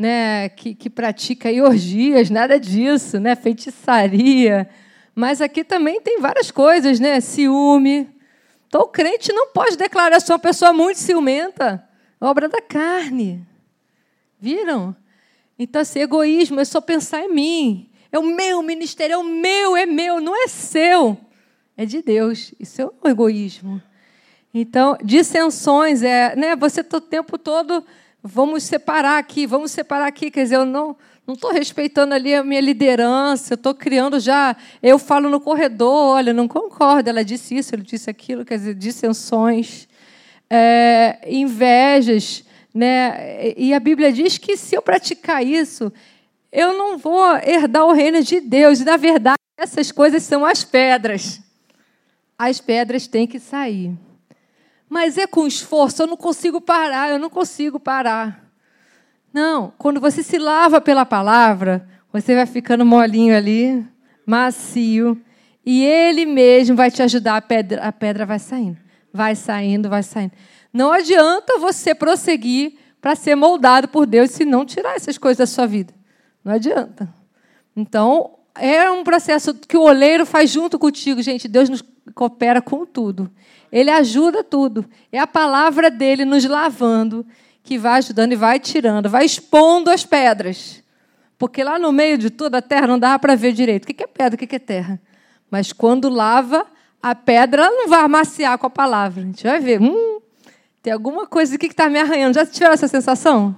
né, 0.00 0.48
que, 0.48 0.74
que 0.74 0.88
pratica 0.88 1.50
orgias, 1.62 2.30
nada 2.30 2.58
disso, 2.58 3.20
né, 3.20 3.36
feitiçaria. 3.36 4.66
Mas 5.14 5.42
aqui 5.42 5.62
também 5.62 6.00
tem 6.00 6.18
várias 6.18 6.50
coisas, 6.50 6.98
né, 6.98 7.20
ciúme. 7.20 8.08
Então 8.66 8.80
o 8.80 8.88
crente 8.88 9.30
não 9.30 9.48
pode 9.48 9.76
declarar 9.76 10.18
ser 10.18 10.32
uma 10.32 10.38
pessoa 10.38 10.72
muito 10.72 10.96
ciumenta, 10.96 11.86
obra 12.18 12.48
da 12.48 12.62
carne. 12.62 13.46
Viram? 14.40 14.96
Então, 15.58 15.82
assim, 15.82 15.98
egoísmo 15.98 16.58
é 16.60 16.64
só 16.64 16.80
pensar 16.80 17.20
em 17.20 17.34
mim. 17.34 17.90
É 18.10 18.18
o 18.18 18.22
meu 18.22 18.62
ministério, 18.62 19.12
é 19.12 19.18
o 19.18 19.22
meu, 19.22 19.76
é 19.76 19.84
meu, 19.84 20.18
não 20.18 20.34
é 20.34 20.48
seu. 20.48 21.18
É 21.76 21.84
de 21.84 22.00
Deus. 22.00 22.54
Isso 22.58 22.80
é 22.80 22.86
o 22.86 23.06
egoísmo. 23.06 23.82
Então, 24.54 24.96
dissensões 25.04 26.02
é, 26.02 26.34
né, 26.34 26.56
você 26.56 26.82
tá 26.82 26.96
o 26.96 27.02
tempo 27.02 27.36
todo 27.36 27.84
vamos 28.22 28.64
separar 28.64 29.18
aqui, 29.18 29.46
vamos 29.46 29.70
separar 29.70 30.06
aqui. 30.06 30.30
Quer 30.30 30.44
dizer, 30.44 30.56
eu 30.56 30.64
não 30.64 30.96
não 31.30 31.34
estou 31.34 31.52
respeitando 31.52 32.12
ali 32.12 32.34
a 32.34 32.42
minha 32.42 32.60
liderança, 32.60 33.52
eu 33.52 33.56
estou 33.56 33.72
criando 33.72 34.18
já. 34.18 34.56
Eu 34.82 34.98
falo 34.98 35.30
no 35.30 35.40
corredor, 35.40 36.16
olha, 36.16 36.32
não 36.32 36.48
concordo, 36.48 37.08
ela 37.08 37.24
disse 37.24 37.56
isso, 37.56 37.72
ele 37.72 37.82
disse 37.82 38.10
aquilo, 38.10 38.44
quer 38.44 38.58
dizer, 38.58 38.74
dissensões, 38.74 39.86
é, 40.48 41.20
invejas. 41.28 42.44
Né? 42.74 43.52
E 43.56 43.72
a 43.72 43.78
Bíblia 43.78 44.12
diz 44.12 44.38
que 44.38 44.56
se 44.56 44.74
eu 44.74 44.82
praticar 44.82 45.46
isso, 45.46 45.92
eu 46.50 46.76
não 46.76 46.98
vou 46.98 47.24
herdar 47.36 47.86
o 47.86 47.92
reino 47.92 48.24
de 48.24 48.40
Deus. 48.40 48.80
E, 48.80 48.84
na 48.84 48.96
verdade, 48.96 49.38
essas 49.56 49.92
coisas 49.92 50.24
são 50.24 50.44
as 50.44 50.64
pedras. 50.64 51.40
As 52.36 52.60
pedras 52.60 53.06
têm 53.06 53.26
que 53.26 53.38
sair. 53.38 53.96
Mas 54.90 55.16
é 55.16 55.24
com 55.24 55.46
esforço, 55.46 56.02
eu 56.02 56.06
não 56.08 56.16
consigo 56.16 56.60
parar, 56.60 57.10
eu 57.10 57.18
não 57.18 57.30
consigo 57.30 57.78
parar. 57.78 58.44
Não, 59.32 59.72
quando 59.78 60.00
você 60.00 60.20
se 60.20 60.36
lava 60.36 60.80
pela 60.80 61.06
palavra, 61.06 61.88
você 62.12 62.34
vai 62.34 62.44
ficando 62.44 62.84
molinho 62.84 63.36
ali, 63.36 63.86
macio, 64.26 65.16
e 65.64 65.84
ele 65.84 66.26
mesmo 66.26 66.74
vai 66.74 66.90
te 66.90 67.02
ajudar, 67.04 67.36
a 67.36 67.40
pedra, 67.40 67.82
a 67.82 67.92
pedra 67.92 68.26
vai 68.26 68.40
saindo, 68.40 68.78
vai 69.12 69.36
saindo, 69.36 69.88
vai 69.88 70.02
saindo. 70.02 70.32
Não 70.72 70.90
adianta 70.90 71.60
você 71.60 71.94
prosseguir 71.94 72.76
para 73.00 73.14
ser 73.14 73.36
moldado 73.36 73.86
por 73.86 74.06
Deus 74.06 74.32
se 74.32 74.44
não 74.44 74.66
tirar 74.66 74.96
essas 74.96 75.16
coisas 75.16 75.38
da 75.38 75.46
sua 75.46 75.66
vida. 75.66 75.94
Não 76.44 76.52
adianta. 76.52 77.08
Então, 77.76 78.38
é 78.56 78.90
um 78.90 79.04
processo 79.04 79.54
que 79.54 79.76
o 79.76 79.82
oleiro 79.82 80.26
faz 80.26 80.50
junto 80.50 80.80
contigo, 80.80 81.22
gente. 81.22 81.46
Deus 81.46 81.68
nos 81.68 81.84
coopera 82.14 82.60
com 82.60 82.84
tudo. 82.84 83.30
Ele 83.72 83.90
ajuda 83.90 84.42
tudo. 84.42 84.84
É 85.12 85.18
a 85.18 85.26
palavra 85.26 85.90
dele 85.90 86.24
nos 86.24 86.44
lavando 86.44 87.24
que 87.62 87.78
vai 87.78 87.98
ajudando 87.98 88.32
e 88.32 88.36
vai 88.36 88.58
tirando, 88.58 89.08
vai 89.08 89.24
expondo 89.24 89.90
as 89.90 90.04
pedras. 90.04 90.82
Porque 91.38 91.62
lá 91.62 91.78
no 91.78 91.92
meio 91.92 92.18
de 92.18 92.30
toda 92.30 92.58
a 92.58 92.62
terra 92.62 92.86
não 92.86 92.98
dava 92.98 93.18
para 93.18 93.34
ver 93.34 93.52
direito. 93.52 93.84
O 93.84 93.86
que 93.94 94.02
é 94.02 94.06
pedra, 94.06 94.34
o 94.34 94.38
que 94.46 94.56
é 94.56 94.58
terra? 94.58 95.00
Mas 95.50 95.72
quando 95.72 96.08
lava, 96.08 96.66
a 97.02 97.14
pedra 97.14 97.70
não 97.70 97.88
vai 97.88 98.02
amaciar 98.02 98.58
com 98.58 98.66
a 98.66 98.70
palavra. 98.70 99.22
A 99.22 99.26
gente 99.26 99.44
vai 99.44 99.58
ver. 99.60 99.80
Hum, 99.80 100.20
tem 100.82 100.92
alguma 100.92 101.26
coisa 101.26 101.54
aqui 101.54 101.68
que 101.68 101.72
está 101.72 101.88
me 101.88 101.98
arranhando. 101.98 102.34
Já 102.34 102.44
tiveram 102.44 102.74
essa 102.74 102.88
sensação? 102.88 103.56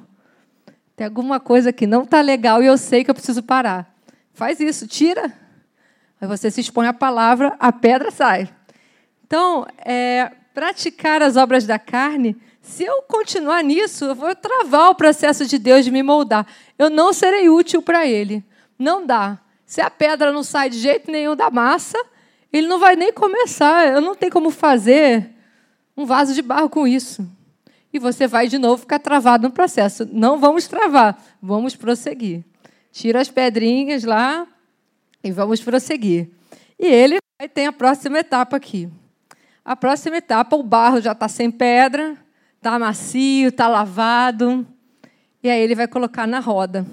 Tem 0.94 1.06
alguma 1.06 1.40
coisa 1.40 1.72
que 1.72 1.86
não 1.86 2.02
está 2.02 2.20
legal 2.20 2.62
e 2.62 2.66
eu 2.66 2.78
sei 2.78 3.02
que 3.02 3.10
eu 3.10 3.14
preciso 3.14 3.42
parar. 3.42 3.92
Faz 4.32 4.60
isso, 4.60 4.86
tira. 4.86 5.32
Aí 6.20 6.28
você 6.28 6.50
se 6.50 6.60
expõe 6.60 6.86
à 6.86 6.92
palavra, 6.92 7.56
a 7.58 7.72
pedra 7.72 8.10
sai. 8.10 8.48
Então, 9.32 9.66
é, 9.78 10.30
praticar 10.52 11.22
as 11.22 11.38
obras 11.38 11.64
da 11.64 11.78
carne, 11.78 12.36
se 12.60 12.84
eu 12.84 13.00
continuar 13.08 13.64
nisso, 13.64 14.04
eu 14.04 14.14
vou 14.14 14.36
travar 14.36 14.90
o 14.90 14.94
processo 14.94 15.46
de 15.46 15.56
Deus 15.56 15.86
de 15.86 15.90
me 15.90 16.02
moldar. 16.02 16.46
Eu 16.78 16.90
não 16.90 17.14
serei 17.14 17.48
útil 17.48 17.80
para 17.80 18.06
Ele. 18.06 18.44
Não 18.78 19.06
dá. 19.06 19.40
Se 19.64 19.80
a 19.80 19.88
pedra 19.88 20.30
não 20.32 20.42
sai 20.42 20.68
de 20.68 20.78
jeito 20.78 21.10
nenhum 21.10 21.34
da 21.34 21.48
massa, 21.48 21.96
ele 22.52 22.66
não 22.66 22.78
vai 22.78 22.94
nem 22.94 23.10
começar. 23.10 23.86
Eu 23.86 24.02
não 24.02 24.14
tenho 24.14 24.30
como 24.30 24.50
fazer 24.50 25.30
um 25.96 26.04
vaso 26.04 26.34
de 26.34 26.42
barro 26.42 26.68
com 26.68 26.86
isso. 26.86 27.26
E 27.90 27.98
você 27.98 28.26
vai 28.26 28.48
de 28.48 28.58
novo 28.58 28.82
ficar 28.82 28.98
travado 28.98 29.48
no 29.48 29.50
processo. 29.50 30.06
Não 30.12 30.38
vamos 30.38 30.68
travar, 30.68 31.18
vamos 31.40 31.74
prosseguir. 31.74 32.44
Tira 32.92 33.22
as 33.22 33.30
pedrinhas 33.30 34.04
lá 34.04 34.46
e 35.24 35.32
vamos 35.32 35.62
prosseguir. 35.62 36.28
E 36.78 36.84
ele 36.84 37.18
tem 37.54 37.66
a 37.66 37.72
próxima 37.72 38.18
etapa 38.18 38.58
aqui. 38.58 38.90
A 39.64 39.76
próxima 39.76 40.16
etapa, 40.16 40.56
o 40.56 40.62
barro 40.62 41.00
já 41.00 41.12
está 41.12 41.28
sem 41.28 41.50
pedra, 41.50 42.16
está 42.56 42.78
macio, 42.78 43.48
está 43.48 43.68
lavado. 43.68 44.66
E 45.42 45.48
aí 45.48 45.60
ele 45.60 45.74
vai 45.74 45.86
colocar 45.86 46.26
na 46.26 46.40
roda. 46.40 46.84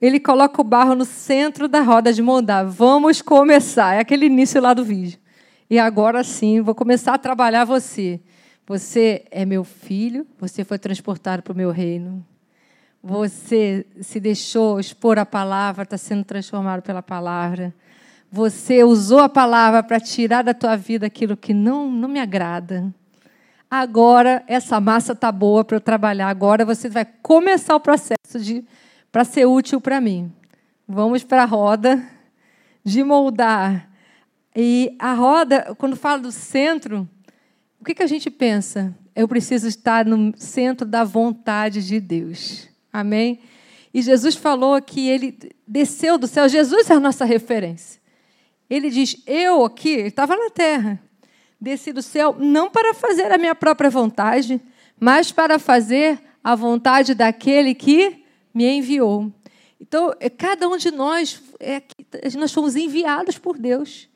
Ele 0.00 0.20
coloca 0.20 0.60
o 0.60 0.64
barro 0.64 0.94
no 0.94 1.06
centro 1.06 1.66
da 1.66 1.80
roda 1.80 2.12
de 2.12 2.20
moldar. 2.20 2.66
Vamos 2.66 3.22
começar. 3.22 3.94
É 3.94 4.00
aquele 4.00 4.26
início 4.26 4.60
lá 4.60 4.74
do 4.74 4.84
vídeo. 4.84 5.18
E 5.70 5.78
agora 5.78 6.22
sim, 6.22 6.60
vou 6.60 6.74
começar 6.74 7.14
a 7.14 7.18
trabalhar 7.18 7.64
você. 7.64 8.20
Você 8.66 9.24
é 9.30 9.44
meu 9.46 9.64
filho, 9.64 10.26
você 10.38 10.64
foi 10.64 10.78
transportado 10.78 11.42
para 11.42 11.52
o 11.52 11.56
meu 11.56 11.70
reino. 11.70 12.24
Você 13.02 13.86
se 14.00 14.20
deixou 14.20 14.78
expor 14.78 15.18
a 15.18 15.24
palavra, 15.24 15.84
está 15.84 15.96
sendo 15.96 16.24
transformado 16.24 16.82
pela 16.82 17.02
palavra. 17.02 17.74
Você 18.30 18.82
usou 18.82 19.20
a 19.20 19.28
palavra 19.28 19.82
para 19.82 20.00
tirar 20.00 20.42
da 20.42 20.52
tua 20.52 20.76
vida 20.76 21.06
aquilo 21.06 21.36
que 21.36 21.54
não, 21.54 21.90
não 21.90 22.08
me 22.08 22.20
agrada. 22.20 22.92
Agora 23.70 24.44
essa 24.46 24.80
massa 24.80 25.12
está 25.12 25.30
boa 25.32 25.64
para 25.64 25.76
eu 25.76 25.80
trabalhar. 25.80 26.28
Agora 26.28 26.64
você 26.64 26.88
vai 26.88 27.04
começar 27.22 27.74
o 27.74 27.80
processo 27.80 28.38
de 28.38 28.64
para 29.10 29.24
ser 29.24 29.46
útil 29.46 29.80
para 29.80 30.00
mim. 30.00 30.32
Vamos 30.86 31.24
para 31.24 31.42
a 31.42 31.46
roda 31.46 32.02
de 32.84 33.02
moldar. 33.02 33.88
E 34.54 34.94
a 34.98 35.12
roda, 35.14 35.74
quando 35.78 35.96
fala 35.96 36.22
do 36.22 36.32
centro, 36.32 37.08
o 37.80 37.84
que, 37.84 37.94
que 37.94 38.02
a 38.02 38.06
gente 38.06 38.30
pensa? 38.30 38.94
Eu 39.14 39.26
preciso 39.26 39.66
estar 39.66 40.04
no 40.04 40.32
centro 40.36 40.86
da 40.86 41.02
vontade 41.02 41.86
de 41.86 42.00
Deus. 42.00 42.68
Amém? 42.92 43.40
E 43.92 44.02
Jesus 44.02 44.34
falou 44.34 44.80
que 44.80 45.08
ele 45.08 45.38
desceu 45.66 46.18
do 46.18 46.26
céu. 46.26 46.48
Jesus 46.48 46.90
é 46.90 46.94
a 46.94 47.00
nossa 47.00 47.24
referência. 47.24 48.00
Ele 48.68 48.90
diz: 48.90 49.22
Eu 49.26 49.64
aqui, 49.64 49.90
estava 49.90 50.36
na 50.36 50.50
terra, 50.50 51.00
desci 51.60 51.92
do 51.92 52.02
céu 52.02 52.36
não 52.38 52.70
para 52.70 52.94
fazer 52.94 53.32
a 53.32 53.38
minha 53.38 53.54
própria 53.54 53.90
vontade, 53.90 54.60
mas 54.98 55.32
para 55.32 55.58
fazer 55.58 56.20
a 56.42 56.54
vontade 56.54 57.14
daquele 57.14 57.74
que 57.74 58.24
me 58.54 58.64
enviou. 58.64 59.32
Então, 59.80 60.14
é, 60.18 60.30
cada 60.30 60.68
um 60.68 60.76
de 60.76 60.90
nós, 60.90 61.42
é, 61.60 61.82
nós 62.36 62.52
fomos 62.52 62.76
enviados 62.76 63.38
por 63.38 63.58
Deus. 63.58 64.08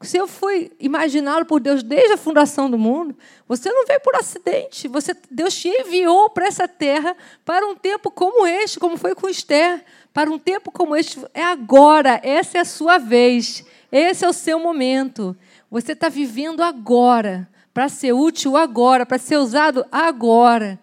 Se 0.00 0.16
eu 0.16 0.26
fui 0.26 0.72
imaginado 0.80 1.46
por 1.46 1.60
Deus 1.60 1.82
desde 1.82 2.14
a 2.14 2.16
fundação 2.16 2.68
do 2.68 2.76
mundo, 2.76 3.16
você 3.46 3.70
não 3.70 3.86
veio 3.86 4.00
por 4.00 4.16
acidente. 4.16 4.88
Você, 4.88 5.14
Deus 5.30 5.54
te 5.54 5.68
enviou 5.68 6.30
para 6.30 6.46
essa 6.46 6.66
terra 6.66 7.16
para 7.44 7.66
um 7.66 7.76
tempo 7.76 8.10
como 8.10 8.46
este, 8.46 8.80
como 8.80 8.96
foi 8.96 9.14
com 9.14 9.28
Esther. 9.28 9.84
Para 10.12 10.30
um 10.30 10.38
tempo 10.38 10.70
como 10.70 10.94
este, 10.94 11.18
é 11.32 11.42
agora. 11.42 12.20
Essa 12.22 12.58
é 12.58 12.60
a 12.60 12.66
sua 12.66 12.98
vez. 12.98 13.64
Esse 13.90 14.24
é 14.24 14.28
o 14.28 14.32
seu 14.32 14.58
momento. 14.58 15.36
Você 15.70 15.92
está 15.92 16.08
vivendo 16.08 16.62
agora, 16.62 17.48
para 17.72 17.88
ser 17.88 18.12
útil 18.12 18.56
agora, 18.56 19.06
para 19.06 19.18
ser 19.18 19.36
usado 19.36 19.86
agora, 19.90 20.78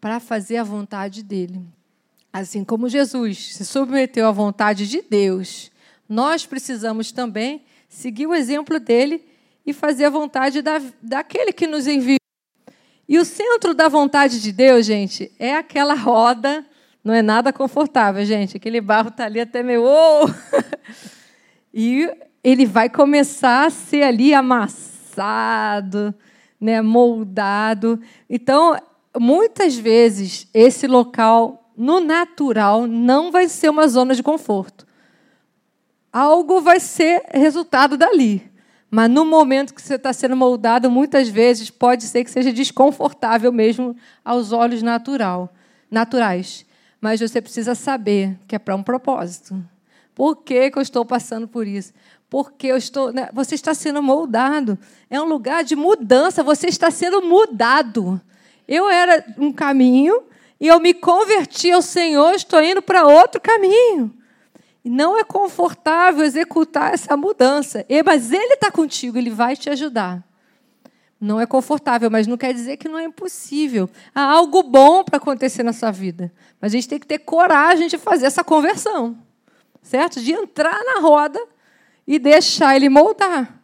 para 0.00 0.20
fazer 0.20 0.58
a 0.58 0.64
vontade 0.64 1.22
dele. 1.22 1.60
Assim 2.32 2.64
como 2.64 2.88
Jesus 2.88 3.54
se 3.54 3.64
submeteu 3.64 4.26
à 4.26 4.30
vontade 4.30 4.88
de 4.88 5.02
Deus, 5.02 5.70
nós 6.08 6.46
precisamos 6.46 7.12
também 7.12 7.64
seguir 7.88 8.26
o 8.26 8.34
exemplo 8.34 8.78
dele 8.80 9.24
e 9.66 9.72
fazer 9.72 10.06
a 10.06 10.10
vontade 10.10 10.62
da, 10.62 10.80
daquele 11.02 11.52
que 11.52 11.66
nos 11.66 11.86
enviou. 11.86 12.18
E 13.08 13.18
o 13.18 13.24
centro 13.24 13.74
da 13.74 13.88
vontade 13.88 14.40
de 14.40 14.52
Deus, 14.52 14.86
gente, 14.86 15.30
é 15.38 15.54
aquela 15.54 15.94
roda, 15.94 16.64
não 17.04 17.12
é 17.14 17.22
nada 17.22 17.52
confortável, 17.52 18.24
gente. 18.24 18.56
Aquele 18.56 18.80
barro 18.80 19.08
está 19.08 19.24
ali 19.24 19.40
até 19.40 19.62
meio. 19.62 19.84
Oh! 19.84 20.26
e 21.72 22.08
ele 22.42 22.66
vai 22.66 22.88
começar 22.88 23.66
a 23.66 23.70
ser 23.70 24.02
ali 24.02 24.34
amassado, 24.34 26.14
né, 26.60 26.80
moldado. 26.80 28.00
Então, 28.28 28.76
muitas 29.18 29.76
vezes, 29.76 30.48
esse 30.54 30.86
local, 30.86 31.70
no 31.76 32.00
natural, 32.00 32.86
não 32.86 33.30
vai 33.30 33.48
ser 33.48 33.68
uma 33.68 33.88
zona 33.88 34.14
de 34.14 34.22
conforto 34.22 34.86
algo 36.12 36.60
vai 36.60 36.78
ser 36.78 37.22
resultado 37.32 37.96
dali. 37.96 38.50
Mas 38.90 39.10
no 39.10 39.24
momento 39.24 39.72
que 39.72 39.80
você 39.80 39.94
está 39.94 40.12
sendo 40.12 40.36
moldado, 40.36 40.90
muitas 40.90 41.28
vezes 41.28 41.70
pode 41.70 42.04
ser 42.04 42.22
que 42.24 42.30
seja 42.30 42.52
desconfortável 42.52 43.50
mesmo 43.50 43.96
aos 44.22 44.52
olhos 44.52 44.82
natural, 44.82 45.54
naturais. 45.90 46.66
Mas 47.02 47.20
você 47.20 47.42
precisa 47.42 47.74
saber 47.74 48.38
que 48.46 48.54
é 48.54 48.60
para 48.60 48.76
um 48.76 48.82
propósito. 48.82 49.60
Por 50.14 50.36
que, 50.36 50.70
que 50.70 50.78
eu 50.78 50.82
estou 50.82 51.04
passando 51.04 51.48
por 51.48 51.66
isso? 51.66 51.92
Porque 52.30 52.68
eu 52.68 52.76
estou, 52.76 53.12
né? 53.12 53.28
você 53.32 53.56
está 53.56 53.74
sendo 53.74 54.00
moldado. 54.00 54.78
É 55.10 55.20
um 55.20 55.24
lugar 55.24 55.64
de 55.64 55.74
mudança. 55.74 56.44
Você 56.44 56.68
está 56.68 56.92
sendo 56.92 57.20
mudado. 57.20 58.20
Eu 58.68 58.88
era 58.88 59.24
um 59.36 59.52
caminho 59.52 60.22
e 60.60 60.68
eu 60.68 60.78
me 60.78 60.94
converti 60.94 61.72
ao 61.72 61.82
Senhor. 61.82 62.34
Estou 62.34 62.62
indo 62.62 62.80
para 62.80 63.04
outro 63.04 63.40
caminho. 63.40 64.14
E 64.84 64.88
não 64.88 65.18
é 65.18 65.24
confortável 65.24 66.24
executar 66.24 66.94
essa 66.94 67.16
mudança. 67.16 67.84
Mas 68.06 68.30
Ele 68.30 68.54
está 68.54 68.70
contigo, 68.70 69.18
Ele 69.18 69.30
vai 69.30 69.56
te 69.56 69.68
ajudar. 69.68 70.22
Não 71.22 71.38
é 71.38 71.46
confortável, 71.46 72.10
mas 72.10 72.26
não 72.26 72.36
quer 72.36 72.52
dizer 72.52 72.76
que 72.76 72.88
não 72.88 72.98
é 72.98 73.04
impossível. 73.04 73.88
Há 74.12 74.24
algo 74.24 74.60
bom 74.64 75.04
para 75.04 75.18
acontecer 75.18 75.62
na 75.62 75.72
sua 75.72 75.92
vida. 75.92 76.32
Mas 76.60 76.72
a 76.72 76.74
gente 76.74 76.88
tem 76.88 76.98
que 76.98 77.06
ter 77.06 77.20
coragem 77.20 77.86
de 77.86 77.96
fazer 77.96 78.26
essa 78.26 78.42
conversão. 78.42 79.16
Certo? 79.80 80.20
De 80.20 80.32
entrar 80.32 80.82
na 80.82 81.00
roda 81.00 81.40
e 82.04 82.18
deixar 82.18 82.74
ele 82.74 82.88
moldar. 82.88 83.56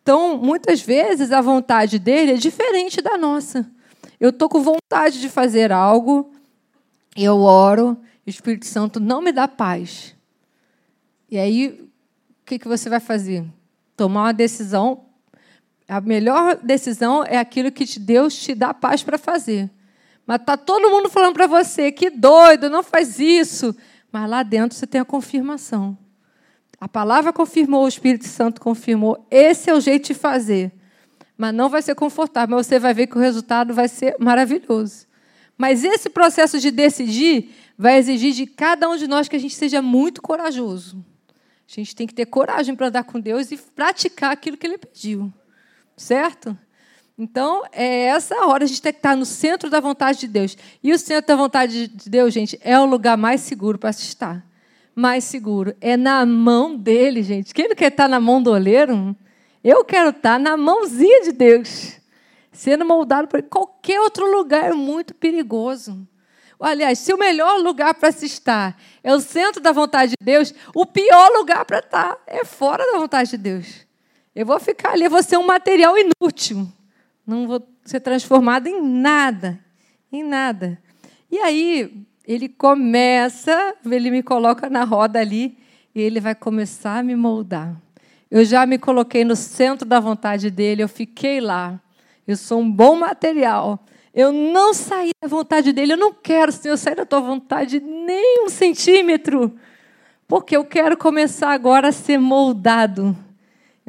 Então, 0.00 0.38
muitas 0.38 0.80
vezes, 0.80 1.32
a 1.32 1.40
vontade 1.40 1.98
dele 1.98 2.34
é 2.34 2.36
diferente 2.36 3.02
da 3.02 3.18
nossa. 3.18 3.68
Eu 4.20 4.30
estou 4.30 4.48
com 4.48 4.62
vontade 4.62 5.20
de 5.20 5.28
fazer 5.28 5.72
algo, 5.72 6.30
eu 7.16 7.40
oro, 7.40 7.98
o 8.24 8.30
Espírito 8.30 8.66
Santo 8.66 9.00
não 9.00 9.20
me 9.20 9.32
dá 9.32 9.48
paz. 9.48 10.14
E 11.28 11.36
aí, 11.36 11.90
o 12.40 12.44
que, 12.46 12.56
que 12.56 12.68
você 12.68 12.88
vai 12.88 13.00
fazer? 13.00 13.44
Tomar 13.96 14.26
uma 14.26 14.32
decisão. 14.32 15.09
A 15.90 16.00
melhor 16.00 16.56
decisão 16.62 17.24
é 17.24 17.36
aquilo 17.36 17.72
que 17.72 17.98
Deus 17.98 18.36
te 18.36 18.54
dá 18.54 18.72
paz 18.72 19.02
para 19.02 19.18
fazer. 19.18 19.68
Mas 20.24 20.40
está 20.40 20.56
todo 20.56 20.88
mundo 20.88 21.08
falando 21.08 21.34
para 21.34 21.48
você, 21.48 21.90
que 21.90 22.08
doido, 22.10 22.70
não 22.70 22.80
faz 22.80 23.18
isso. 23.18 23.74
Mas 24.12 24.30
lá 24.30 24.44
dentro 24.44 24.78
você 24.78 24.86
tem 24.86 25.00
a 25.00 25.04
confirmação. 25.04 25.98
A 26.80 26.86
palavra 26.86 27.32
confirmou, 27.32 27.84
o 27.84 27.88
Espírito 27.88 28.28
Santo 28.28 28.60
confirmou. 28.60 29.26
Esse 29.28 29.68
é 29.68 29.74
o 29.74 29.80
jeito 29.80 30.06
de 30.06 30.14
fazer. 30.14 30.70
Mas 31.36 31.52
não 31.52 31.68
vai 31.68 31.82
ser 31.82 31.96
confortável, 31.96 32.56
mas 32.56 32.68
você 32.68 32.78
vai 32.78 32.94
ver 32.94 33.08
que 33.08 33.18
o 33.18 33.20
resultado 33.20 33.74
vai 33.74 33.88
ser 33.88 34.14
maravilhoso. 34.20 35.08
Mas 35.58 35.82
esse 35.82 36.08
processo 36.08 36.60
de 36.60 36.70
decidir 36.70 37.52
vai 37.76 37.98
exigir 37.98 38.32
de 38.32 38.46
cada 38.46 38.88
um 38.88 38.96
de 38.96 39.08
nós 39.08 39.28
que 39.28 39.34
a 39.34 39.40
gente 39.40 39.56
seja 39.56 39.82
muito 39.82 40.22
corajoso. 40.22 41.04
A 41.68 41.72
gente 41.74 41.96
tem 41.96 42.06
que 42.06 42.14
ter 42.14 42.26
coragem 42.26 42.76
para 42.76 42.86
andar 42.86 43.02
com 43.02 43.18
Deus 43.18 43.50
e 43.50 43.56
praticar 43.56 44.30
aquilo 44.30 44.56
que 44.56 44.68
Ele 44.68 44.78
pediu. 44.78 45.32
Certo? 46.00 46.56
Então, 47.18 47.62
é 47.72 48.06
essa 48.06 48.46
hora 48.46 48.64
a 48.64 48.66
gente 48.66 48.80
tem 48.80 48.90
que 48.90 49.00
estar 49.00 49.14
no 49.14 49.26
centro 49.26 49.68
da 49.68 49.80
vontade 49.80 50.20
de 50.20 50.28
Deus. 50.28 50.56
E 50.82 50.94
o 50.94 50.98
centro 50.98 51.28
da 51.28 51.36
vontade 51.36 51.88
de 51.88 52.08
Deus, 52.08 52.32
gente, 52.32 52.58
é 52.62 52.80
o 52.80 52.86
lugar 52.86 53.18
mais 53.18 53.42
seguro 53.42 53.78
para 53.78 53.92
se 53.92 54.04
estar. 54.04 54.42
Mais 54.94 55.24
seguro. 55.24 55.76
É 55.78 55.98
na 55.98 56.24
mão 56.24 56.74
dele, 56.74 57.22
gente. 57.22 57.52
Quem 57.52 57.68
não 57.68 57.76
quer 57.76 57.92
estar 57.92 58.08
na 58.08 58.18
mão 58.18 58.42
do 58.42 58.50
oleiro? 58.50 59.14
Eu 59.62 59.84
quero 59.84 60.08
estar 60.08 60.40
na 60.40 60.56
mãozinha 60.56 61.20
de 61.24 61.32
Deus. 61.32 61.98
sendo 62.50 62.86
moldado 62.86 63.28
por 63.28 63.42
qualquer 63.42 64.00
outro 64.00 64.24
lugar 64.34 64.70
é 64.70 64.72
muito 64.72 65.14
perigoso. 65.14 66.08
Aliás, 66.58 66.98
se 66.98 67.12
o 67.12 67.18
melhor 67.18 67.60
lugar 67.60 67.92
para 67.92 68.10
se 68.10 68.24
estar 68.24 68.74
é 69.04 69.14
o 69.14 69.20
centro 69.20 69.60
da 69.60 69.70
vontade 69.70 70.12
de 70.12 70.24
Deus, 70.24 70.54
o 70.74 70.86
pior 70.86 71.30
lugar 71.36 71.66
para 71.66 71.80
estar 71.80 72.18
é 72.26 72.42
fora 72.42 72.90
da 72.90 72.98
vontade 72.98 73.32
de 73.32 73.36
Deus. 73.36 73.89
Eu 74.40 74.46
vou 74.46 74.58
ficar 74.58 74.92
ali, 74.92 75.04
eu 75.04 75.10
vou 75.10 75.22
ser 75.22 75.36
um 75.36 75.46
material 75.46 75.94
inútil. 75.98 76.66
Não 77.26 77.46
vou 77.46 77.62
ser 77.84 78.00
transformado 78.00 78.68
em 78.68 78.82
nada. 78.82 79.62
Em 80.10 80.22
nada. 80.22 80.80
E 81.30 81.36
aí, 81.36 82.06
ele 82.26 82.48
começa, 82.48 83.76
ele 83.84 84.10
me 84.10 84.22
coloca 84.22 84.70
na 84.70 84.82
roda 84.82 85.20
ali, 85.20 85.58
e 85.94 86.00
ele 86.00 86.20
vai 86.20 86.34
começar 86.34 87.00
a 87.00 87.02
me 87.02 87.14
moldar. 87.14 87.76
Eu 88.30 88.42
já 88.42 88.64
me 88.64 88.78
coloquei 88.78 89.26
no 89.26 89.36
centro 89.36 89.86
da 89.86 90.00
vontade 90.00 90.50
dele, 90.50 90.82
eu 90.82 90.88
fiquei 90.88 91.38
lá. 91.38 91.78
Eu 92.26 92.34
sou 92.34 92.60
um 92.60 92.72
bom 92.72 92.96
material. 92.96 93.78
Eu 94.14 94.32
não 94.32 94.72
saí 94.72 95.10
da 95.22 95.28
vontade 95.28 95.70
dele. 95.70 95.92
Eu 95.92 95.98
não 95.98 96.14
quero, 96.14 96.50
Senhor, 96.50 96.78
sair 96.78 96.94
da 96.94 97.04
tua 97.04 97.20
vontade 97.20 97.78
nem 97.78 98.46
um 98.46 98.48
centímetro. 98.48 99.54
Porque 100.26 100.56
eu 100.56 100.64
quero 100.64 100.96
começar 100.96 101.52
agora 101.52 101.88
a 101.88 101.92
ser 101.92 102.16
moldado. 102.16 103.14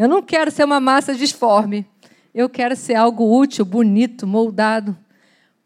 Eu 0.01 0.07
não 0.07 0.23
quero 0.23 0.49
ser 0.49 0.63
uma 0.63 0.79
massa 0.79 1.13
disforme. 1.13 1.85
Eu 2.33 2.49
quero 2.49 2.75
ser 2.75 2.95
algo 2.95 3.39
útil, 3.39 3.63
bonito, 3.63 4.25
moldado 4.25 4.97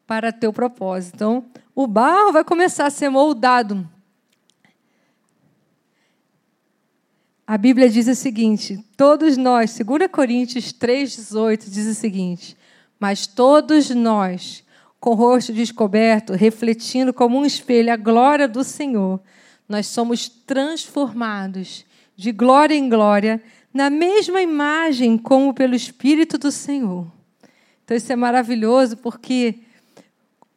para 0.05 0.29
teu 0.29 0.51
propósito. 0.51 1.15
Então, 1.15 1.45
o 1.73 1.87
barro 1.87 2.33
vai 2.33 2.43
começar 2.43 2.85
a 2.85 2.89
ser 2.89 3.07
moldado. 3.07 3.89
A 7.47 7.57
Bíblia 7.57 7.89
diz 7.89 8.09
o 8.09 8.13
seguinte: 8.13 8.77
todos 8.97 9.37
nós, 9.37 9.79
2 9.79 10.11
Coríntios 10.11 10.73
3,18 10.73 11.69
diz 11.69 11.87
o 11.87 11.93
seguinte: 11.93 12.57
mas 12.99 13.25
todos 13.25 13.89
nós, 13.91 14.65
com 14.99 15.11
o 15.11 15.15
rosto 15.15 15.53
descoberto, 15.53 16.33
refletindo 16.33 17.13
como 17.13 17.37
um 17.37 17.45
espelho 17.45 17.93
a 17.93 17.95
glória 17.95 18.49
do 18.49 18.65
Senhor, 18.65 19.21
nós 19.65 19.87
somos 19.87 20.27
transformados 20.27 21.85
de 22.17 22.33
glória 22.33 22.75
em 22.75 22.89
glória 22.89 23.41
na 23.75 23.89
mesma 23.89 24.41
imagem 24.41 25.17
como 25.17 25.53
pelo 25.53 25.75
Espírito 25.75 26.37
do 26.37 26.49
Senhor. 26.49 27.05
Então 27.83 27.97
isso 27.97 28.09
é 28.09 28.15
maravilhoso 28.15 28.95
porque 28.95 29.59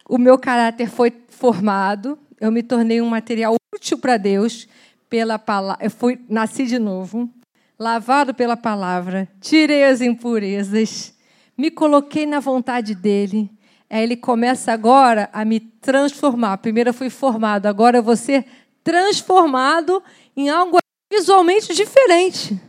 o 0.08 0.16
meu 0.16 0.38
caráter 0.38 0.88
foi 0.88 1.12
formado, 1.28 2.16
eu 2.40 2.52
me 2.52 2.62
tornei 2.62 3.02
um 3.02 3.08
material 3.08 3.56
útil 3.74 3.98
para 3.98 4.16
Deus 4.16 4.68
pela 5.10 5.36
palavra, 5.36 5.84
eu 5.84 5.90
fui 5.90 6.20
nasci 6.28 6.64
de 6.64 6.78
novo, 6.78 7.28
lavado 7.76 8.32
pela 8.32 8.56
palavra, 8.56 9.28
tirei 9.40 9.82
as 9.82 10.00
impurezas, 10.00 11.12
me 11.56 11.72
coloquei 11.72 12.24
na 12.24 12.38
vontade 12.38 12.94
dele. 12.94 13.50
Aí 13.90 14.04
ele 14.04 14.16
começa 14.16 14.70
agora 14.70 15.28
a 15.32 15.44
me 15.44 15.58
transformar. 15.58 16.58
Primeiro 16.58 16.90
eu 16.90 16.94
fui 16.94 17.10
formado, 17.10 17.66
agora 17.66 17.98
eu 17.98 18.02
vou 18.02 18.14
ser 18.14 18.46
transformado 18.84 20.00
em 20.36 20.48
algo 20.48 20.78
visualmente 21.10 21.74
diferente. 21.74 22.67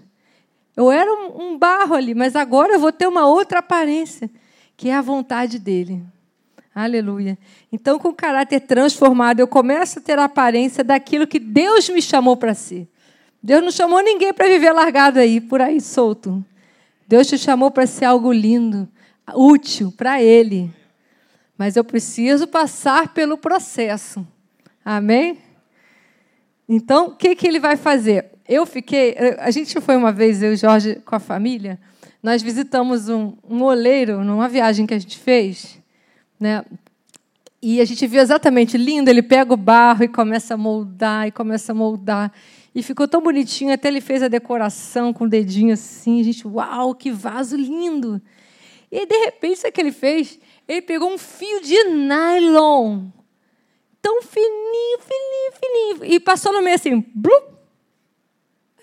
Eu 0.80 0.89
era 0.89 1.11
um 1.13 1.57
barro 1.57 1.93
ali, 1.93 2.15
mas 2.15 2.38
agora 2.38 2.71
eu 2.71 2.80
vou 2.80 2.89
ter 2.89 3.05
uma 3.05 3.27
outra 3.27 3.59
aparência, 3.59 4.32
que 4.77 4.88
é 4.88 4.95
a 4.95 5.01
vontade 5.01 5.59
dele. 5.59 6.01
Aleluia. 6.73 7.38
Então, 7.69 7.99
com 7.99 8.07
o 8.07 8.13
caráter 8.13 8.61
transformado, 8.61 9.41
eu 9.41 9.47
começo 9.47 9.99
a 9.99 10.01
ter 10.01 10.17
a 10.17 10.23
aparência 10.23 10.82
daquilo 10.82 11.27
que 11.27 11.38
Deus 11.38 11.89
me 11.89 12.01
chamou 12.01 12.38
para 12.38 12.53
ser. 12.53 12.88
Deus 13.43 13.61
não 13.61 13.71
chamou 13.71 14.01
ninguém 14.01 14.34
para 14.34 14.47
viver 14.47 14.71
largado 14.71 15.19
aí, 15.19 15.41
por 15.41 15.61
aí 15.61 15.82
solto. 15.82 16.41
Deus 17.05 17.27
te 17.27 17.38
chamou 17.38 17.69
para 17.69 17.86
ser 17.86 18.05
algo 18.05 18.32
lindo, 18.32 18.88
útil 19.36 19.93
para 19.97 20.23
Ele. 20.23 20.73
Mas 21.57 21.75
eu 21.75 21.84
preciso 21.84 22.47
passar 22.47 23.13
pelo 23.13 23.38
processo. 23.38 24.25
Amém? 24.86 25.39
Então, 26.69 27.07
o 27.07 27.15
que, 27.17 27.36
que 27.36 27.45
ele 27.45 27.59
vai 27.59 27.75
fazer? 27.75 28.32
Eu 28.49 28.65
fiquei. 28.65 29.15
A 29.37 29.51
gente 29.51 29.79
foi 29.79 29.95
uma 29.95 30.11
vez, 30.11 30.41
eu 30.41 30.51
e 30.51 30.55
Jorge, 30.55 30.95
com 31.05 31.15
a 31.15 31.19
família. 31.19 31.79
Nós 32.21 32.41
visitamos 32.41 33.07
um, 33.07 33.33
um 33.47 33.61
oleiro 33.61 34.23
numa 34.23 34.49
viagem 34.49 34.87
que 34.87 34.93
a 34.95 34.97
gente 34.97 35.19
fez. 35.19 35.79
Né? 36.39 36.65
E 37.61 37.79
a 37.79 37.85
gente 37.85 38.07
viu 38.07 38.19
exatamente 38.19 38.75
lindo, 38.75 39.07
ele 39.07 39.21
pega 39.21 39.53
o 39.53 39.57
barro 39.57 40.03
e 40.03 40.07
começa 40.07 40.55
a 40.55 40.57
moldar, 40.57 41.27
e 41.27 41.31
começa 41.31 41.73
a 41.73 41.75
moldar. 41.75 42.33
E 42.73 42.81
ficou 42.81 43.07
tão 43.07 43.21
bonitinho, 43.21 43.71
até 43.71 43.87
ele 43.87 44.01
fez 44.01 44.23
a 44.23 44.27
decoração 44.27 45.13
com 45.13 45.25
o 45.25 45.29
dedinho 45.29 45.73
assim. 45.73 46.19
A 46.19 46.23
gente, 46.23 46.47
uau, 46.47 46.95
que 46.95 47.11
vaso 47.11 47.55
lindo! 47.55 48.19
E 48.91 48.97
aí, 48.97 49.05
de 49.05 49.17
repente, 49.25 49.59
sabe 49.59 49.69
o 49.69 49.73
que 49.73 49.81
ele 49.81 49.91
fez? 49.91 50.39
Ele 50.67 50.81
pegou 50.81 51.13
um 51.13 51.19
fio 51.19 51.61
de 51.61 51.83
nylon, 51.83 53.09
tão 54.01 54.23
fininho, 54.23 54.99
fininho, 55.01 55.99
fininho, 55.99 56.15
e 56.15 56.19
passou 56.19 56.51
no 56.51 56.63
meio 56.63 56.75
assim, 56.75 57.05
blup. 57.13 57.59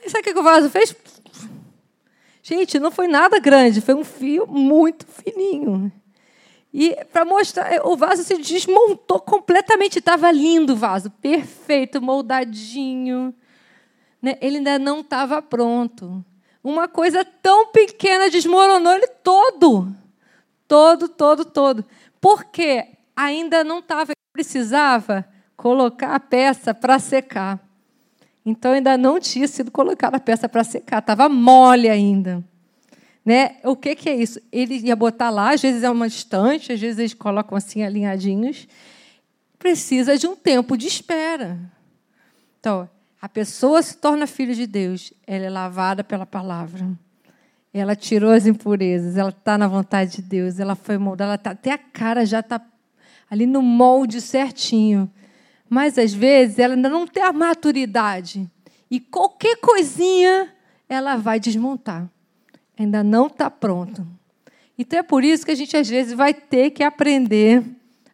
Sabe 0.09 0.30
o 0.30 0.34
que 0.34 0.38
o 0.38 0.42
vaso 0.42 0.70
fez? 0.70 0.94
Gente, 2.42 2.78
não 2.78 2.90
foi 2.90 3.09
nada 3.09 3.40
grande, 3.40 3.80
foi 3.80 3.94
um 3.94 4.04
fio 4.04 4.46
muito 4.46 5.04
fininho. 5.07 5.90
E 6.72 6.94
para 7.12 7.24
mostrar, 7.24 7.84
o 7.86 7.96
vaso 7.96 8.22
se 8.22 8.36
desmontou 8.36 9.18
completamente. 9.18 9.98
Estava 9.98 10.30
lindo 10.30 10.74
o 10.74 10.76
vaso, 10.76 11.11
perfeito, 11.11 12.02
moldadinho. 12.02 13.34
Né? 14.20 14.36
Ele 14.40 14.59
ainda 14.59 14.78
não 14.78 15.00
estava 15.00 15.40
pronto. 15.40 16.24
Uma 16.62 16.86
coisa 16.86 17.24
tão 17.24 17.68
pequena 17.68 18.28
desmoronou 18.28 18.92
ele 18.92 19.09
todo. 19.09 19.92
Todo, 20.68 21.09
todo, 21.09 21.44
todo. 21.44 21.84
Porque 22.20 22.86
ainda 23.16 23.64
não 23.64 23.78
estava, 23.78 24.12
precisava 24.32 25.24
colocar 25.57 26.14
a 26.14 26.20
peça 26.20 26.74
para 26.74 26.98
secar. 26.98 27.65
Então 28.47 28.70
ainda 28.70 28.97
não 28.97 29.18
tinha 29.18 29.49
sido 29.49 29.72
colocada 29.72 30.18
a 30.18 30.20
peça 30.20 30.49
para 30.49 30.62
secar, 30.62 31.01
estava 31.01 31.28
mole 31.28 31.88
ainda. 31.88 32.44
Né? 33.24 33.57
O 33.64 33.74
que, 33.74 33.97
que 33.97 34.09
é 34.09 34.14
isso? 34.14 34.40
Ele 34.53 34.76
ia 34.78 34.94
botar 34.94 35.30
lá, 35.30 35.53
às 35.53 35.61
vezes 35.61 35.82
é 35.82 35.90
uma 35.90 36.07
estante, 36.07 36.72
às 36.72 36.80
vezes 36.80 37.01
eles 37.01 37.12
colocam 37.12 37.59
assim 37.59 37.82
alinhadinhos. 37.82 38.68
Precisa 39.59 40.16
de 40.16 40.28
um 40.28 40.36
tempo 40.36 40.76
de 40.76 40.86
espera. 40.86 41.59
Então, 42.61 42.88
a 43.20 43.28
pessoa 43.28 43.82
se 43.82 43.97
torna 43.97 44.28
filho 44.28 44.55
de 44.55 44.64
Deus, 44.64 45.12
ela 45.26 45.47
é 45.47 45.51
lavada 45.51 46.05
pela 46.05 46.24
palavra. 46.24 46.88
Ela 47.74 47.97
tirou 47.97 48.30
as 48.30 48.47
impurezas, 48.47 49.16
ela 49.16 49.30
está 49.30 49.59
na 49.59 49.66
vontade 49.66 50.16
de 50.16 50.22
Deus, 50.22 50.61
ela 50.61 50.76
foi 50.76 50.97
moldada, 50.97 51.32
ela 51.32 51.38
tá, 51.38 51.51
até 51.51 51.72
a 51.72 51.78
cara 51.78 52.24
já 52.24 52.40
está 52.40 52.61
ali 53.28 53.44
no 53.44 53.61
molde 53.61 54.20
certinho. 54.20 55.11
Mas 55.68 55.98
às 55.98 56.12
vezes 56.12 56.58
ela 56.58 56.74
ainda 56.74 56.88
não 56.88 57.06
tem 57.06 57.22
a 57.22 57.32
maturidade. 57.32 58.48
E 58.90 59.00
qualquer 59.00 59.56
coisinha 59.56 60.52
ela 60.88 61.16
vai 61.16 61.40
desmontar 61.40 62.08
ainda 62.78 63.02
não 63.02 63.26
está 63.26 63.50
pronto. 63.50 64.06
Então 64.78 64.98
é 64.98 65.02
por 65.02 65.24
isso 65.24 65.44
que 65.44 65.52
a 65.52 65.54
gente 65.54 65.76
às 65.76 65.88
vezes 65.88 66.12
vai 66.12 66.34
ter 66.34 66.70
que 66.70 66.82
aprender 66.82 67.64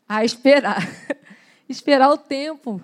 a 0.08 0.24
esperar. 0.24 0.88
esperar 1.68 2.10
o 2.10 2.16
tempo. 2.16 2.80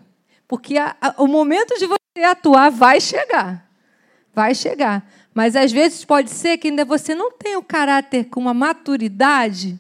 Porque 0.47 0.77
a, 0.77 0.97
a, 1.01 1.23
o 1.23 1.27
momento 1.27 1.79
de 1.79 1.87
você 1.87 2.25
atuar 2.25 2.71
vai 2.71 3.01
chegar. 3.01 3.69
Vai 4.35 4.55
chegar. 4.55 5.09
Mas 5.33 5.55
às 5.55 5.71
vezes 5.71 6.05
pode 6.05 6.31
ser 6.31 6.59
que 6.59 6.69
ainda 6.69 6.85
você 6.85 7.15
não 7.15 7.31
tenha 7.31 7.59
o 7.59 7.63
caráter 7.63 8.25
com 8.25 8.41
uma 8.41 8.55
maturidade 8.55 9.79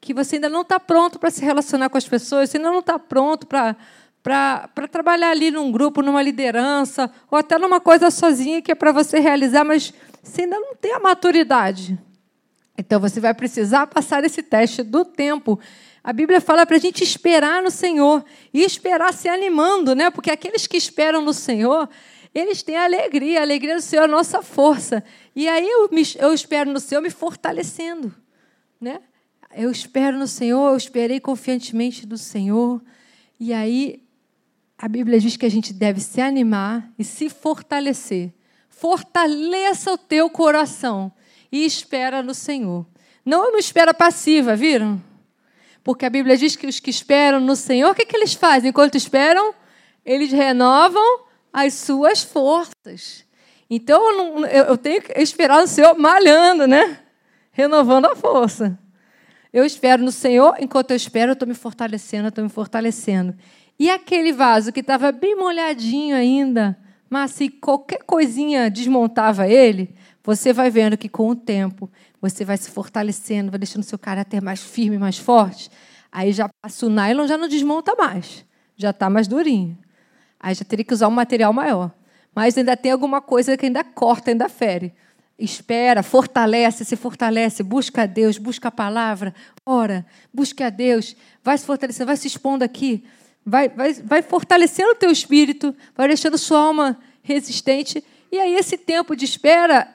que 0.00 0.14
você 0.14 0.36
ainda 0.36 0.48
não 0.48 0.62
está 0.62 0.80
pronto 0.80 1.18
para 1.18 1.30
se 1.30 1.44
relacionar 1.44 1.88
com 1.90 1.98
as 1.98 2.08
pessoas, 2.08 2.50
você 2.50 2.56
ainda 2.56 2.70
não 2.70 2.80
está 2.80 2.98
pronto 2.98 3.46
para 3.46 3.76
para 4.22 4.86
trabalhar 4.90 5.30
ali 5.30 5.50
num 5.50 5.72
grupo, 5.72 6.02
numa 6.02 6.20
liderança, 6.20 7.10
ou 7.30 7.38
até 7.38 7.58
numa 7.58 7.80
coisa 7.80 8.10
sozinha 8.10 8.60
que 8.60 8.70
é 8.70 8.74
para 8.74 8.92
você 8.92 9.18
realizar, 9.18 9.64
mas 9.64 9.94
você 10.22 10.42
ainda 10.42 10.60
não 10.60 10.74
tem 10.74 10.92
a 10.92 10.98
maturidade. 10.98 11.98
Então 12.76 13.00
você 13.00 13.20
vai 13.20 13.32
precisar 13.32 13.86
passar 13.86 14.24
esse 14.24 14.42
teste 14.42 14.82
do 14.82 15.04
tempo. 15.04 15.58
A 16.02 16.12
Bíblia 16.12 16.40
fala 16.40 16.66
para 16.66 16.76
a 16.76 16.80
gente 16.80 17.02
esperar 17.02 17.62
no 17.62 17.70
Senhor 17.70 18.24
e 18.52 18.62
esperar 18.62 19.12
se 19.12 19.28
animando, 19.28 19.94
né? 19.94 20.10
Porque 20.10 20.30
aqueles 20.30 20.66
que 20.66 20.76
esperam 20.76 21.22
no 21.22 21.32
Senhor, 21.32 21.88
eles 22.34 22.62
têm 22.62 22.76
alegria, 22.76 23.40
a 23.40 23.42
alegria 23.42 23.76
do 23.76 23.82
Senhor 23.82 24.02
é 24.02 24.04
a 24.04 24.08
nossa 24.08 24.42
força. 24.42 25.04
E 25.34 25.48
aí 25.48 25.68
eu, 25.68 25.88
me, 25.90 26.02
eu 26.18 26.32
espero 26.32 26.70
no 26.70 26.80
Senhor 26.80 27.00
me 27.00 27.10
fortalecendo, 27.10 28.14
né? 28.80 29.00
Eu 29.54 29.70
espero 29.70 30.18
no 30.18 30.26
Senhor, 30.26 30.70
eu 30.70 30.76
esperei 30.76 31.20
confiantemente 31.20 32.06
do 32.06 32.16
Senhor. 32.16 32.82
E 33.38 33.52
aí 33.52 34.02
a 34.78 34.88
Bíblia 34.88 35.18
diz 35.18 35.36
que 35.36 35.46
a 35.46 35.50
gente 35.50 35.72
deve 35.72 36.00
se 36.00 36.20
animar 36.20 36.90
e 36.98 37.04
se 37.04 37.28
fortalecer 37.28 38.32
fortaleça 38.80 39.92
o 39.92 39.98
teu 39.98 40.30
coração 40.30 41.12
e 41.52 41.66
espera 41.66 42.22
no 42.22 42.32
Senhor. 42.32 42.86
Não 43.22 43.44
é 43.44 43.48
uma 43.50 43.58
espera 43.58 43.92
passiva, 43.92 44.56
viram? 44.56 45.02
Porque 45.84 46.06
a 46.06 46.10
Bíblia 46.10 46.34
diz 46.34 46.56
que 46.56 46.66
os 46.66 46.80
que 46.80 46.88
esperam 46.88 47.40
no 47.40 47.54
Senhor, 47.54 47.90
o 47.90 47.94
que, 47.94 48.06
que 48.06 48.16
eles 48.16 48.32
fazem 48.32 48.70
enquanto 48.70 48.94
esperam? 48.94 49.54
Eles 50.02 50.32
renovam 50.32 51.24
as 51.52 51.74
suas 51.74 52.22
forças. 52.22 53.26
Então 53.68 54.46
eu, 54.46 54.78
tenho 54.78 55.02
que 55.02 55.12
esperar 55.20 55.60
no 55.60 55.68
Senhor 55.68 55.94
malhando, 55.98 56.66
né? 56.66 57.00
Renovando 57.52 58.06
a 58.06 58.16
força. 58.16 58.78
Eu 59.52 59.64
espero 59.64 60.02
no 60.02 60.12
Senhor, 60.12 60.54
enquanto 60.60 60.92
eu 60.92 60.96
espero, 60.96 61.30
eu 61.30 61.32
estou 61.32 61.48
me 61.48 61.54
fortalecendo, 61.54 62.26
eu 62.26 62.28
estou 62.28 62.44
me 62.44 62.50
fortalecendo. 62.50 63.34
E 63.78 63.90
aquele 63.90 64.32
vaso 64.32 64.72
que 64.72 64.80
estava 64.80 65.10
bem 65.10 65.34
molhadinho 65.34 66.14
ainda, 66.14 66.78
mas 67.08 67.32
se 67.32 67.48
qualquer 67.48 68.04
coisinha 68.04 68.70
desmontava 68.70 69.48
ele, 69.48 69.92
você 70.22 70.52
vai 70.52 70.70
vendo 70.70 70.96
que 70.96 71.08
com 71.08 71.28
o 71.28 71.34
tempo 71.34 71.90
você 72.20 72.44
vai 72.44 72.56
se 72.56 72.70
fortalecendo, 72.70 73.50
vai 73.50 73.58
deixando 73.58 73.82
seu 73.82 73.98
caráter 73.98 74.40
mais 74.40 74.62
firme, 74.62 74.98
mais 74.98 75.18
forte. 75.18 75.68
Aí 76.12 76.30
já 76.30 76.48
passa 76.62 76.86
o 76.86 76.90
nylon, 76.90 77.26
já 77.26 77.36
não 77.36 77.48
desmonta 77.48 77.94
mais, 77.96 78.44
já 78.76 78.90
está 78.90 79.10
mais 79.10 79.26
durinho. 79.26 79.76
Aí 80.38 80.54
já 80.54 80.64
teria 80.64 80.84
que 80.84 80.94
usar 80.94 81.08
um 81.08 81.12
material 81.12 81.52
maior. 81.52 81.90
Mas 82.32 82.56
ainda 82.56 82.76
tem 82.76 82.92
alguma 82.92 83.20
coisa 83.20 83.56
que 83.56 83.66
ainda 83.66 83.82
corta, 83.82 84.30
ainda 84.30 84.48
fere 84.48 84.94
espera, 85.40 86.02
fortalece, 86.02 86.84
se 86.84 86.96
fortalece, 86.96 87.62
busca 87.62 88.02
a 88.02 88.06
Deus, 88.06 88.38
busca 88.38 88.68
a 88.68 88.70
palavra, 88.70 89.34
ora, 89.64 90.06
busca 90.32 90.66
a 90.66 90.70
Deus, 90.70 91.16
vai 91.42 91.56
se 91.56 91.64
fortalecendo, 91.64 92.06
vai 92.06 92.16
se 92.16 92.26
expondo 92.26 92.64
aqui, 92.64 93.04
vai, 93.44 93.68
vai, 93.68 93.92
vai 93.94 94.22
fortalecendo 94.22 94.90
o 94.90 94.96
teu 94.96 95.10
espírito, 95.10 95.74
vai 95.96 96.08
deixando 96.08 96.36
sua 96.38 96.60
alma 96.60 96.98
resistente, 97.22 98.04
e 98.30 98.38
aí 98.38 98.54
esse 98.54 98.76
tempo 98.76 99.16
de 99.16 99.24
espera, 99.24 99.88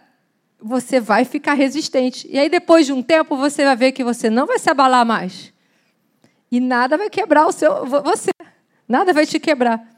você 0.60 1.00
vai 1.00 1.24
ficar 1.24 1.54
resistente. 1.54 2.28
E 2.30 2.38
aí 2.38 2.50
depois 2.50 2.86
de 2.86 2.92
um 2.92 3.02
tempo 3.02 3.38
você 3.38 3.64
vai 3.64 3.76
ver 3.76 3.92
que 3.92 4.04
você 4.04 4.30
não 4.30 4.46
vai 4.46 4.60
se 4.60 4.70
abalar 4.70 5.06
mais. 5.06 5.54
E 6.52 6.60
nada 6.60 6.98
vai 6.98 7.10
quebrar 7.10 7.48
o 7.48 7.52
seu 7.52 7.86
você. 7.86 8.32
Nada 8.88 9.14
vai 9.14 9.26
te 9.26 9.40
quebrar. 9.40 9.95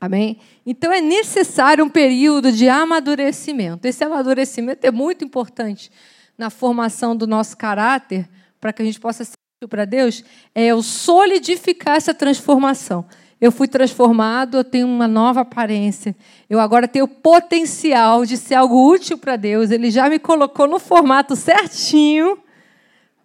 Amém? 0.00 0.38
Então 0.64 0.90
é 0.90 1.00
necessário 1.00 1.84
um 1.84 1.88
período 1.90 2.50
de 2.50 2.68
amadurecimento. 2.68 3.86
Esse 3.86 4.02
amadurecimento 4.02 4.86
é 4.86 4.90
muito 4.90 5.24
importante 5.24 5.90
na 6.38 6.48
formação 6.48 7.14
do 7.14 7.26
nosso 7.26 7.54
caráter, 7.56 8.26
para 8.58 8.72
que 8.72 8.80
a 8.80 8.84
gente 8.84 8.98
possa 8.98 9.24
ser 9.24 9.34
para 9.68 9.84
Deus, 9.84 10.24
é 10.54 10.74
o 10.74 10.82
solidificar 10.82 11.96
essa 11.96 12.14
transformação. 12.14 13.04
Eu 13.38 13.52
fui 13.52 13.68
transformado, 13.68 14.56
eu 14.56 14.64
tenho 14.64 14.86
uma 14.86 15.06
nova 15.06 15.40
aparência. 15.40 16.16
Eu 16.48 16.58
agora 16.58 16.88
tenho 16.88 17.04
o 17.04 17.08
potencial 17.08 18.24
de 18.24 18.38
ser 18.38 18.54
algo 18.54 18.90
útil 18.90 19.18
para 19.18 19.36
Deus. 19.36 19.70
Ele 19.70 19.90
já 19.90 20.08
me 20.08 20.18
colocou 20.18 20.66
no 20.66 20.78
formato 20.78 21.36
certinho, 21.36 22.38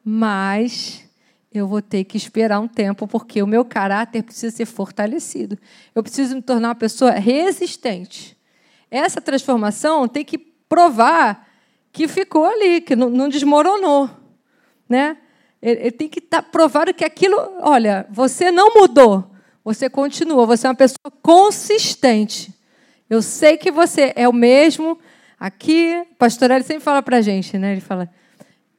mas 0.04 1.05
eu 1.58 1.68
vou 1.68 1.82
ter 1.82 2.04
que 2.04 2.18
esperar 2.18 2.60
um 2.60 2.68
tempo, 2.68 3.08
porque 3.08 3.42
o 3.42 3.48
meu 3.48 3.64
caráter 3.64 4.24
precisa 4.24 4.56
ser 4.56 4.66
fortalecido. 4.66 5.58
Eu 5.94 6.04
preciso 6.04 6.36
me 6.36 6.42
tornar 6.42 6.70
uma 6.70 6.76
pessoa 6.76 7.12
resistente. 7.12 8.38
Essa 8.90 9.20
transformação 9.22 10.08
tem 10.08 10.24
que 10.24 10.38
provar 10.38 11.48
que 11.92 12.08
ficou 12.08 12.46
ali, 12.46 12.82
que 12.82 12.96
não, 12.96 13.30
desmoronou. 13.30 14.10
Né? 14.88 15.18
Ele, 15.62 15.82
ele 15.82 15.92
tem 15.92 16.10
que 16.10 16.20
estar 16.20 16.42
tá 16.42 16.50
provado 16.50 16.94
que 16.94 17.06
aquilo, 17.06 17.38
olha, 17.62 18.06
você 18.10 18.52
não 18.52 18.74
mudou, 18.74 19.32
você 19.64 19.90
continua, 19.90 20.46
você 20.46 20.68
é 20.68 20.70
uma 20.70 20.76
pessoa 20.76 21.12
consistente. 21.22 22.54
Eu 23.10 23.22
sei 23.22 23.58
que 23.58 23.72
você 23.72 24.14
é 24.16 24.28
o 24.28 24.34
mesmo. 24.34 25.00
Aqui, 25.40 26.06
o 26.12 26.16
pastor 26.16 26.52
ele 26.52 26.64
sempre 26.64 26.84
fala 26.84 27.02
para 27.02 27.18
a 27.18 27.22
gente, 27.22 27.58
né? 27.58 27.72
Ele 27.72 27.82
fala, 27.82 28.10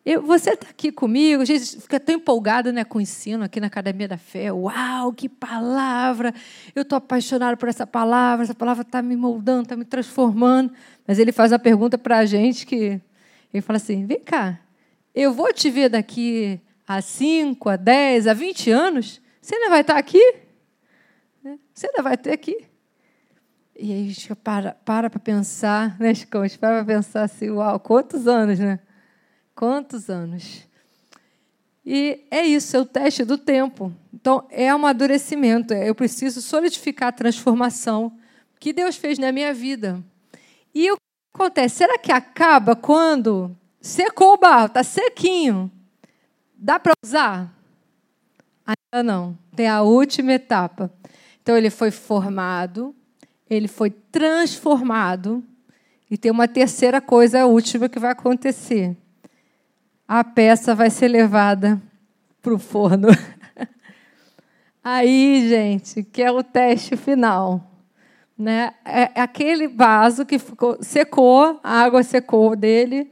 eu, 0.07 0.23
você 0.23 0.51
está 0.51 0.69
aqui 0.71 0.93
comigo, 0.93 1.43
a 1.43 1.45
gente 1.45 1.81
fica 1.81 1.99
tão 1.99 2.15
empolgado 2.15 2.73
né, 2.73 2.85
com 2.85 2.99
o 2.99 3.01
ensino 3.01 3.43
aqui 3.43 3.59
na 3.59 3.67
Academia 3.67 4.07
da 4.07 4.17
Fé. 4.17 4.53
Uau, 4.53 5.13
que 5.13 5.29
palavra! 5.29 6.33
Eu 6.77 6.83
estou 6.83 6.97
apaixonado 6.97 7.57
por 7.57 7.69
essa 7.69 7.85
palavra, 7.85 8.45
essa 8.45 8.55
palavra 8.55 8.83
está 8.83 9.03
me 9.03 9.17
moldando, 9.17 9.65
está 9.65 9.75
me 9.75 9.85
transformando. 9.85 10.73
Mas 11.09 11.19
ele 11.19 11.33
faz 11.33 11.53
a 11.53 11.59
pergunta 11.59 11.99
para 11.99 12.19
a 12.19 12.25
gente 12.25 12.65
que. 12.65 13.01
Ele 13.53 13.61
fala 13.61 13.79
assim: 13.79 14.07
vem 14.07 14.21
cá, 14.21 14.61
eu 15.13 15.33
vou 15.33 15.53
te 15.53 15.69
ver 15.71 15.89
daqui 15.89 16.61
a 16.87 17.03
5, 17.03 17.69
a 17.69 17.75
10, 17.75 18.29
a 18.29 18.33
20 18.33 18.71
anos? 18.71 19.21
Você 19.43 19.57
ainda 19.57 19.71
vai 19.71 19.81
estar 19.81 19.95
tá 19.95 19.99
aqui? 19.99 20.35
Né? 21.43 21.59
Você 21.75 21.89
ainda 21.89 22.03
vai 22.05 22.15
estar 22.15 22.33
aqui? 22.33 22.65
E 23.77 23.93
aí 23.93 24.05
a 24.05 24.13
gente 24.13 24.35
para 24.37 24.71
para 24.85 25.11
pensar, 25.11 25.99
né, 25.99 26.15
Chico? 26.15 26.39
A 26.39 26.47
gente 26.47 26.61
para 26.61 26.85
para 26.85 26.95
pensar 26.95 27.25
assim: 27.25 27.51
uau, 27.51 27.81
quantos 27.81 28.29
anos, 28.29 28.61
né? 28.61 28.79
Quantos 29.57 30.11
anos? 30.11 30.69
E 31.83 32.27
é 32.31 32.45
isso, 32.45 32.77
é 32.77 32.81
o 32.81 32.85
teste 32.85 33.25
do 33.25 33.39
tempo. 33.39 33.91
Então, 34.13 34.47
é 34.51 34.69
amadurecimento. 34.69 35.73
Eu 35.73 35.95
preciso 35.95 36.43
solidificar 36.43 37.09
a 37.09 37.13
transformação 37.13 38.13
que 38.61 38.71
Deus 38.71 38.97
fez 38.97 39.19
na 39.19 39.33
minha 39.33 39.55
vida. 39.55 40.05
E 40.75 40.93
o 40.93 40.97
que 40.97 41.03
acontece? 41.35 41.77
Será 41.77 41.97
que 41.97 42.13
acaba 42.13 42.77
quando 42.77 43.57
secou 43.81 44.35
o 44.35 44.37
barro, 44.37 44.67
está 44.67 44.83
sequinho? 44.83 45.73
Dá 46.55 46.79
para 46.79 46.93
usar? 47.03 47.51
Ainda 48.67 49.03
não. 49.03 49.39
Tem 49.55 49.69
a 49.69 49.81
última 49.81 50.35
etapa. 50.35 50.93
Então, 51.41 51.57
ele 51.57 51.71
foi 51.71 51.91
formado, 51.91 52.95
ele 53.49 53.69
foi 53.69 53.89
transformado, 53.91 55.43
e 56.11 56.19
tem 56.19 56.31
uma 56.31 56.47
terceira 56.47 57.01
coisa, 57.01 57.41
a 57.41 57.47
última, 57.47 57.89
que 57.89 57.99
vai 57.99 58.11
acontecer 58.11 58.95
a 60.09 60.23
peça 60.23 60.75
vai 60.75 60.91
ser 60.91 61.09
levada 61.09 61.81
para 62.41 62.55
o 62.55 62.59
forno. 62.59 63.09
Aí, 64.83 65.49
gente, 65.49 66.05
que 66.05 66.23
é 66.23 66.31
o 66.31 66.43
teste 66.43 66.97
final. 66.97 67.73
Né? 68.39 68.73
É, 68.85 69.11
é 69.15 69.21
aquele 69.21 69.67
vaso 69.67 70.25
que 70.25 70.39
ficou, 70.39 70.77
secou, 70.81 71.59
a 71.63 71.81
água 71.81 72.03
secou 72.03 72.55
dele, 72.55 73.11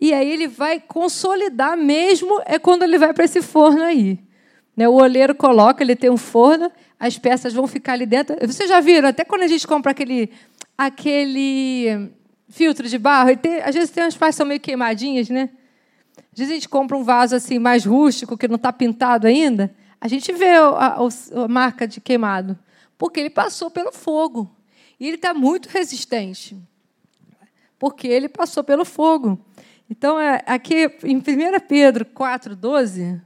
e 0.00 0.14
aí 0.14 0.30
ele 0.30 0.48
vai 0.48 0.80
consolidar 0.80 1.76
mesmo 1.76 2.40
é 2.46 2.58
quando 2.58 2.84
ele 2.84 2.96
vai 2.98 3.12
para 3.12 3.24
esse 3.24 3.42
forno 3.42 3.82
aí. 3.82 4.18
Né? 4.76 4.88
O 4.88 4.94
oleiro 4.94 5.34
coloca, 5.34 5.82
ele 5.82 5.94
tem 5.94 6.08
um 6.08 6.16
forno, 6.16 6.70
as 6.98 7.18
peças 7.18 7.52
vão 7.52 7.66
ficar 7.66 7.92
ali 7.92 8.06
dentro. 8.06 8.36
Vocês 8.46 8.70
já 8.70 8.80
viram, 8.80 9.08
até 9.08 9.24
quando 9.24 9.42
a 9.42 9.48
gente 9.48 9.66
compra 9.66 9.90
aquele, 9.90 10.30
aquele 10.78 12.10
filtro 12.48 12.88
de 12.88 12.96
barro, 12.96 13.36
tem, 13.36 13.60
às 13.60 13.74
vezes 13.74 13.90
tem 13.90 14.04
umas 14.04 14.16
partes 14.16 14.36
que 14.36 14.38
são 14.38 14.46
meio 14.46 14.60
queimadinhas, 14.60 15.28
né? 15.28 15.50
Às 16.32 16.38
vezes 16.38 16.52
a 16.52 16.54
gente 16.54 16.68
compra 16.68 16.96
um 16.96 17.02
vaso 17.02 17.34
assim 17.34 17.58
mais 17.58 17.84
rústico, 17.84 18.36
que 18.36 18.48
não 18.48 18.56
está 18.56 18.72
pintado 18.72 19.26
ainda, 19.26 19.74
a 20.00 20.06
gente 20.08 20.32
vê 20.32 20.50
a, 20.50 20.68
a, 20.68 20.98
a 21.44 21.48
marca 21.48 21.86
de 21.86 22.00
queimado, 22.00 22.58
porque 22.96 23.18
ele 23.20 23.30
passou 23.30 23.70
pelo 23.70 23.92
fogo. 23.92 24.50
E 25.00 25.06
ele 25.06 25.16
está 25.16 25.32
muito 25.32 25.68
resistente, 25.68 26.56
porque 27.78 28.08
ele 28.08 28.28
passou 28.28 28.64
pelo 28.64 28.84
fogo. 28.84 29.38
Então, 29.88 30.18
é, 30.18 30.42
aqui 30.46 30.90
em 31.04 31.16
1 31.16 31.22
Pedro 31.68 32.04
4,12, 32.04 33.20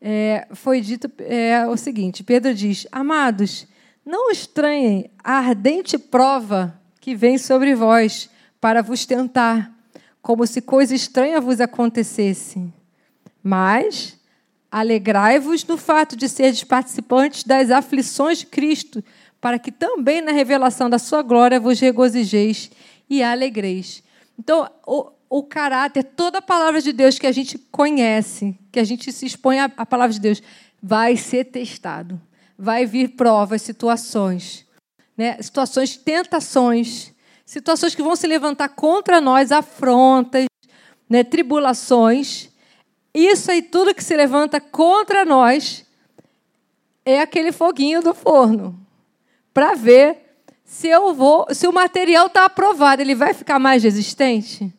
é, 0.00 0.46
foi 0.52 0.80
dito 0.80 1.10
é, 1.20 1.66
o 1.66 1.76
seguinte: 1.76 2.24
Pedro 2.24 2.54
diz, 2.54 2.86
Amados, 2.90 3.66
não 4.04 4.30
estranhem 4.30 5.10
a 5.22 5.38
ardente 5.38 5.98
prova 5.98 6.80
que 7.00 7.14
vem 7.14 7.38
sobre 7.38 7.74
vós 7.74 8.30
para 8.60 8.82
vos 8.82 9.04
tentar 9.04 9.75
como 10.26 10.44
se 10.44 10.60
coisa 10.60 10.92
estranha 10.92 11.40
vos 11.40 11.60
acontecesse. 11.60 12.60
Mas 13.40 14.18
alegrai-vos 14.68 15.64
no 15.64 15.76
fato 15.76 16.16
de 16.16 16.28
seres 16.28 16.64
participantes 16.64 17.44
das 17.44 17.70
aflições 17.70 18.38
de 18.38 18.46
Cristo, 18.46 19.04
para 19.40 19.56
que 19.56 19.70
também 19.70 20.20
na 20.20 20.32
revelação 20.32 20.90
da 20.90 20.98
sua 20.98 21.22
glória 21.22 21.60
vos 21.60 21.78
regozijeis 21.78 22.72
e 23.08 23.22
alegreis. 23.22 24.02
Então, 24.36 24.68
o, 24.84 25.12
o 25.30 25.44
caráter, 25.44 26.02
toda 26.02 26.38
a 26.38 26.42
palavra 26.42 26.82
de 26.82 26.92
Deus 26.92 27.20
que 27.20 27.26
a 27.28 27.32
gente 27.32 27.56
conhece, 27.56 28.58
que 28.72 28.80
a 28.80 28.84
gente 28.84 29.12
se 29.12 29.26
expõe 29.26 29.60
à, 29.60 29.70
à 29.76 29.86
palavra 29.86 30.12
de 30.12 30.18
Deus, 30.18 30.42
vai 30.82 31.16
ser 31.16 31.44
testado. 31.44 32.20
Vai 32.58 32.84
vir 32.84 33.10
provas, 33.10 33.62
situações, 33.62 34.66
né? 35.16 35.40
situações, 35.40 35.96
tentações, 35.96 37.14
situações 37.46 37.94
que 37.94 38.02
vão 38.02 38.16
se 38.16 38.26
levantar 38.26 38.68
contra 38.70 39.20
nós, 39.20 39.52
afrontas, 39.52 40.46
né, 41.08 41.22
tribulações. 41.22 42.50
Isso 43.14 43.50
aí, 43.50 43.62
tudo 43.62 43.94
que 43.94 44.02
se 44.02 44.16
levanta 44.16 44.60
contra 44.60 45.24
nós, 45.24 45.86
é 47.04 47.20
aquele 47.20 47.52
foguinho 47.52 48.02
do 48.02 48.12
forno, 48.12 48.78
para 49.54 49.74
ver 49.74 50.18
se 50.64 50.88
eu 50.88 51.14
vou, 51.14 51.46
se 51.54 51.68
o 51.68 51.72
material 51.72 52.26
está 52.26 52.44
aprovado, 52.44 53.00
ele 53.00 53.14
vai 53.14 53.32
ficar 53.32 53.60
mais 53.60 53.84
resistente. 53.84 54.74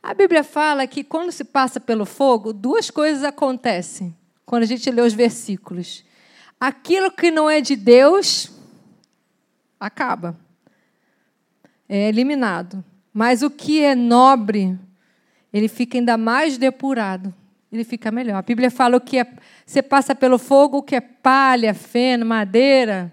A 0.00 0.14
Bíblia 0.14 0.44
fala 0.44 0.86
que 0.86 1.02
quando 1.02 1.32
se 1.32 1.42
passa 1.42 1.80
pelo 1.80 2.06
fogo, 2.06 2.52
duas 2.52 2.88
coisas 2.88 3.24
acontecem 3.24 4.16
quando 4.46 4.62
a 4.62 4.66
gente 4.66 4.88
lê 4.88 5.02
os 5.02 5.12
versículos. 5.12 6.04
Aquilo 6.60 7.10
que 7.10 7.32
não 7.32 7.50
é 7.50 7.60
de 7.60 7.74
Deus 7.74 8.52
acaba 9.80 10.38
é 11.88 12.08
eliminado. 12.08 12.84
Mas 13.12 13.42
o 13.42 13.50
que 13.50 13.82
é 13.82 13.94
nobre, 13.94 14.78
ele 15.52 15.68
fica 15.68 15.98
ainda 15.98 16.16
mais 16.16 16.58
depurado. 16.58 17.34
Ele 17.72 17.84
fica 17.84 18.10
melhor. 18.10 18.36
A 18.36 18.42
Bíblia 18.42 18.70
fala 18.70 18.96
o 18.96 19.00
que 19.00 19.18
é, 19.18 19.26
você 19.64 19.82
passa 19.82 20.14
pelo 20.14 20.38
fogo, 20.38 20.78
o 20.78 20.82
que 20.82 20.96
é 20.96 21.00
palha, 21.00 21.74
feno, 21.74 22.24
madeira, 22.24 23.12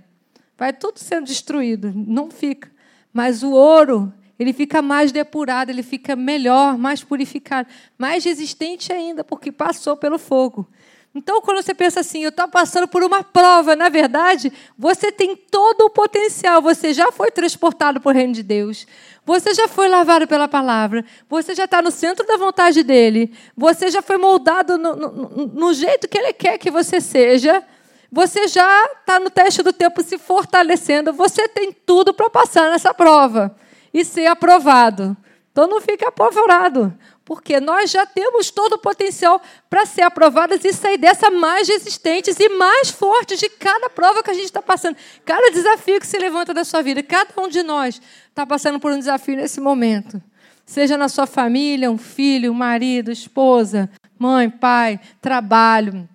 vai 0.57 0.71
tudo 0.71 0.99
sendo 0.99 1.25
destruído, 1.25 1.91
não 1.95 2.29
fica. 2.29 2.71
Mas 3.11 3.43
o 3.43 3.51
ouro, 3.51 4.13
ele 4.37 4.53
fica 4.53 4.81
mais 4.81 5.11
depurado, 5.11 5.69
ele 5.69 5.83
fica 5.83 6.15
melhor, 6.15 6.77
mais 6.77 7.03
purificado, 7.03 7.67
mais 7.97 8.23
resistente 8.23 8.91
ainda, 8.91 9.23
porque 9.23 9.51
passou 9.51 9.97
pelo 9.97 10.17
fogo. 10.17 10.67
Então, 11.15 11.41
quando 11.41 11.61
você 11.61 11.75
pensa 11.75 11.99
assim, 11.99 12.23
eu 12.23 12.29
estou 12.29 12.47
passando 12.47 12.87
por 12.87 13.03
uma 13.03 13.23
prova, 13.23 13.75
na 13.75 13.87
verdade, 13.87 14.51
você 14.75 15.11
tem 15.11 15.35
todo 15.35 15.81
o 15.81 15.89
potencial, 15.89 16.59
você 16.59 16.91
já 16.91 17.11
foi 17.11 17.29
transportado 17.29 18.01
para 18.01 18.09
o 18.09 18.13
reino 18.13 18.33
de 18.33 18.41
Deus, 18.41 18.87
você 19.23 19.53
já 19.53 19.67
foi 19.67 19.87
lavado 19.87 20.27
pela 20.27 20.47
palavra, 20.47 21.05
você 21.29 21.53
já 21.53 21.65
está 21.65 21.83
no 21.83 21.91
centro 21.91 22.25
da 22.25 22.35
vontade 22.35 22.81
dele, 22.81 23.31
você 23.55 23.91
já 23.91 24.01
foi 24.01 24.17
moldado 24.17 24.75
no, 24.79 24.95
no, 24.95 25.47
no 25.47 25.73
jeito 25.73 26.07
que 26.07 26.17
ele 26.17 26.33
quer 26.33 26.57
que 26.57 26.71
você 26.71 26.99
seja, 26.99 27.63
você 28.11 28.47
já 28.47 28.85
está 28.99 29.19
no 29.19 29.29
teste 29.29 29.61
do 29.61 29.71
tempo 29.71 30.01
se 30.01 30.17
fortalecendo, 30.17 31.13
você 31.13 31.47
tem 31.47 31.71
tudo 31.71 32.11
para 32.11 32.27
passar 32.27 32.71
nessa 32.71 32.91
prova 32.91 33.55
e 33.93 34.03
ser 34.03 34.25
aprovado. 34.25 35.15
Então 35.51 35.67
não 35.67 35.79
fique 35.79 36.03
apavorado, 36.03 36.91
porque 37.25 37.59
nós 37.59 37.89
já 37.89 38.05
temos 38.05 38.51
todo 38.51 38.73
o 38.73 38.77
potencial 38.77 39.41
para 39.69 39.85
ser 39.85 40.01
aprovadas 40.01 40.63
e 40.65 40.73
sair 40.73 40.97
dessa 40.97 41.31
mais 41.31 41.67
resistentes 41.67 42.37
e 42.39 42.49
mais 42.49 42.89
fortes 42.89 43.39
de 43.39 43.49
cada 43.49 43.89
prova 43.89 44.21
que 44.21 44.29
a 44.29 44.33
gente 44.33 44.45
está 44.45 44.61
passando, 44.61 44.97
cada 45.25 45.51
desafio 45.51 45.99
que 45.99 46.07
se 46.07 46.17
levanta 46.17 46.53
da 46.53 46.65
sua 46.65 46.81
vida. 46.81 47.01
Cada 47.01 47.33
um 47.41 47.47
de 47.47 47.63
nós 47.63 48.01
está 48.29 48.45
passando 48.45 48.79
por 48.79 48.91
um 48.91 48.99
desafio 48.99 49.37
nesse 49.37 49.61
momento. 49.61 50.21
Seja 50.65 50.97
na 50.97 51.07
sua 51.07 51.25
família, 51.25 51.89
um 51.89 51.97
filho, 51.97 52.51
um 52.51 52.55
marido, 52.55 53.11
esposa, 53.11 53.89
mãe, 54.17 54.49
pai, 54.49 54.99
trabalho, 55.21 56.07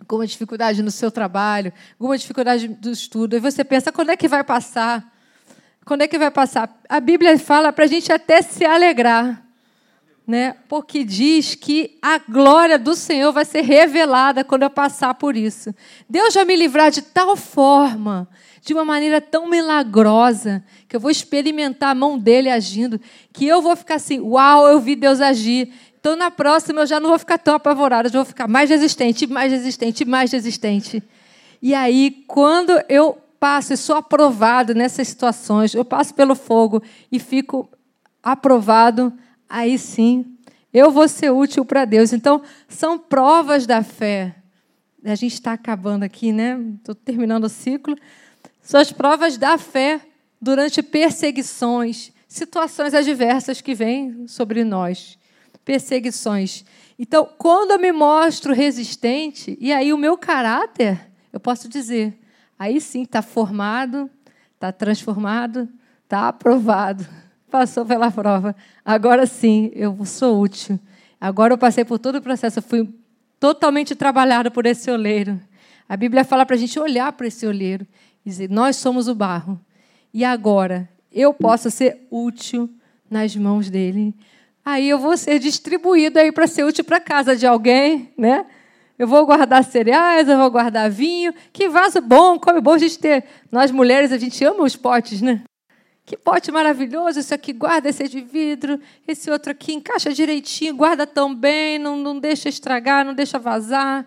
alguma 0.00 0.26
dificuldade 0.26 0.82
no 0.82 0.90
seu 0.90 1.10
trabalho, 1.10 1.72
alguma 1.98 2.16
dificuldade 2.16 2.68
do 2.68 2.90
estudo, 2.90 3.36
e 3.36 3.40
você 3.40 3.64
pensa, 3.64 3.92
quando 3.92 4.10
é 4.10 4.16
que 4.16 4.28
vai 4.28 4.42
passar? 4.42 5.12
Quando 5.84 6.02
é 6.02 6.08
que 6.08 6.18
vai 6.18 6.30
passar? 6.30 6.80
A 6.88 7.00
Bíblia 7.00 7.38
fala 7.38 7.72
para 7.72 7.84
a 7.84 7.88
gente 7.88 8.12
até 8.12 8.40
se 8.40 8.64
alegrar, 8.64 9.42
né? 10.28 10.56
porque 10.68 11.04
diz 11.04 11.54
que 11.54 11.96
a 12.02 12.18
glória 12.18 12.78
do 12.78 12.94
Senhor 12.94 13.32
vai 13.32 13.46
ser 13.46 13.62
revelada 13.62 14.44
quando 14.44 14.62
eu 14.62 14.68
passar 14.68 15.14
por 15.14 15.34
isso. 15.34 15.74
Deus 16.06 16.34
vai 16.34 16.44
me 16.44 16.54
livrar 16.54 16.90
de 16.90 17.00
tal 17.00 17.34
forma, 17.34 18.28
de 18.60 18.74
uma 18.74 18.84
maneira 18.84 19.22
tão 19.22 19.48
milagrosa, 19.48 20.62
que 20.86 20.94
eu 20.94 21.00
vou 21.00 21.10
experimentar 21.10 21.92
a 21.92 21.94
mão 21.94 22.18
dele 22.18 22.50
agindo, 22.50 23.00
que 23.32 23.46
eu 23.46 23.62
vou 23.62 23.74
ficar 23.74 23.94
assim: 23.94 24.20
uau, 24.20 24.68
eu 24.68 24.78
vi 24.78 24.94
Deus 24.94 25.22
agir. 25.22 25.72
Então, 25.98 26.14
na 26.14 26.30
próxima, 26.30 26.82
eu 26.82 26.86
já 26.86 27.00
não 27.00 27.08
vou 27.08 27.18
ficar 27.18 27.38
tão 27.38 27.54
apavorada, 27.54 28.08
eu 28.08 28.12
vou 28.12 28.24
ficar 28.26 28.46
mais 28.46 28.68
resistente, 28.68 29.26
mais 29.26 29.50
resistente, 29.50 30.04
mais 30.04 30.30
resistente. 30.30 31.02
E 31.62 31.74
aí, 31.74 32.22
quando 32.26 32.78
eu 32.86 33.16
passo 33.40 33.72
e 33.72 33.78
sou 33.78 33.96
aprovado 33.96 34.74
nessas 34.74 35.08
situações, 35.08 35.74
eu 35.74 35.86
passo 35.86 36.12
pelo 36.12 36.34
fogo 36.34 36.82
e 37.10 37.18
fico 37.18 37.66
aprovado, 38.22 39.10
aí 39.48 39.78
sim 39.78 40.36
eu 40.72 40.90
vou 40.90 41.08
ser 41.08 41.30
útil 41.30 41.64
para 41.64 41.84
Deus. 41.84 42.12
Então, 42.12 42.42
são 42.68 42.98
provas 42.98 43.66
da 43.66 43.82
fé. 43.82 44.34
A 45.04 45.14
gente 45.14 45.34
está 45.34 45.52
acabando 45.52 46.02
aqui, 46.02 46.32
né? 46.32 46.60
Estou 46.76 46.94
terminando 46.94 47.44
o 47.44 47.48
ciclo. 47.48 47.96
São 48.60 48.80
as 48.80 48.92
provas 48.92 49.38
da 49.38 49.56
fé 49.56 50.00
durante 50.40 50.82
perseguições, 50.82 52.12
situações 52.28 52.92
adversas 52.92 53.60
que 53.60 53.74
vêm 53.74 54.26
sobre 54.26 54.62
nós. 54.62 55.18
Perseguições. 55.64 56.64
Então, 56.98 57.28
quando 57.38 57.70
eu 57.72 57.78
me 57.78 57.92
mostro 57.92 58.52
resistente, 58.52 59.56
e 59.60 59.72
aí 59.72 59.92
o 59.92 59.98
meu 59.98 60.18
caráter, 60.18 61.10
eu 61.32 61.40
posso 61.40 61.68
dizer, 61.68 62.18
Aí 62.58 62.80
sim 62.80 63.02
está 63.02 63.22
formado, 63.22 64.10
está 64.54 64.72
transformado, 64.72 65.68
está 66.02 66.28
aprovado. 66.28 67.06
Passou 67.50 67.84
pela 67.84 68.10
prova. 68.10 68.54
Agora 68.84 69.26
sim, 69.26 69.70
eu 69.74 70.04
sou 70.04 70.40
útil. 70.40 70.78
Agora 71.20 71.54
eu 71.54 71.58
passei 71.58 71.84
por 71.84 71.98
todo 71.98 72.16
o 72.16 72.22
processo, 72.22 72.58
eu 72.58 72.62
fui 72.62 72.88
totalmente 73.40 73.94
trabalhado 73.94 74.50
por 74.50 74.66
esse 74.66 74.90
oleiro. 74.90 75.40
A 75.88 75.96
Bíblia 75.96 76.24
fala 76.24 76.44
para 76.44 76.54
a 76.54 76.58
gente 76.58 76.78
olhar 76.78 77.10
para 77.12 77.26
esse 77.26 77.46
oleiro 77.46 77.86
e 78.24 78.28
dizer: 78.28 78.50
Nós 78.50 78.76
somos 78.76 79.08
o 79.08 79.14
barro. 79.14 79.58
E 80.12 80.24
agora 80.24 80.88
eu 81.12 81.32
posso 81.32 81.70
ser 81.70 82.06
útil 82.10 82.68
nas 83.10 83.34
mãos 83.34 83.70
dele. 83.70 84.14
Aí 84.64 84.88
eu 84.88 84.98
vou 84.98 85.16
ser 85.16 85.38
distribuído 85.38 86.18
aí 86.18 86.30
para 86.30 86.46
ser 86.46 86.64
útil 86.64 86.84
para 86.84 87.00
casa 87.00 87.34
de 87.34 87.46
alguém, 87.46 88.12
né? 88.16 88.44
eu 88.98 89.06
vou 89.06 89.24
guardar 89.24 89.62
cereais, 89.62 90.28
eu 90.28 90.36
vou 90.36 90.50
guardar 90.50 90.90
vinho. 90.90 91.32
Que 91.52 91.68
vaso 91.68 92.00
bom, 92.00 92.38
como 92.38 92.58
é 92.58 92.60
bom 92.60 92.72
a 92.72 92.78
gente 92.78 92.98
ter. 92.98 93.24
Nós 93.50 93.70
mulheres, 93.70 94.10
a 94.10 94.18
gente 94.18 94.44
ama 94.44 94.64
os 94.64 94.74
potes, 94.74 95.22
né? 95.22 95.42
Que 96.08 96.16
pote 96.16 96.50
maravilhoso, 96.50 97.20
esse 97.20 97.34
aqui 97.34 97.52
guarda, 97.52 97.90
esse 97.90 98.02
é 98.02 98.08
de 98.08 98.22
vidro, 98.22 98.80
esse 99.06 99.30
outro 99.30 99.52
aqui 99.52 99.74
encaixa 99.74 100.10
direitinho, 100.10 100.74
guarda 100.74 101.06
tão 101.06 101.34
bem, 101.34 101.78
não, 101.78 101.98
não 101.98 102.18
deixa 102.18 102.48
estragar, 102.48 103.04
não 103.04 103.12
deixa 103.12 103.38
vazar. 103.38 104.06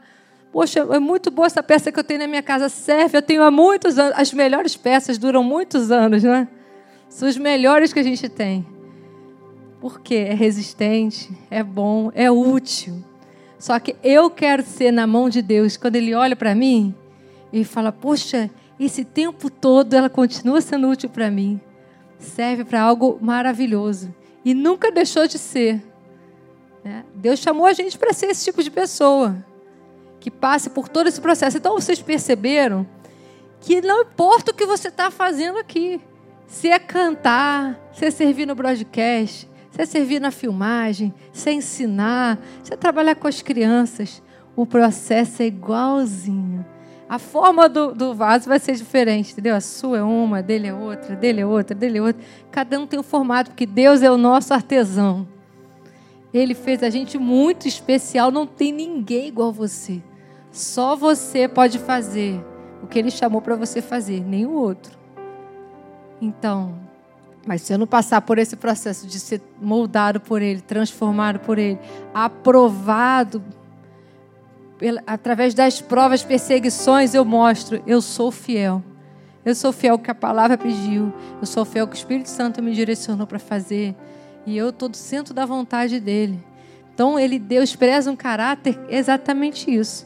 Poxa, 0.52 0.80
é 0.80 0.98
muito 0.98 1.30
boa 1.30 1.46
essa 1.46 1.62
peça 1.62 1.92
que 1.92 2.00
eu 2.00 2.04
tenho 2.04 2.22
na 2.22 2.28
minha 2.28 2.42
casa, 2.42 2.70
serve, 2.70 3.20
eu 3.20 3.22
tenho 3.22 3.44
há 3.44 3.52
muitos 3.52 4.00
anos. 4.00 4.18
As 4.18 4.34
melhores 4.34 4.76
peças 4.76 5.20
duram 5.20 5.44
muitos 5.44 5.92
anos, 5.92 6.24
né? 6.24 6.48
São 7.08 7.30
os 7.30 7.38
melhores 7.38 7.94
que 7.94 8.00
a 8.00 8.04
gente 8.04 8.28
tem. 8.28 8.66
Porque 9.80 10.16
é 10.16 10.34
resistente, 10.34 11.30
é 11.52 11.62
bom, 11.62 12.12
é 12.16 12.32
útil. 12.32 13.06
Só 13.60 13.78
que 13.80 13.96
eu 14.04 14.28
quero 14.32 14.64
ser 14.64 14.90
na 14.90 15.06
mão 15.06 15.30
de 15.30 15.44
Deus. 15.44 15.78
Quando 15.78 15.98
Ele 15.98 16.16
olha 16.16 16.36
para 16.36 16.56
mim 16.56 16.96
e 17.54 17.64
fala: 17.64 17.92
Poxa, 17.92 18.50
esse 18.80 19.06
tempo 19.06 19.52
todo 19.52 19.94
ela 19.94 20.10
continua 20.10 20.62
sendo 20.62 20.90
útil 20.90 21.08
para 21.08 21.30
mim. 21.30 21.62
Serve 22.22 22.64
para 22.64 22.82
algo 22.82 23.18
maravilhoso. 23.22 24.14
E 24.46 24.54
nunca 24.54 24.92
deixou 24.92 25.28
de 25.28 25.38
ser. 25.38 25.84
Né? 26.84 27.04
Deus 27.16 27.40
chamou 27.40 27.66
a 27.66 27.74
gente 27.74 27.98
para 27.98 28.14
ser 28.14 28.28
esse 28.28 28.46
tipo 28.46 28.64
de 28.64 28.72
pessoa 28.72 29.36
que 30.20 30.32
passe 30.32 30.70
por 30.70 30.88
todo 30.88 31.08
esse 31.08 31.20
processo. 31.20 31.58
Então 31.58 31.74
vocês 31.74 32.02
perceberam 32.02 32.88
que 33.60 33.82
não 33.82 34.04
importa 34.04 34.52
o 34.52 34.54
que 34.54 34.66
você 34.66 34.88
está 34.88 35.12
fazendo 35.12 35.58
aqui, 35.58 36.02
se 36.48 36.70
é 36.70 36.80
cantar, 36.80 37.80
se 37.94 38.06
é 38.06 38.12
servir 38.12 38.46
no 38.46 38.56
broadcast, 38.56 39.50
você 39.72 39.86
servir 39.86 40.20
na 40.20 40.32
filmagem, 40.32 41.14
você 41.32 41.52
ensinar, 41.52 42.40
você 42.62 42.76
trabalhar 42.76 43.16
com 43.16 43.28
as 43.28 43.42
crianças, 43.42 44.22
o 44.56 44.66
processo 44.66 45.42
é 45.42 45.46
igualzinho. 45.46 46.66
A 47.12 47.20
forma 47.20 47.68
do, 47.68 47.94
do 47.94 48.14
vaso 48.14 48.48
vai 48.48 48.58
ser 48.58 48.74
diferente, 48.74 49.34
entendeu? 49.34 49.54
A 49.54 49.60
sua 49.60 49.98
é 49.98 50.02
uma, 50.02 50.42
dele 50.42 50.68
é 50.68 50.74
outra, 50.74 51.14
dele 51.14 51.42
é 51.42 51.46
outra, 51.46 51.76
dele 51.76 51.98
é 51.98 52.02
outra. 52.02 52.24
Cada 52.50 52.80
um 52.80 52.88
tem 52.88 52.98
um 52.98 53.04
formato, 53.04 53.50
porque 53.50 53.66
Deus 53.66 54.02
é 54.02 54.10
o 54.10 54.16
nosso 54.16 54.54
artesão. 54.54 55.28
Ele 56.34 56.54
fez 56.54 56.82
a 56.82 56.90
gente 56.90 57.18
muito 57.18 57.68
especial, 57.68 58.32
não 58.32 58.48
tem 58.48 58.72
ninguém 58.72 59.28
igual 59.28 59.52
você. 59.52 60.02
Só 60.54 60.96
você 60.96 61.50
pode 61.50 61.80
fazer 61.80 62.42
o 62.82 62.88
que 62.88 62.98
ele 62.98 63.12
chamou 63.12 63.42
para 63.42 63.58
você 63.58 63.82
fazer, 63.82 64.24
nem 64.24 64.46
o 64.46 64.54
outro. 64.54 64.98
Então, 66.22 66.74
mas 67.46 67.62
se 67.62 67.74
eu 67.74 67.78
não 67.78 67.88
passar 67.88 68.22
por 68.22 68.38
esse 68.38 68.56
processo 68.56 69.06
de 69.06 69.20
ser 69.20 69.42
moldado 69.62 70.22
por 70.22 70.42
Ele, 70.42 70.62
transformado 70.62 71.40
por 71.40 71.60
Ele, 71.60 71.78
aprovado, 72.14 73.44
através 75.06 75.54
das 75.54 75.80
provas, 75.80 76.24
perseguições, 76.24 77.14
eu 77.14 77.24
mostro, 77.24 77.82
eu 77.86 78.02
sou 78.02 78.32
fiel. 78.32 78.84
Eu 79.44 79.56
sou 79.56 79.72
fiel 79.72 79.98
que 79.98 80.12
a 80.12 80.16
palavra 80.16 80.58
pediu. 80.58 81.14
Eu 81.40 81.48
sou 81.48 81.66
fiel 81.66 81.88
que 81.88 81.96
o 81.96 81.98
Espírito 81.98 82.30
Santo 82.30 82.62
me 82.62 82.74
direcionou 82.74 83.26
para 83.26 83.40
fazer. 83.40 83.96
E 84.46 84.56
eu 84.56 84.70
estou 84.70 84.90
do 84.90 84.98
centro 84.98 85.34
da 85.34 85.46
vontade 85.46 86.00
dele. 86.00 86.40
Então, 86.94 87.18
ele, 87.18 87.40
Deus 87.40 87.76
preza 87.76 88.12
um 88.12 88.16
caráter 88.16 88.80
exatamente 88.90 89.74
isso. 89.74 90.06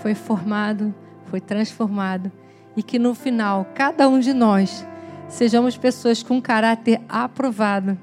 Foi 0.00 0.14
formado, 0.14 0.94
foi 1.26 1.40
transformado. 1.40 2.30
E 2.76 2.82
que 2.82 2.98
no 2.98 3.14
final, 3.14 3.66
cada 3.74 4.08
um 4.08 4.18
de 4.18 4.32
nós 4.32 4.84
sejamos 5.28 5.76
pessoas 5.76 6.22
com 6.22 6.40
caráter 6.40 7.00
aprovado 7.08 7.98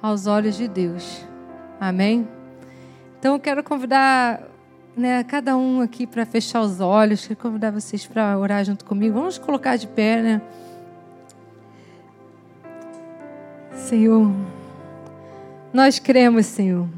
aos 0.00 0.26
olhos 0.26 0.56
de 0.56 0.66
Deus. 0.66 1.24
Amém? 1.80 2.26
Então 3.18 3.34
eu 3.34 3.40
quero 3.40 3.62
convidar 3.62 4.51
né, 4.96 5.24
cada 5.24 5.56
um 5.56 5.80
aqui 5.80 6.06
para 6.06 6.26
fechar 6.26 6.60
os 6.60 6.80
olhos, 6.80 7.26
quero 7.26 7.38
convidar 7.40 7.70
vocês 7.70 8.06
para 8.06 8.38
orar 8.38 8.64
junto 8.64 8.84
comigo. 8.84 9.14
Vamos 9.14 9.38
colocar 9.38 9.76
de 9.76 9.86
pé, 9.86 10.22
né? 10.22 10.42
Senhor, 13.74 14.30
nós 15.72 15.98
cremos, 15.98 16.46
Senhor. 16.46 16.88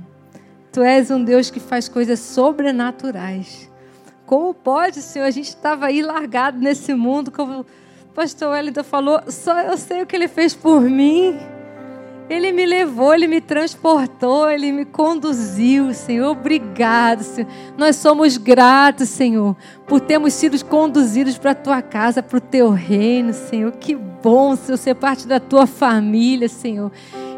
Tu 0.72 0.82
és 0.82 1.10
um 1.10 1.22
Deus 1.22 1.50
que 1.50 1.60
faz 1.60 1.88
coisas 1.88 2.18
sobrenaturais. 2.18 3.70
Como 4.26 4.52
pode, 4.52 5.00
Senhor? 5.00 5.26
A 5.26 5.30
gente 5.30 5.48
estava 5.48 5.86
aí 5.86 6.02
largado 6.02 6.58
nesse 6.58 6.94
mundo, 6.94 7.30
como 7.30 7.64
pastor 8.14 8.52
Wellington 8.52 8.84
falou, 8.84 9.20
só 9.28 9.60
eu 9.60 9.76
sei 9.76 10.02
o 10.02 10.06
que 10.06 10.16
ele 10.16 10.28
fez 10.28 10.54
por 10.54 10.80
mim. 10.82 11.38
Ele 12.28 12.52
me 12.52 12.64
levou, 12.64 13.12
ele 13.12 13.26
me 13.26 13.40
transportou, 13.40 14.48
ele 14.50 14.72
me 14.72 14.84
conduziu, 14.86 15.92
Senhor. 15.92 16.30
Obrigado, 16.30 17.22
Senhor. 17.22 17.50
Nós 17.76 17.96
somos 17.96 18.38
gratos, 18.38 19.10
Senhor, 19.10 19.54
por 19.86 20.00
termos 20.00 20.32
sido 20.32 20.62
conduzidos 20.64 21.36
para 21.36 21.50
a 21.50 21.54
tua 21.54 21.82
casa, 21.82 22.22
para 22.22 22.38
o 22.38 22.40
teu 22.40 22.70
reino, 22.70 23.34
Senhor. 23.34 23.72
Que 23.72 23.94
bom, 23.94 24.56
Senhor, 24.56 24.78
ser 24.78 24.94
parte 24.94 25.28
da 25.28 25.38
tua 25.38 25.66
família, 25.66 26.48
Senhor. 26.48 26.90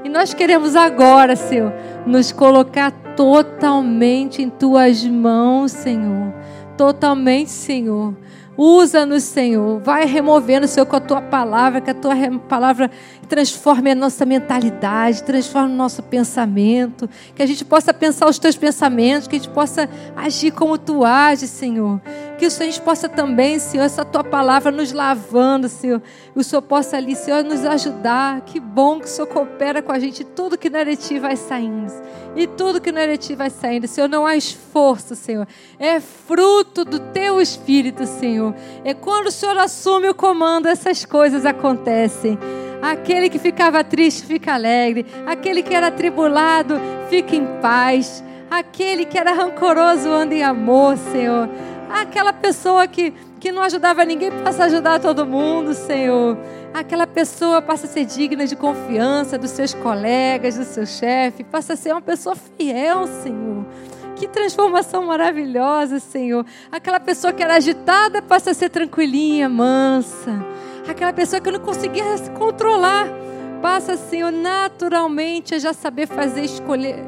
E 0.05 0.09
nós 0.09 0.33
queremos 0.33 0.77
agora, 0.77 1.35
Senhor, 1.35 1.73
nos 2.07 2.31
colocar 2.31 2.93
totalmente 3.17 4.41
em 4.41 4.49
tuas 4.49 5.05
mãos, 5.05 5.73
Senhor. 5.73 6.33
Totalmente, 6.77 7.51
Senhor. 7.51 8.15
Usa-nos, 8.57 9.23
Senhor. 9.25 9.81
Vai 9.81 10.07
removendo, 10.07 10.67
Senhor, 10.67 10.87
com 10.87 10.97
a 10.97 11.01
tua 11.01 11.21
palavra, 11.21 11.81
que 11.81 11.91
a 11.91 11.95
tua 11.95 12.15
palavra 12.49 12.91
transforme 13.29 13.91
a 13.91 13.95
nossa 13.95 14.25
mentalidade, 14.25 15.23
transforme 15.23 15.73
o 15.75 15.77
nosso 15.77 16.03
pensamento, 16.03 17.09
que 17.35 17.43
a 17.43 17.47
gente 17.47 17.65
possa 17.65 17.93
pensar 17.93 18.29
os 18.29 18.39
teus 18.39 18.57
pensamentos, 18.57 19.29
que 19.29 19.37
a 19.37 19.39
gente 19.39 19.51
possa 19.51 19.89
agir 20.17 20.53
como 20.53 20.79
tu 20.79 21.05
ages, 21.05 21.51
Senhor. 21.51 22.01
Que 22.39 22.47
o 22.47 22.51
Senhor 22.51 22.79
possa 22.81 23.09
também, 23.09 23.59
Senhor, 23.59 23.85
essa 23.85 24.05
tua 24.05 24.23
palavra 24.23 24.71
nos 24.71 24.93
lavando, 24.93 25.69
Senhor. 25.69 26.03
o 26.35 26.45
Senhor 26.45 26.61
possa 26.61 26.97
ali, 26.97 27.17
Senhor, 27.17 27.43
nos 27.43 27.65
ajudar. 27.65 28.43
Que 28.43 28.61
bom 28.61 29.01
que 29.01 29.07
o 29.07 29.09
Senhor 29.09 29.27
coopera 29.27 29.81
com 29.81 29.91
a 29.91 29.99
gente. 29.99 30.23
Tudo 30.23 30.59
que 30.59 30.69
não 30.69 30.81
é 30.81 30.97
ti 30.97 31.19
vai 31.19 31.37
saindo. 31.37 31.93
E 32.37 32.47
tudo 32.47 32.81
que 32.81 32.93
não 32.93 33.01
é 33.01 33.17
ti 33.17 33.35
vai 33.35 33.49
saindo. 33.49 33.89
Senhor, 33.89 34.09
não 34.09 34.27
há 34.27 34.37
esforço, 34.37 35.17
Senhor. 35.17 35.49
É 35.79 35.99
fruto 35.99 36.85
do 36.85 36.99
teu 36.99 37.41
espírito, 37.41 38.05
Senhor. 38.07 38.55
É 38.85 38.93
quando 38.93 39.29
o 39.29 39.33
Senhor 39.33 39.57
assume 39.57 40.09
o 40.09 40.15
comando, 40.15 40.67
essas 40.67 41.05
coisas 41.07 41.47
acontecem. 41.47 42.39
Aquele 42.83 43.31
que 43.31 43.39
ficava 43.39 43.83
triste 43.83 44.27
fica 44.27 44.53
alegre. 44.53 45.07
Aquele 45.27 45.63
que 45.63 45.75
era 45.75 45.87
atribulado 45.87 46.79
fica 47.09 47.35
em 47.35 47.47
paz. 47.63 48.23
Aquele 48.51 49.05
que 49.05 49.19
era 49.19 49.33
rancoroso 49.33 50.09
anda 50.09 50.35
em 50.35 50.43
amor, 50.43 50.97
Senhor. 50.97 51.49
Aquela 51.91 52.33
pessoa 52.33 52.87
que, 52.87 53.13
que 53.41 53.53
não 53.53 53.63
ajudava 53.63 54.05
ninguém 54.05 54.31
passa 54.45 54.65
a 54.65 54.67
ajudar 54.67 55.01
todo 55.01 55.27
mundo, 55.27 55.75
Senhor. 55.75 56.37
Aquela 56.75 57.07
pessoa 57.07 57.63
passa 57.63 57.87
a 57.87 57.89
ser 57.89 58.05
digna 58.05 58.47
de 58.47 58.57
confiança 58.57 59.39
dos 59.39 59.51
seus 59.51 59.73
colegas, 59.73 60.57
do 60.57 60.65
seu 60.65 60.87
chefe. 60.87 61.45
Passa 61.45 61.73
a 61.73 61.77
ser 61.77 61.93
uma 61.93 62.03
pessoa 62.03 62.37
fiel, 62.37 63.07
Senhor. 63.07 63.65
Que 64.17 64.27
transformação 64.27 65.05
maravilhosa, 65.07 65.99
Senhor. 65.99 66.45
Aquela 66.73 66.99
pessoa 66.99 67.33
que 67.33 67.43
era 67.43 67.57
agitada 67.57 68.23
passa 68.23 68.51
a 68.51 68.55
ser 68.55 68.71
tranquilinha, 68.71 69.49
mansa 69.49 70.33
aquela 70.91 71.13
pessoa 71.13 71.41
que 71.41 71.51
não 71.51 71.61
conseguia 71.61 72.17
se 72.17 72.31
controlar, 72.31 73.09
passa, 73.61 73.97
Senhor, 73.97 74.31
naturalmente 74.31 75.55
a 75.55 75.59
já 75.59 75.73
saber 75.73 76.07
fazer 76.07 76.43
escolher, 76.43 77.03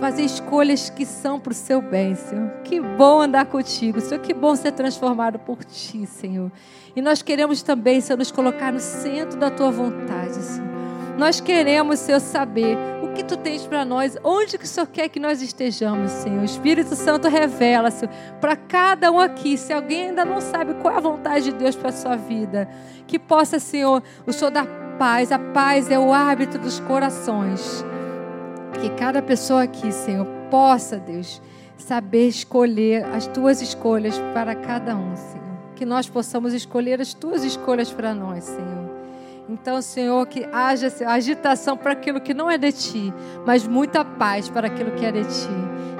fazer 0.00 0.22
escolhas 0.22 0.88
que 0.88 1.04
são 1.04 1.38
para 1.38 1.52
o 1.52 1.54
seu 1.54 1.82
bem, 1.82 2.14
Senhor. 2.14 2.50
Que 2.64 2.80
bom 2.80 3.20
andar 3.20 3.44
contigo, 3.46 4.00
Senhor. 4.00 4.20
Que 4.22 4.32
bom 4.32 4.56
ser 4.56 4.72
transformado 4.72 5.38
por 5.38 5.62
ti, 5.62 6.06
Senhor. 6.06 6.50
E 6.96 7.02
nós 7.02 7.22
queremos 7.22 7.62
também, 7.62 8.00
Senhor, 8.00 8.18
nos 8.18 8.32
colocar 8.32 8.72
no 8.72 8.80
centro 8.80 9.38
da 9.38 9.50
tua 9.50 9.70
vontade, 9.70 10.34
Senhor. 10.34 10.70
Nós 11.18 11.38
queremos, 11.38 11.98
Senhor, 11.98 12.18
saber 12.18 12.78
o 13.02 13.12
que 13.12 13.22
tu 13.22 13.36
tens 13.36 13.66
para 13.66 13.84
nós, 13.84 14.16
onde 14.24 14.56
que 14.56 14.64
o 14.64 14.66
Senhor 14.66 14.86
quer 14.86 15.08
que 15.10 15.20
nós 15.20 15.42
estejamos, 15.42 16.10
Senhor. 16.10 16.40
O 16.40 16.44
Espírito 16.44 16.94
Santo 16.96 17.28
revela, 17.28 17.90
Senhor, 17.90 18.10
para 18.40 18.56
cada 18.56 19.10
um 19.12 19.20
aqui. 19.20 19.58
Se 19.58 19.70
alguém 19.70 20.08
ainda 20.08 20.24
não 20.24 20.40
sabe 20.40 20.72
qual 20.74 20.94
é 20.94 20.96
a 20.96 21.00
vontade 21.00 21.44
de 21.44 21.52
Deus 21.52 21.76
para 21.76 21.90
a 21.90 21.92
sua 21.92 22.16
vida, 22.16 22.66
que 23.06 23.18
possa, 23.18 23.58
Senhor, 23.58 24.02
o 24.26 24.32
Senhor 24.32 24.50
dar 24.50 24.66
paz. 24.98 25.30
A 25.30 25.38
paz 25.38 25.90
é 25.90 25.98
o 25.98 26.12
hábito 26.12 26.58
dos 26.58 26.80
corações. 26.80 27.84
Que 28.80 28.90
cada 28.90 29.20
pessoa 29.20 29.64
aqui, 29.64 29.92
Senhor, 29.92 30.26
possa, 30.50 30.96
Deus, 30.96 31.40
saber 31.76 32.28
escolher 32.28 33.04
as 33.04 33.26
tuas 33.26 33.60
escolhas 33.60 34.18
para 34.32 34.54
cada 34.54 34.96
um, 34.96 35.14
Senhor. 35.16 35.40
Que 35.76 35.84
nós 35.84 36.08
possamos 36.08 36.52
escolher 36.52 37.00
as 37.00 37.14
tuas 37.14 37.44
escolhas 37.44 37.90
para 37.90 38.14
nós, 38.14 38.44
Senhor. 38.44 38.90
Então, 39.48 39.82
Senhor, 39.82 40.24
que 40.26 40.46
haja 40.52 40.92
agitação 41.06 41.76
para 41.76 41.92
aquilo 41.92 42.20
que 42.20 42.32
não 42.32 42.48
é 42.50 42.56
de 42.56 42.70
ti, 42.70 43.12
mas 43.44 43.66
muita 43.66 44.04
paz 44.04 44.48
para 44.48 44.68
aquilo 44.68 44.92
que 44.92 45.04
é 45.04 45.10
de 45.10 45.24
ti. 45.24 45.50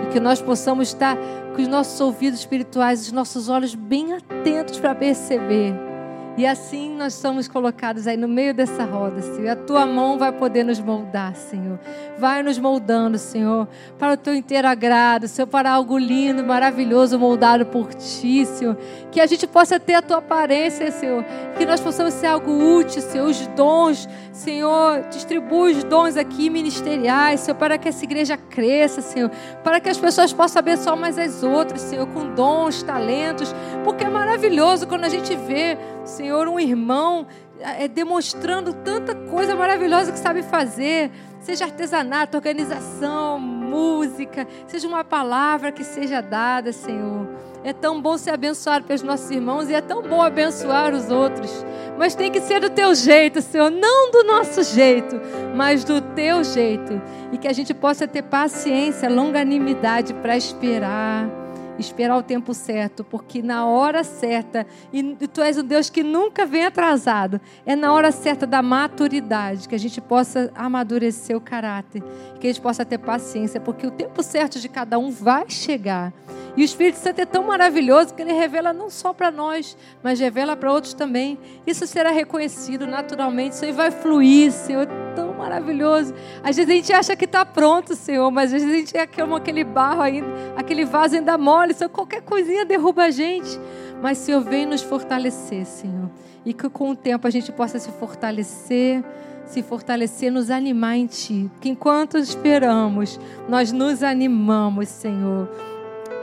E 0.06 0.12
que 0.12 0.20
nós 0.20 0.40
possamos 0.40 0.88
estar 0.88 1.16
com 1.54 1.60
os 1.60 1.68
nossos 1.68 2.00
ouvidos 2.00 2.40
espirituais, 2.40 3.02
os 3.02 3.12
nossos 3.12 3.48
olhos 3.48 3.74
bem 3.74 4.12
atentos 4.14 4.78
para 4.78 4.94
perceber 4.94 5.89
e 6.36 6.46
assim 6.46 6.96
nós 6.96 7.14
somos 7.14 7.48
colocados 7.48 8.06
aí 8.06 8.16
no 8.16 8.28
meio 8.28 8.54
dessa 8.54 8.84
roda, 8.84 9.20
Senhor. 9.20 9.50
A 9.50 9.56
tua 9.56 9.84
mão 9.84 10.16
vai 10.16 10.32
poder 10.32 10.64
nos 10.64 10.78
moldar, 10.78 11.34
Senhor. 11.34 11.78
Vai 12.18 12.42
nos 12.42 12.58
moldando, 12.58 13.18
Senhor, 13.18 13.68
para 13.98 14.14
o 14.14 14.16
teu 14.16 14.34
inteiro 14.34 14.68
agrado, 14.68 15.26
Senhor, 15.26 15.46
para 15.46 15.70
algo 15.70 15.98
lindo, 15.98 16.44
maravilhoso, 16.44 17.18
moldado 17.18 17.66
por 17.66 17.92
ti, 17.94 18.46
Senhor. 18.46 18.76
Que 19.10 19.20
a 19.20 19.26
gente 19.26 19.46
possa 19.46 19.78
ter 19.80 19.94
a 19.94 20.02
tua 20.02 20.18
aparência, 20.18 20.90
Senhor. 20.90 21.24
Que 21.58 21.66
nós 21.66 21.80
possamos 21.80 22.14
ser 22.14 22.28
algo 22.28 22.50
útil, 22.78 23.02
Senhor. 23.02 23.26
Os 23.26 23.46
dons, 23.48 24.08
Senhor, 24.32 25.02
distribui 25.10 25.72
os 25.72 25.84
dons 25.84 26.16
aqui 26.16 26.48
ministeriais, 26.48 27.40
Senhor, 27.40 27.56
para 27.56 27.76
que 27.76 27.88
essa 27.88 28.04
igreja 28.04 28.36
cresça, 28.36 29.00
Senhor. 29.00 29.30
Para 29.64 29.80
que 29.80 29.88
as 29.88 29.98
pessoas 29.98 30.32
possam 30.32 30.60
abençoar 30.60 30.96
mais 30.96 31.18
as 31.18 31.42
outras, 31.42 31.80
Senhor, 31.82 32.06
com 32.06 32.34
dons, 32.34 32.82
talentos. 32.82 33.54
Porque 33.84 34.04
é 34.04 34.08
maravilhoso 34.08 34.86
quando 34.86 35.04
a 35.04 35.08
gente 35.08 35.34
vê, 35.36 35.76
Senhor 36.04 36.48
um 36.48 36.58
irmão 36.58 37.26
é, 37.60 37.86
demonstrando 37.88 38.72
tanta 38.72 39.14
coisa 39.14 39.54
maravilhosa 39.54 40.12
que 40.12 40.18
sabe 40.18 40.42
fazer, 40.42 41.10
seja 41.40 41.64
artesanato, 41.64 42.36
organização, 42.36 43.38
música, 43.38 44.46
seja 44.66 44.88
uma 44.88 45.04
palavra 45.04 45.70
que 45.70 45.84
seja 45.84 46.20
dada, 46.20 46.72
Senhor. 46.72 47.28
É 47.62 47.74
tão 47.74 48.00
bom 48.00 48.16
ser 48.16 48.30
abençoado 48.30 48.86
pelos 48.86 49.02
nossos 49.02 49.30
irmãos 49.30 49.68
e 49.68 49.74
é 49.74 49.82
tão 49.82 50.02
bom 50.02 50.22
abençoar 50.22 50.94
os 50.94 51.10
outros. 51.10 51.64
Mas 51.98 52.14
tem 52.14 52.32
que 52.32 52.40
ser 52.40 52.60
do 52.60 52.70
teu 52.70 52.94
jeito, 52.94 53.42
Senhor, 53.42 53.70
não 53.70 54.10
do 54.10 54.24
nosso 54.24 54.62
jeito, 54.62 55.20
mas 55.54 55.84
do 55.84 56.00
teu 56.00 56.42
jeito. 56.42 57.00
E 57.30 57.36
que 57.36 57.46
a 57.46 57.52
gente 57.52 57.74
possa 57.74 58.08
ter 58.08 58.22
paciência, 58.22 59.10
longanimidade 59.10 60.14
para 60.14 60.36
esperar 60.36 61.39
esperar 61.80 62.16
o 62.16 62.22
tempo 62.22 62.54
certo, 62.54 63.02
porque 63.02 63.42
na 63.42 63.66
hora 63.66 64.04
certa, 64.04 64.66
e 64.92 65.02
tu 65.26 65.40
és 65.40 65.58
um 65.58 65.64
Deus 65.64 65.90
que 65.90 66.02
nunca 66.02 66.46
vem 66.46 66.64
atrasado, 66.64 67.40
é 67.64 67.74
na 67.74 67.92
hora 67.92 68.12
certa 68.12 68.46
da 68.46 68.62
maturidade 68.62 69.68
que 69.68 69.74
a 69.74 69.78
gente 69.78 70.00
possa 70.00 70.50
amadurecer 70.54 71.36
o 71.36 71.40
caráter, 71.40 72.02
que 72.38 72.46
a 72.46 72.50
gente 72.50 72.60
possa 72.60 72.84
ter 72.84 72.98
paciência, 72.98 73.60
porque 73.60 73.86
o 73.86 73.90
tempo 73.90 74.22
certo 74.22 74.58
de 74.58 74.68
cada 74.68 74.98
um 74.98 75.10
vai 75.10 75.48
chegar. 75.48 76.12
E 76.56 76.62
o 76.62 76.64
Espírito 76.64 76.98
Santo 76.98 77.20
é 77.20 77.26
tão 77.26 77.44
maravilhoso 77.44 78.12
que 78.12 78.22
ele 78.22 78.32
revela 78.32 78.72
não 78.72 78.90
só 78.90 79.12
para 79.12 79.30
nós, 79.30 79.76
mas 80.02 80.18
revela 80.18 80.56
para 80.56 80.72
outros 80.72 80.94
também. 80.94 81.38
Isso 81.66 81.86
será 81.86 82.10
reconhecido 82.10 82.86
naturalmente, 82.86 83.52
isso 83.52 83.64
aí 83.64 83.72
vai 83.72 83.90
fluir, 83.90 84.50
Senhor, 84.50 84.86
tão 85.14 85.29
maravilhoso. 85.40 86.14
Às 86.42 86.56
vezes 86.56 86.70
a 86.70 86.74
gente 86.74 86.92
acha 86.92 87.16
que 87.16 87.24
está 87.24 87.44
pronto, 87.44 87.96
Senhor, 87.96 88.30
mas 88.30 88.52
às 88.52 88.62
vezes 88.62 88.68
a 88.68 88.78
gente 88.78 88.96
é 88.96 89.06
como 89.06 89.34
aquele 89.34 89.64
barro 89.64 90.02
ainda, 90.02 90.28
aquele 90.56 90.84
vaso 90.84 91.16
ainda 91.16 91.36
mole, 91.38 91.72
Senhor, 91.74 91.90
qualquer 91.90 92.22
coisinha 92.22 92.64
derruba 92.64 93.04
a 93.04 93.10
gente. 93.10 93.58
Mas, 94.02 94.18
Senhor, 94.18 94.40
vem 94.40 94.64
nos 94.64 94.82
fortalecer, 94.82 95.66
Senhor. 95.66 96.10
E 96.44 96.54
que 96.54 96.68
com 96.68 96.90
o 96.90 96.96
tempo 96.96 97.26
a 97.26 97.30
gente 97.30 97.52
possa 97.52 97.78
se 97.78 97.90
fortalecer, 97.92 99.04
se 99.44 99.62
fortalecer, 99.62 100.32
nos 100.32 100.50
animar 100.50 100.96
em 100.96 101.06
Ti. 101.06 101.50
Que 101.60 101.68
enquanto 101.68 102.16
esperamos, 102.16 103.20
nós 103.48 103.72
nos 103.72 104.02
animamos, 104.02 104.88
Senhor 104.88 105.48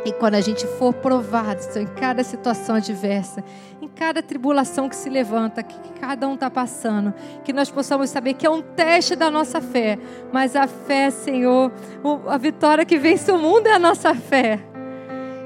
e 0.07 0.11
quando 0.13 0.36
a 0.36 0.41
gente 0.41 0.65
for 0.65 0.93
provado, 0.93 1.61
Senhor, 1.61 1.86
em 1.86 1.93
cada 1.93 2.24
situação 2.24 2.76
adversa, 2.76 3.43
cada 3.98 4.22
tribulação 4.22 4.88
que 4.88 4.95
se 4.95 5.10
levanta, 5.10 5.64
que, 5.64 5.76
cada 6.00 6.28
um 6.28 6.36
está 6.36 6.50
passando, 6.50 7.14
que 7.43 7.52
nós 7.52 7.72
possamos 7.72 8.10
saber 8.10 8.36
que 8.36 8.45
é 8.45 8.50
um 8.50 8.62
teste 8.62 9.16
da 9.16 9.32
nossa 9.32 9.60
fé, 9.60 9.98
mas 10.32 10.56
a 10.56 10.68
fé, 10.68 11.10
Senhor, 11.10 11.72
a 12.28 12.38
vitória 12.38 12.86
que 12.86 12.98
vence 12.98 13.32
o 13.32 13.38
mundo 13.38 13.68
é 13.68 13.74
a 13.74 13.80
nossa 13.80 14.14
fé. 14.14 14.60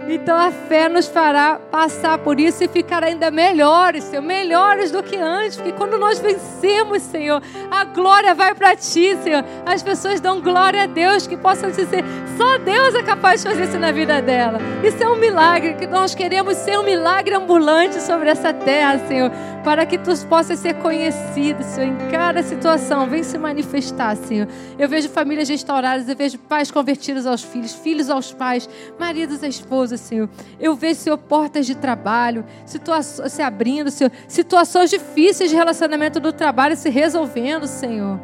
Então 0.08 0.36
a 0.38 0.52
fé 0.52 0.90
nos 0.90 1.08
fará 1.08 1.60
passar 1.72 2.18
por 2.18 2.40
isso 2.40 2.64
e 2.64 2.68
ficar 2.68 3.04
ainda 3.04 3.30
melhores, 3.30 4.04
Senhor, 4.06 4.22
melhores 4.22 4.92
do 4.92 5.04
que 5.04 5.16
antes, 5.16 5.58
porque 5.58 5.72
quando 5.72 5.98
nós 5.98 6.20
vencemos, 6.20 7.02
Senhor, 7.04 7.42
a 7.70 7.84
glória 7.86 8.34
vai 8.34 8.54
para 8.56 8.76
Ti, 8.76 9.16
Senhor. 9.24 9.44
As 9.66 9.82
pessoas 9.84 10.20
dão 10.20 10.42
glória 10.42 10.84
a 10.84 10.86
Deus, 10.88 11.28
que 11.28 11.38
possam 11.38 11.70
dizer, 11.70 12.04
só 12.38 12.58
Deus 12.58 12.96
é 12.96 13.04
capaz 13.04 13.42
de 13.42 13.50
fazer 13.50 13.64
isso 13.66 13.80
na 13.80 13.92
vida 13.92 14.22
dela. 14.22 14.60
Isso 14.84 15.02
é 15.04 15.08
um 15.08 15.16
milagre, 15.16 15.76
que 15.76 15.88
nós 15.88 16.16
queremos 16.16 16.58
ser 16.58 16.78
um 16.78 16.84
milagre 16.84 17.36
ambulante 17.36 18.02
sobre 18.02 18.30
essa 18.30 18.52
terra, 18.54 19.00
Senhor, 19.08 19.32
para 19.64 19.86
que 19.86 19.98
Tu 19.98 20.12
possas 20.28 20.60
ser 20.60 20.76
conhecido, 20.76 21.64
Senhor, 21.64 21.88
em 21.88 22.12
cada 22.12 22.44
situação. 22.44 23.08
Vem 23.08 23.24
se 23.24 23.38
manifestar, 23.38 24.16
Senhor. 24.16 24.48
Eu 24.78 24.90
vejo 24.90 25.10
famílias 25.10 25.48
restauradas, 25.48 26.08
eu 26.10 26.16
vejo 26.16 26.38
pais 26.38 26.70
convertidos 26.70 27.26
aos 27.26 27.44
filhos, 27.44 27.74
filhos 27.74 28.10
aos 28.10 28.34
pais, 28.34 28.70
maridos 29.00 29.44
à 29.44 29.48
esposa 29.48 29.98
Senhor. 29.98 30.30
Eu 30.60 30.76
vejo, 30.76 31.00
Senhor, 31.00 31.18
portas 31.18 31.66
de 31.66 31.76
trabalho, 31.76 32.44
se 32.66 33.42
abrindo, 33.42 33.90
Senhor, 33.90 34.12
situações 34.28 34.90
difíceis 34.90 35.50
de 35.50 35.56
relacionamento 35.56 36.20
do 36.20 36.34
trabalho 36.34 36.76
se 36.76 36.90
resolvendo, 36.90 37.68
Senhor. 37.68 38.20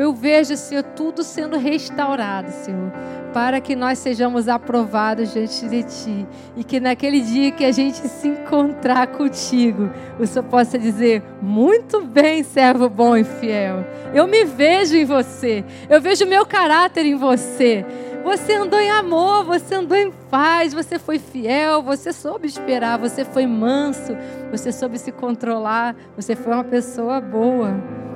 Eu 0.00 0.14
vejo, 0.14 0.56
Senhor, 0.56 0.82
tudo 0.82 1.22
sendo 1.22 1.58
restaurado, 1.58 2.50
Senhor. 2.50 2.90
para 3.34 3.60
que 3.60 3.76
nós 3.76 3.98
sejamos 3.98 4.48
aprovados 4.48 5.32
diante 5.32 5.68
de 5.68 5.82
Ti. 5.82 6.26
E 6.56 6.64
que 6.64 6.80
naquele 6.80 7.20
dia 7.20 7.52
que 7.52 7.64
a 7.66 7.70
gente 7.70 7.98
se 8.08 8.28
encontrar 8.28 9.08
contigo, 9.08 9.90
o 10.18 10.26
Senhor 10.26 10.44
possa 10.46 10.78
dizer: 10.78 11.22
Muito 11.42 12.00
bem, 12.00 12.42
servo 12.42 12.88
bom 12.88 13.14
e 13.14 13.22
fiel. 13.22 13.84
Eu 14.14 14.26
me 14.26 14.44
vejo 14.44 14.96
em 14.96 15.04
você, 15.04 15.62
eu 15.88 16.00
vejo 16.00 16.24
o 16.24 16.28
meu 16.28 16.46
caráter 16.46 17.04
em 17.04 17.14
você. 17.14 17.84
Você 18.24 18.54
andou 18.54 18.80
em 18.80 18.90
amor, 18.90 19.44
você 19.44 19.74
andou 19.74 19.96
em 19.96 20.10
paz, 20.30 20.72
você 20.72 20.98
foi 20.98 21.18
fiel, 21.18 21.82
você 21.82 22.12
soube 22.12 22.48
esperar, 22.48 22.98
você 22.98 23.24
foi 23.24 23.46
manso, 23.46 24.16
você 24.50 24.72
soube 24.72 24.98
se 24.98 25.12
controlar, 25.12 25.94
você 26.16 26.34
foi 26.34 26.52
uma 26.52 26.64
pessoa 26.64 27.20
boa. 27.20 28.09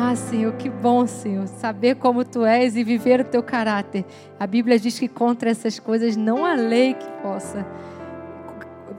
Ah, 0.00 0.14
Senhor, 0.14 0.52
que 0.52 0.70
bom, 0.70 1.08
Senhor, 1.08 1.48
saber 1.48 1.96
como 1.96 2.24
tu 2.24 2.44
és 2.44 2.76
e 2.76 2.84
viver 2.84 3.20
o 3.20 3.24
teu 3.24 3.42
caráter. 3.42 4.04
A 4.38 4.46
Bíblia 4.46 4.78
diz 4.78 4.96
que 4.96 5.08
contra 5.08 5.50
essas 5.50 5.80
coisas 5.80 6.16
não 6.16 6.44
há 6.46 6.54
lei 6.54 6.94
que 6.94 7.10
possa 7.20 7.66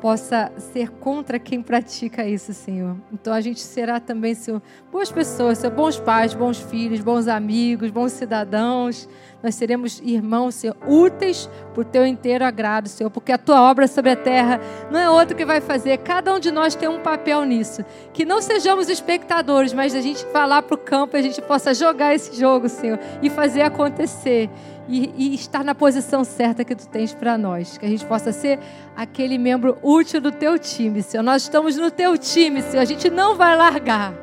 possa 0.01 0.51
ser 0.57 0.89
contra 0.91 1.37
quem 1.39 1.61
pratica 1.61 2.25
isso, 2.25 2.53
Senhor. 2.53 2.95
Então 3.11 3.33
a 3.33 3.41
gente 3.41 3.59
será 3.59 3.99
também, 3.99 4.33
Senhor, 4.33 4.61
boas 4.91 5.11
pessoas, 5.11 5.57
Senhor, 5.57 5.73
bons 5.73 5.99
pais, 5.99 6.33
bons 6.33 6.59
filhos, 6.59 7.01
bons 7.01 7.27
amigos, 7.27 7.91
bons 7.91 8.11
cidadãos 8.13 9.07
nós 9.41 9.55
seremos 9.55 10.01
irmãos, 10.03 10.55
Senhor, 10.55 10.75
úteis 10.85 11.49
por 11.73 11.85
teu 11.85 12.05
inteiro 12.05 12.43
agrado, 12.43 12.89
Senhor, 12.89 13.09
porque 13.09 13.31
a 13.31 13.37
tua 13.37 13.61
obra 13.61 13.87
sobre 13.87 14.11
a 14.11 14.15
terra 14.15 14.59
não 14.91 14.99
é 14.99 15.09
outro 15.09 15.35
que 15.35 15.45
vai 15.45 15.61
fazer. 15.61 15.97
Cada 15.99 16.33
um 16.33 16.39
de 16.39 16.51
nós 16.51 16.75
tem 16.75 16.89
um 16.89 16.99
papel 16.99 17.45
nisso. 17.45 17.85
Que 18.11 18.25
não 18.25 18.41
sejamos 18.41 18.89
espectadores, 18.89 19.71
mas 19.71 19.95
a 19.95 20.01
gente 20.01 20.25
vá 20.33 20.45
lá 20.45 20.61
para 20.61 20.75
o 20.75 20.77
campo 20.77 21.15
e 21.15 21.19
a 21.19 21.23
gente 21.23 21.41
possa 21.41 21.73
jogar 21.73 22.13
esse 22.13 22.37
jogo, 22.37 22.67
Senhor, 22.67 22.99
e 23.21 23.29
fazer 23.29 23.61
acontecer. 23.61 24.49
E, 24.91 25.13
e 25.15 25.35
estar 25.35 25.63
na 25.63 25.75
posição 25.75 26.23
certa 26.23 26.65
que 26.65 26.75
tu 26.75 26.87
tens 26.87 27.13
para 27.13 27.37
nós. 27.37 27.77
Que 27.77 27.85
a 27.85 27.89
gente 27.89 28.03
possa 28.05 28.33
ser 28.33 28.59
aquele 28.95 29.37
membro 29.37 29.77
útil 29.83 30.19
do 30.19 30.31
teu 30.31 30.57
time, 30.57 31.01
Senhor. 31.01 31.23
Nós 31.23 31.43
estamos 31.43 31.77
no 31.77 31.91
teu 31.91 32.17
time, 32.17 32.61
Senhor. 32.61 32.81
A 32.81 32.85
gente 32.85 33.09
não 33.09 33.35
vai 33.35 33.55
largar. 33.55 34.13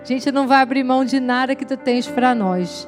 A 0.00 0.04
gente 0.04 0.30
não 0.30 0.46
vai 0.46 0.60
abrir 0.60 0.84
mão 0.84 1.04
de 1.04 1.18
nada 1.18 1.56
que 1.56 1.64
tu 1.64 1.76
tens 1.76 2.06
para 2.06 2.34
nós. 2.34 2.86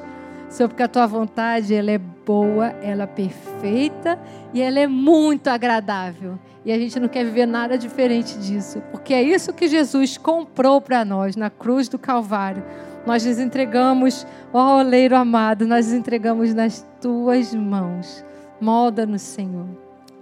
Senhor, 0.49 0.69
porque 0.69 0.83
a 0.83 0.87
tua 0.87 1.05
vontade 1.05 1.73
ela 1.73 1.91
é 1.91 1.97
boa, 1.97 2.67
ela 2.81 3.03
é 3.03 3.07
perfeita 3.07 4.19
e 4.53 4.61
ela 4.61 4.79
é 4.79 4.87
muito 4.87 5.47
agradável. 5.47 6.39
E 6.63 6.71
a 6.71 6.77
gente 6.77 6.99
não 6.99 7.07
quer 7.07 7.23
viver 7.23 7.45
nada 7.45 7.77
diferente 7.77 8.37
disso, 8.39 8.81
porque 8.91 9.13
é 9.13 9.21
isso 9.21 9.53
que 9.53 9.67
Jesus 9.67 10.17
comprou 10.17 10.81
para 10.81 11.03
nós 11.05 11.35
na 11.35 11.49
cruz 11.49 11.87
do 11.87 11.97
Calvário. 11.97 12.63
Nós 13.05 13.25
nos 13.25 13.39
entregamos, 13.39 14.27
ó 14.53 14.79
oleiro 14.79 15.15
amado, 15.15 15.65
nós 15.65 15.87
nos 15.87 15.95
entregamos 15.95 16.53
nas 16.53 16.85
tuas 17.01 17.53
mãos. 17.53 18.23
Molda-nos, 18.59 19.21
Senhor. 19.21 19.67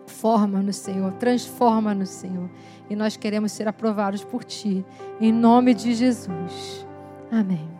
Forma-nos, 0.05 0.75
Senhor. 0.75 1.11
Transforma-nos, 1.13 2.09
Senhor. 2.09 2.49
E 2.89 2.95
nós 2.95 3.17
queremos 3.17 3.51
ser 3.51 3.67
aprovados 3.67 4.23
por 4.23 4.43
Ti. 4.43 4.85
Em 5.19 5.31
nome 5.31 5.73
de 5.73 5.93
Jesus. 5.95 6.85
Amém. 7.31 7.74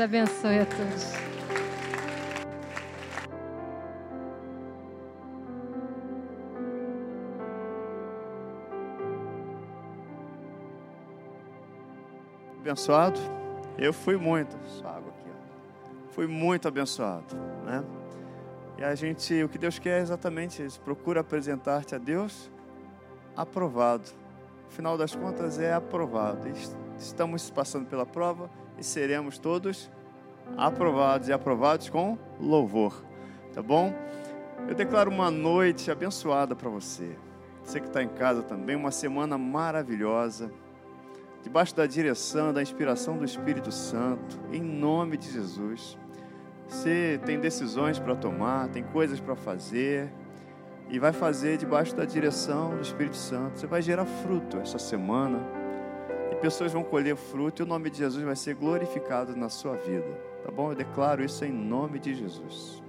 Abençoe 0.00 0.60
a 0.60 0.66
todos. 0.66 1.12
Abençoado? 12.60 13.20
Eu 13.76 13.92
fui 13.92 14.16
muito. 14.16 14.56
Só 14.66 14.88
água 14.88 15.10
aqui. 15.10 15.28
Ó. 15.28 16.12
Fui 16.12 16.26
muito 16.26 16.66
abençoado, 16.66 17.36
né? 17.64 17.84
E 18.78 18.84
a 18.84 18.94
gente, 18.94 19.42
o 19.42 19.48
que 19.48 19.58
Deus 19.58 19.78
quer 19.78 19.98
é 19.98 20.02
exatamente 20.02 20.64
isso. 20.64 20.80
Procura 20.80 21.20
apresentar-te 21.20 21.94
a 21.94 21.98
Deus 21.98 22.50
aprovado. 23.36 24.08
Afinal 24.66 24.96
das 24.96 25.14
contas, 25.14 25.58
é 25.58 25.74
aprovado. 25.74 26.48
Estamos 26.96 27.50
passando 27.50 27.86
pela 27.86 28.06
prova 28.06 28.48
e 28.80 28.84
seremos 28.84 29.38
todos 29.38 29.90
aprovados 30.56 31.28
e 31.28 31.32
aprovados 31.32 31.88
com 31.88 32.18
louvor. 32.40 33.04
Tá 33.52 33.62
bom? 33.62 33.94
Eu 34.66 34.74
declaro 34.74 35.10
uma 35.10 35.30
noite 35.30 35.90
abençoada 35.90 36.56
para 36.56 36.68
você. 36.68 37.16
Você 37.62 37.78
que 37.78 37.86
está 37.86 38.02
em 38.02 38.08
casa 38.08 38.42
também, 38.42 38.74
uma 38.74 38.90
semana 38.90 39.36
maravilhosa. 39.38 40.50
Debaixo 41.42 41.74
da 41.74 41.86
direção, 41.86 42.52
da 42.52 42.60
inspiração 42.60 43.16
do 43.16 43.24
Espírito 43.24 43.70
Santo, 43.70 44.38
em 44.52 44.60
nome 44.60 45.16
de 45.16 45.30
Jesus. 45.30 45.96
Você 46.68 47.20
tem 47.24 47.38
decisões 47.38 47.98
para 47.98 48.14
tomar, 48.14 48.68
tem 48.68 48.82
coisas 48.82 49.18
para 49.20 49.34
fazer, 49.34 50.12
e 50.88 50.98
vai 50.98 51.12
fazer 51.12 51.56
debaixo 51.56 51.94
da 51.94 52.04
direção 52.04 52.76
do 52.76 52.82
Espírito 52.82 53.16
Santo. 53.16 53.58
Você 53.58 53.66
vai 53.66 53.80
gerar 53.80 54.04
fruto 54.04 54.58
essa 54.58 54.78
semana 54.78 55.59
pessoas 56.40 56.72
vão 56.72 56.82
colher 56.82 57.16
fruto 57.16 57.62
e 57.62 57.64
o 57.64 57.66
nome 57.66 57.90
de 57.90 57.98
Jesus 57.98 58.24
vai 58.24 58.34
ser 58.34 58.54
glorificado 58.54 59.36
na 59.36 59.48
sua 59.48 59.76
vida. 59.76 60.08
Tá 60.42 60.50
bom? 60.50 60.70
Eu 60.70 60.74
declaro 60.74 61.22
isso 61.22 61.44
em 61.44 61.52
nome 61.52 61.98
de 61.98 62.14
Jesus. 62.14 62.82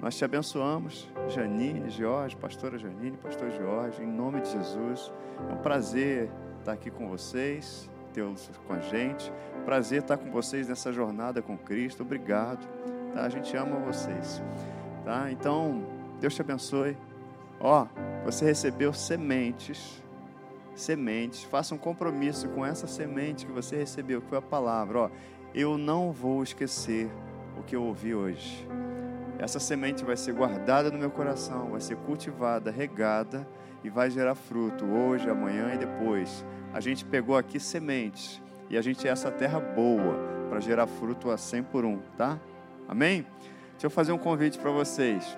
Nós 0.00 0.16
te 0.16 0.24
abençoamos, 0.24 1.08
Janine, 1.28 1.88
Jorge, 1.90 2.36
pastora 2.36 2.78
Janine, 2.78 3.16
pastor 3.16 3.50
Jorge, 3.50 4.02
em 4.02 4.06
nome 4.06 4.40
de 4.40 4.50
Jesus. 4.50 5.12
É 5.48 5.52
um 5.52 5.58
prazer 5.58 6.30
estar 6.58 6.72
aqui 6.72 6.90
com 6.90 7.08
vocês, 7.08 7.88
tê-los 8.12 8.50
com 8.66 8.74
a 8.74 8.80
gente. 8.80 9.32
Prazer 9.64 10.02
estar 10.02 10.16
com 10.16 10.30
vocês 10.30 10.68
nessa 10.68 10.92
jornada 10.92 11.40
com 11.40 11.56
Cristo. 11.56 12.02
Obrigado. 12.02 12.66
Tá? 13.14 13.24
A 13.24 13.28
gente 13.28 13.56
ama 13.56 13.76
vocês. 13.76 14.42
Tá? 15.04 15.30
Então, 15.30 15.82
Deus 16.20 16.34
te 16.34 16.40
abençoe. 16.40 16.96
Ó, 17.60 17.86
você 18.24 18.44
recebeu 18.44 18.92
sementes 18.92 20.02
sementes. 20.74 21.42
Faça 21.44 21.74
um 21.74 21.78
compromisso 21.78 22.48
com 22.48 22.64
essa 22.64 22.86
semente 22.86 23.46
que 23.46 23.52
você 23.52 23.76
recebeu, 23.76 24.20
que 24.20 24.28
foi 24.28 24.38
a 24.38 24.42
palavra. 24.42 24.98
Ó, 24.98 25.10
eu 25.54 25.78
não 25.78 26.12
vou 26.12 26.42
esquecer 26.42 27.10
o 27.58 27.62
que 27.62 27.76
eu 27.76 27.82
ouvi 27.82 28.14
hoje. 28.14 28.66
Essa 29.38 29.60
semente 29.60 30.04
vai 30.04 30.16
ser 30.16 30.32
guardada 30.32 30.90
no 30.90 30.98
meu 30.98 31.10
coração, 31.10 31.70
vai 31.70 31.80
ser 31.80 31.96
cultivada, 31.98 32.70
regada 32.70 33.46
e 33.82 33.90
vai 33.90 34.10
gerar 34.10 34.34
fruto 34.34 34.84
hoje, 34.84 35.28
amanhã 35.28 35.74
e 35.74 35.78
depois. 35.78 36.44
A 36.72 36.80
gente 36.80 37.04
pegou 37.04 37.36
aqui 37.36 37.60
sementes 37.60 38.40
e 38.70 38.76
a 38.76 38.82
gente 38.82 39.06
é 39.06 39.10
essa 39.10 39.30
terra 39.30 39.60
boa 39.60 40.16
para 40.48 40.60
gerar 40.60 40.86
fruto 40.86 41.30
a 41.30 41.36
100 41.36 41.62
por 41.64 41.84
um, 41.84 41.98
tá? 42.16 42.38
Amém? 42.88 43.26
Deixa 43.72 43.86
eu 43.86 43.90
fazer 43.90 44.12
um 44.12 44.18
convite 44.18 44.58
para 44.58 44.70
vocês. 44.70 45.36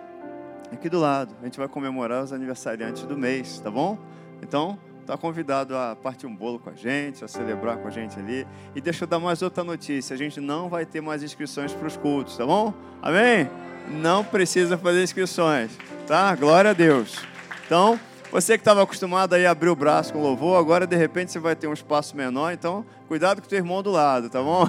Aqui 0.72 0.88
do 0.88 0.98
lado, 0.98 1.34
a 1.40 1.44
gente 1.44 1.58
vai 1.58 1.68
comemorar 1.68 2.22
os 2.22 2.32
aniversariantes 2.32 3.04
do 3.04 3.16
mês, 3.16 3.60
tá 3.60 3.70
bom? 3.70 3.98
Então, 4.42 4.78
está 5.06 5.16
convidado 5.16 5.76
a 5.76 5.96
partir 5.96 6.26
um 6.26 6.34
bolo 6.34 6.58
com 6.58 6.70
a 6.70 6.74
gente, 6.74 7.24
a 7.24 7.28
celebrar 7.28 7.78
com 7.78 7.86
a 7.86 7.90
gente 7.90 8.18
ali. 8.18 8.46
E 8.74 8.80
deixa 8.80 9.04
eu 9.04 9.08
dar 9.08 9.18
mais 9.18 9.40
outra 9.40 9.62
notícia: 9.62 10.14
a 10.14 10.16
gente 10.16 10.40
não 10.40 10.68
vai 10.68 10.84
ter 10.84 11.00
mais 11.00 11.22
inscrições 11.22 11.72
para 11.72 11.86
os 11.86 11.96
cultos, 11.96 12.36
tá 12.36 12.44
bom? 12.44 12.74
Amém? 13.00 13.48
Não 13.88 14.24
precisa 14.24 14.76
fazer 14.76 15.02
inscrições, 15.02 15.70
tá? 16.06 16.34
Glória 16.34 16.72
a 16.72 16.74
Deus. 16.74 17.16
Então, 17.64 17.98
você 18.32 18.58
que 18.58 18.62
estava 18.62 18.82
acostumado 18.82 19.34
a 19.34 19.50
abrir 19.50 19.68
o 19.68 19.76
braço 19.76 20.12
com 20.12 20.20
louvor, 20.20 20.58
agora 20.58 20.86
de 20.86 20.96
repente 20.96 21.30
você 21.30 21.38
vai 21.38 21.54
ter 21.54 21.68
um 21.68 21.72
espaço 21.72 22.16
menor, 22.16 22.52
então 22.52 22.84
cuidado 23.06 23.40
com 23.40 23.46
o 23.46 23.48
teu 23.48 23.58
irmão 23.58 23.82
do 23.82 23.92
lado, 23.92 24.28
tá 24.28 24.42
bom? 24.42 24.66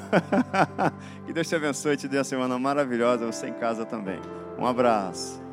que 1.25 1.33
Deus 1.33 1.49
te 1.49 1.55
abençoe 1.55 1.93
e 1.93 1.97
te 1.97 2.07
dê 2.07 2.17
uma 2.17 2.23
semana 2.23 2.59
maravilhosa, 2.59 3.25
você 3.25 3.47
em 3.47 3.53
casa 3.53 3.83
também. 3.85 4.19
Um 4.59 4.65
abraço. 4.65 5.46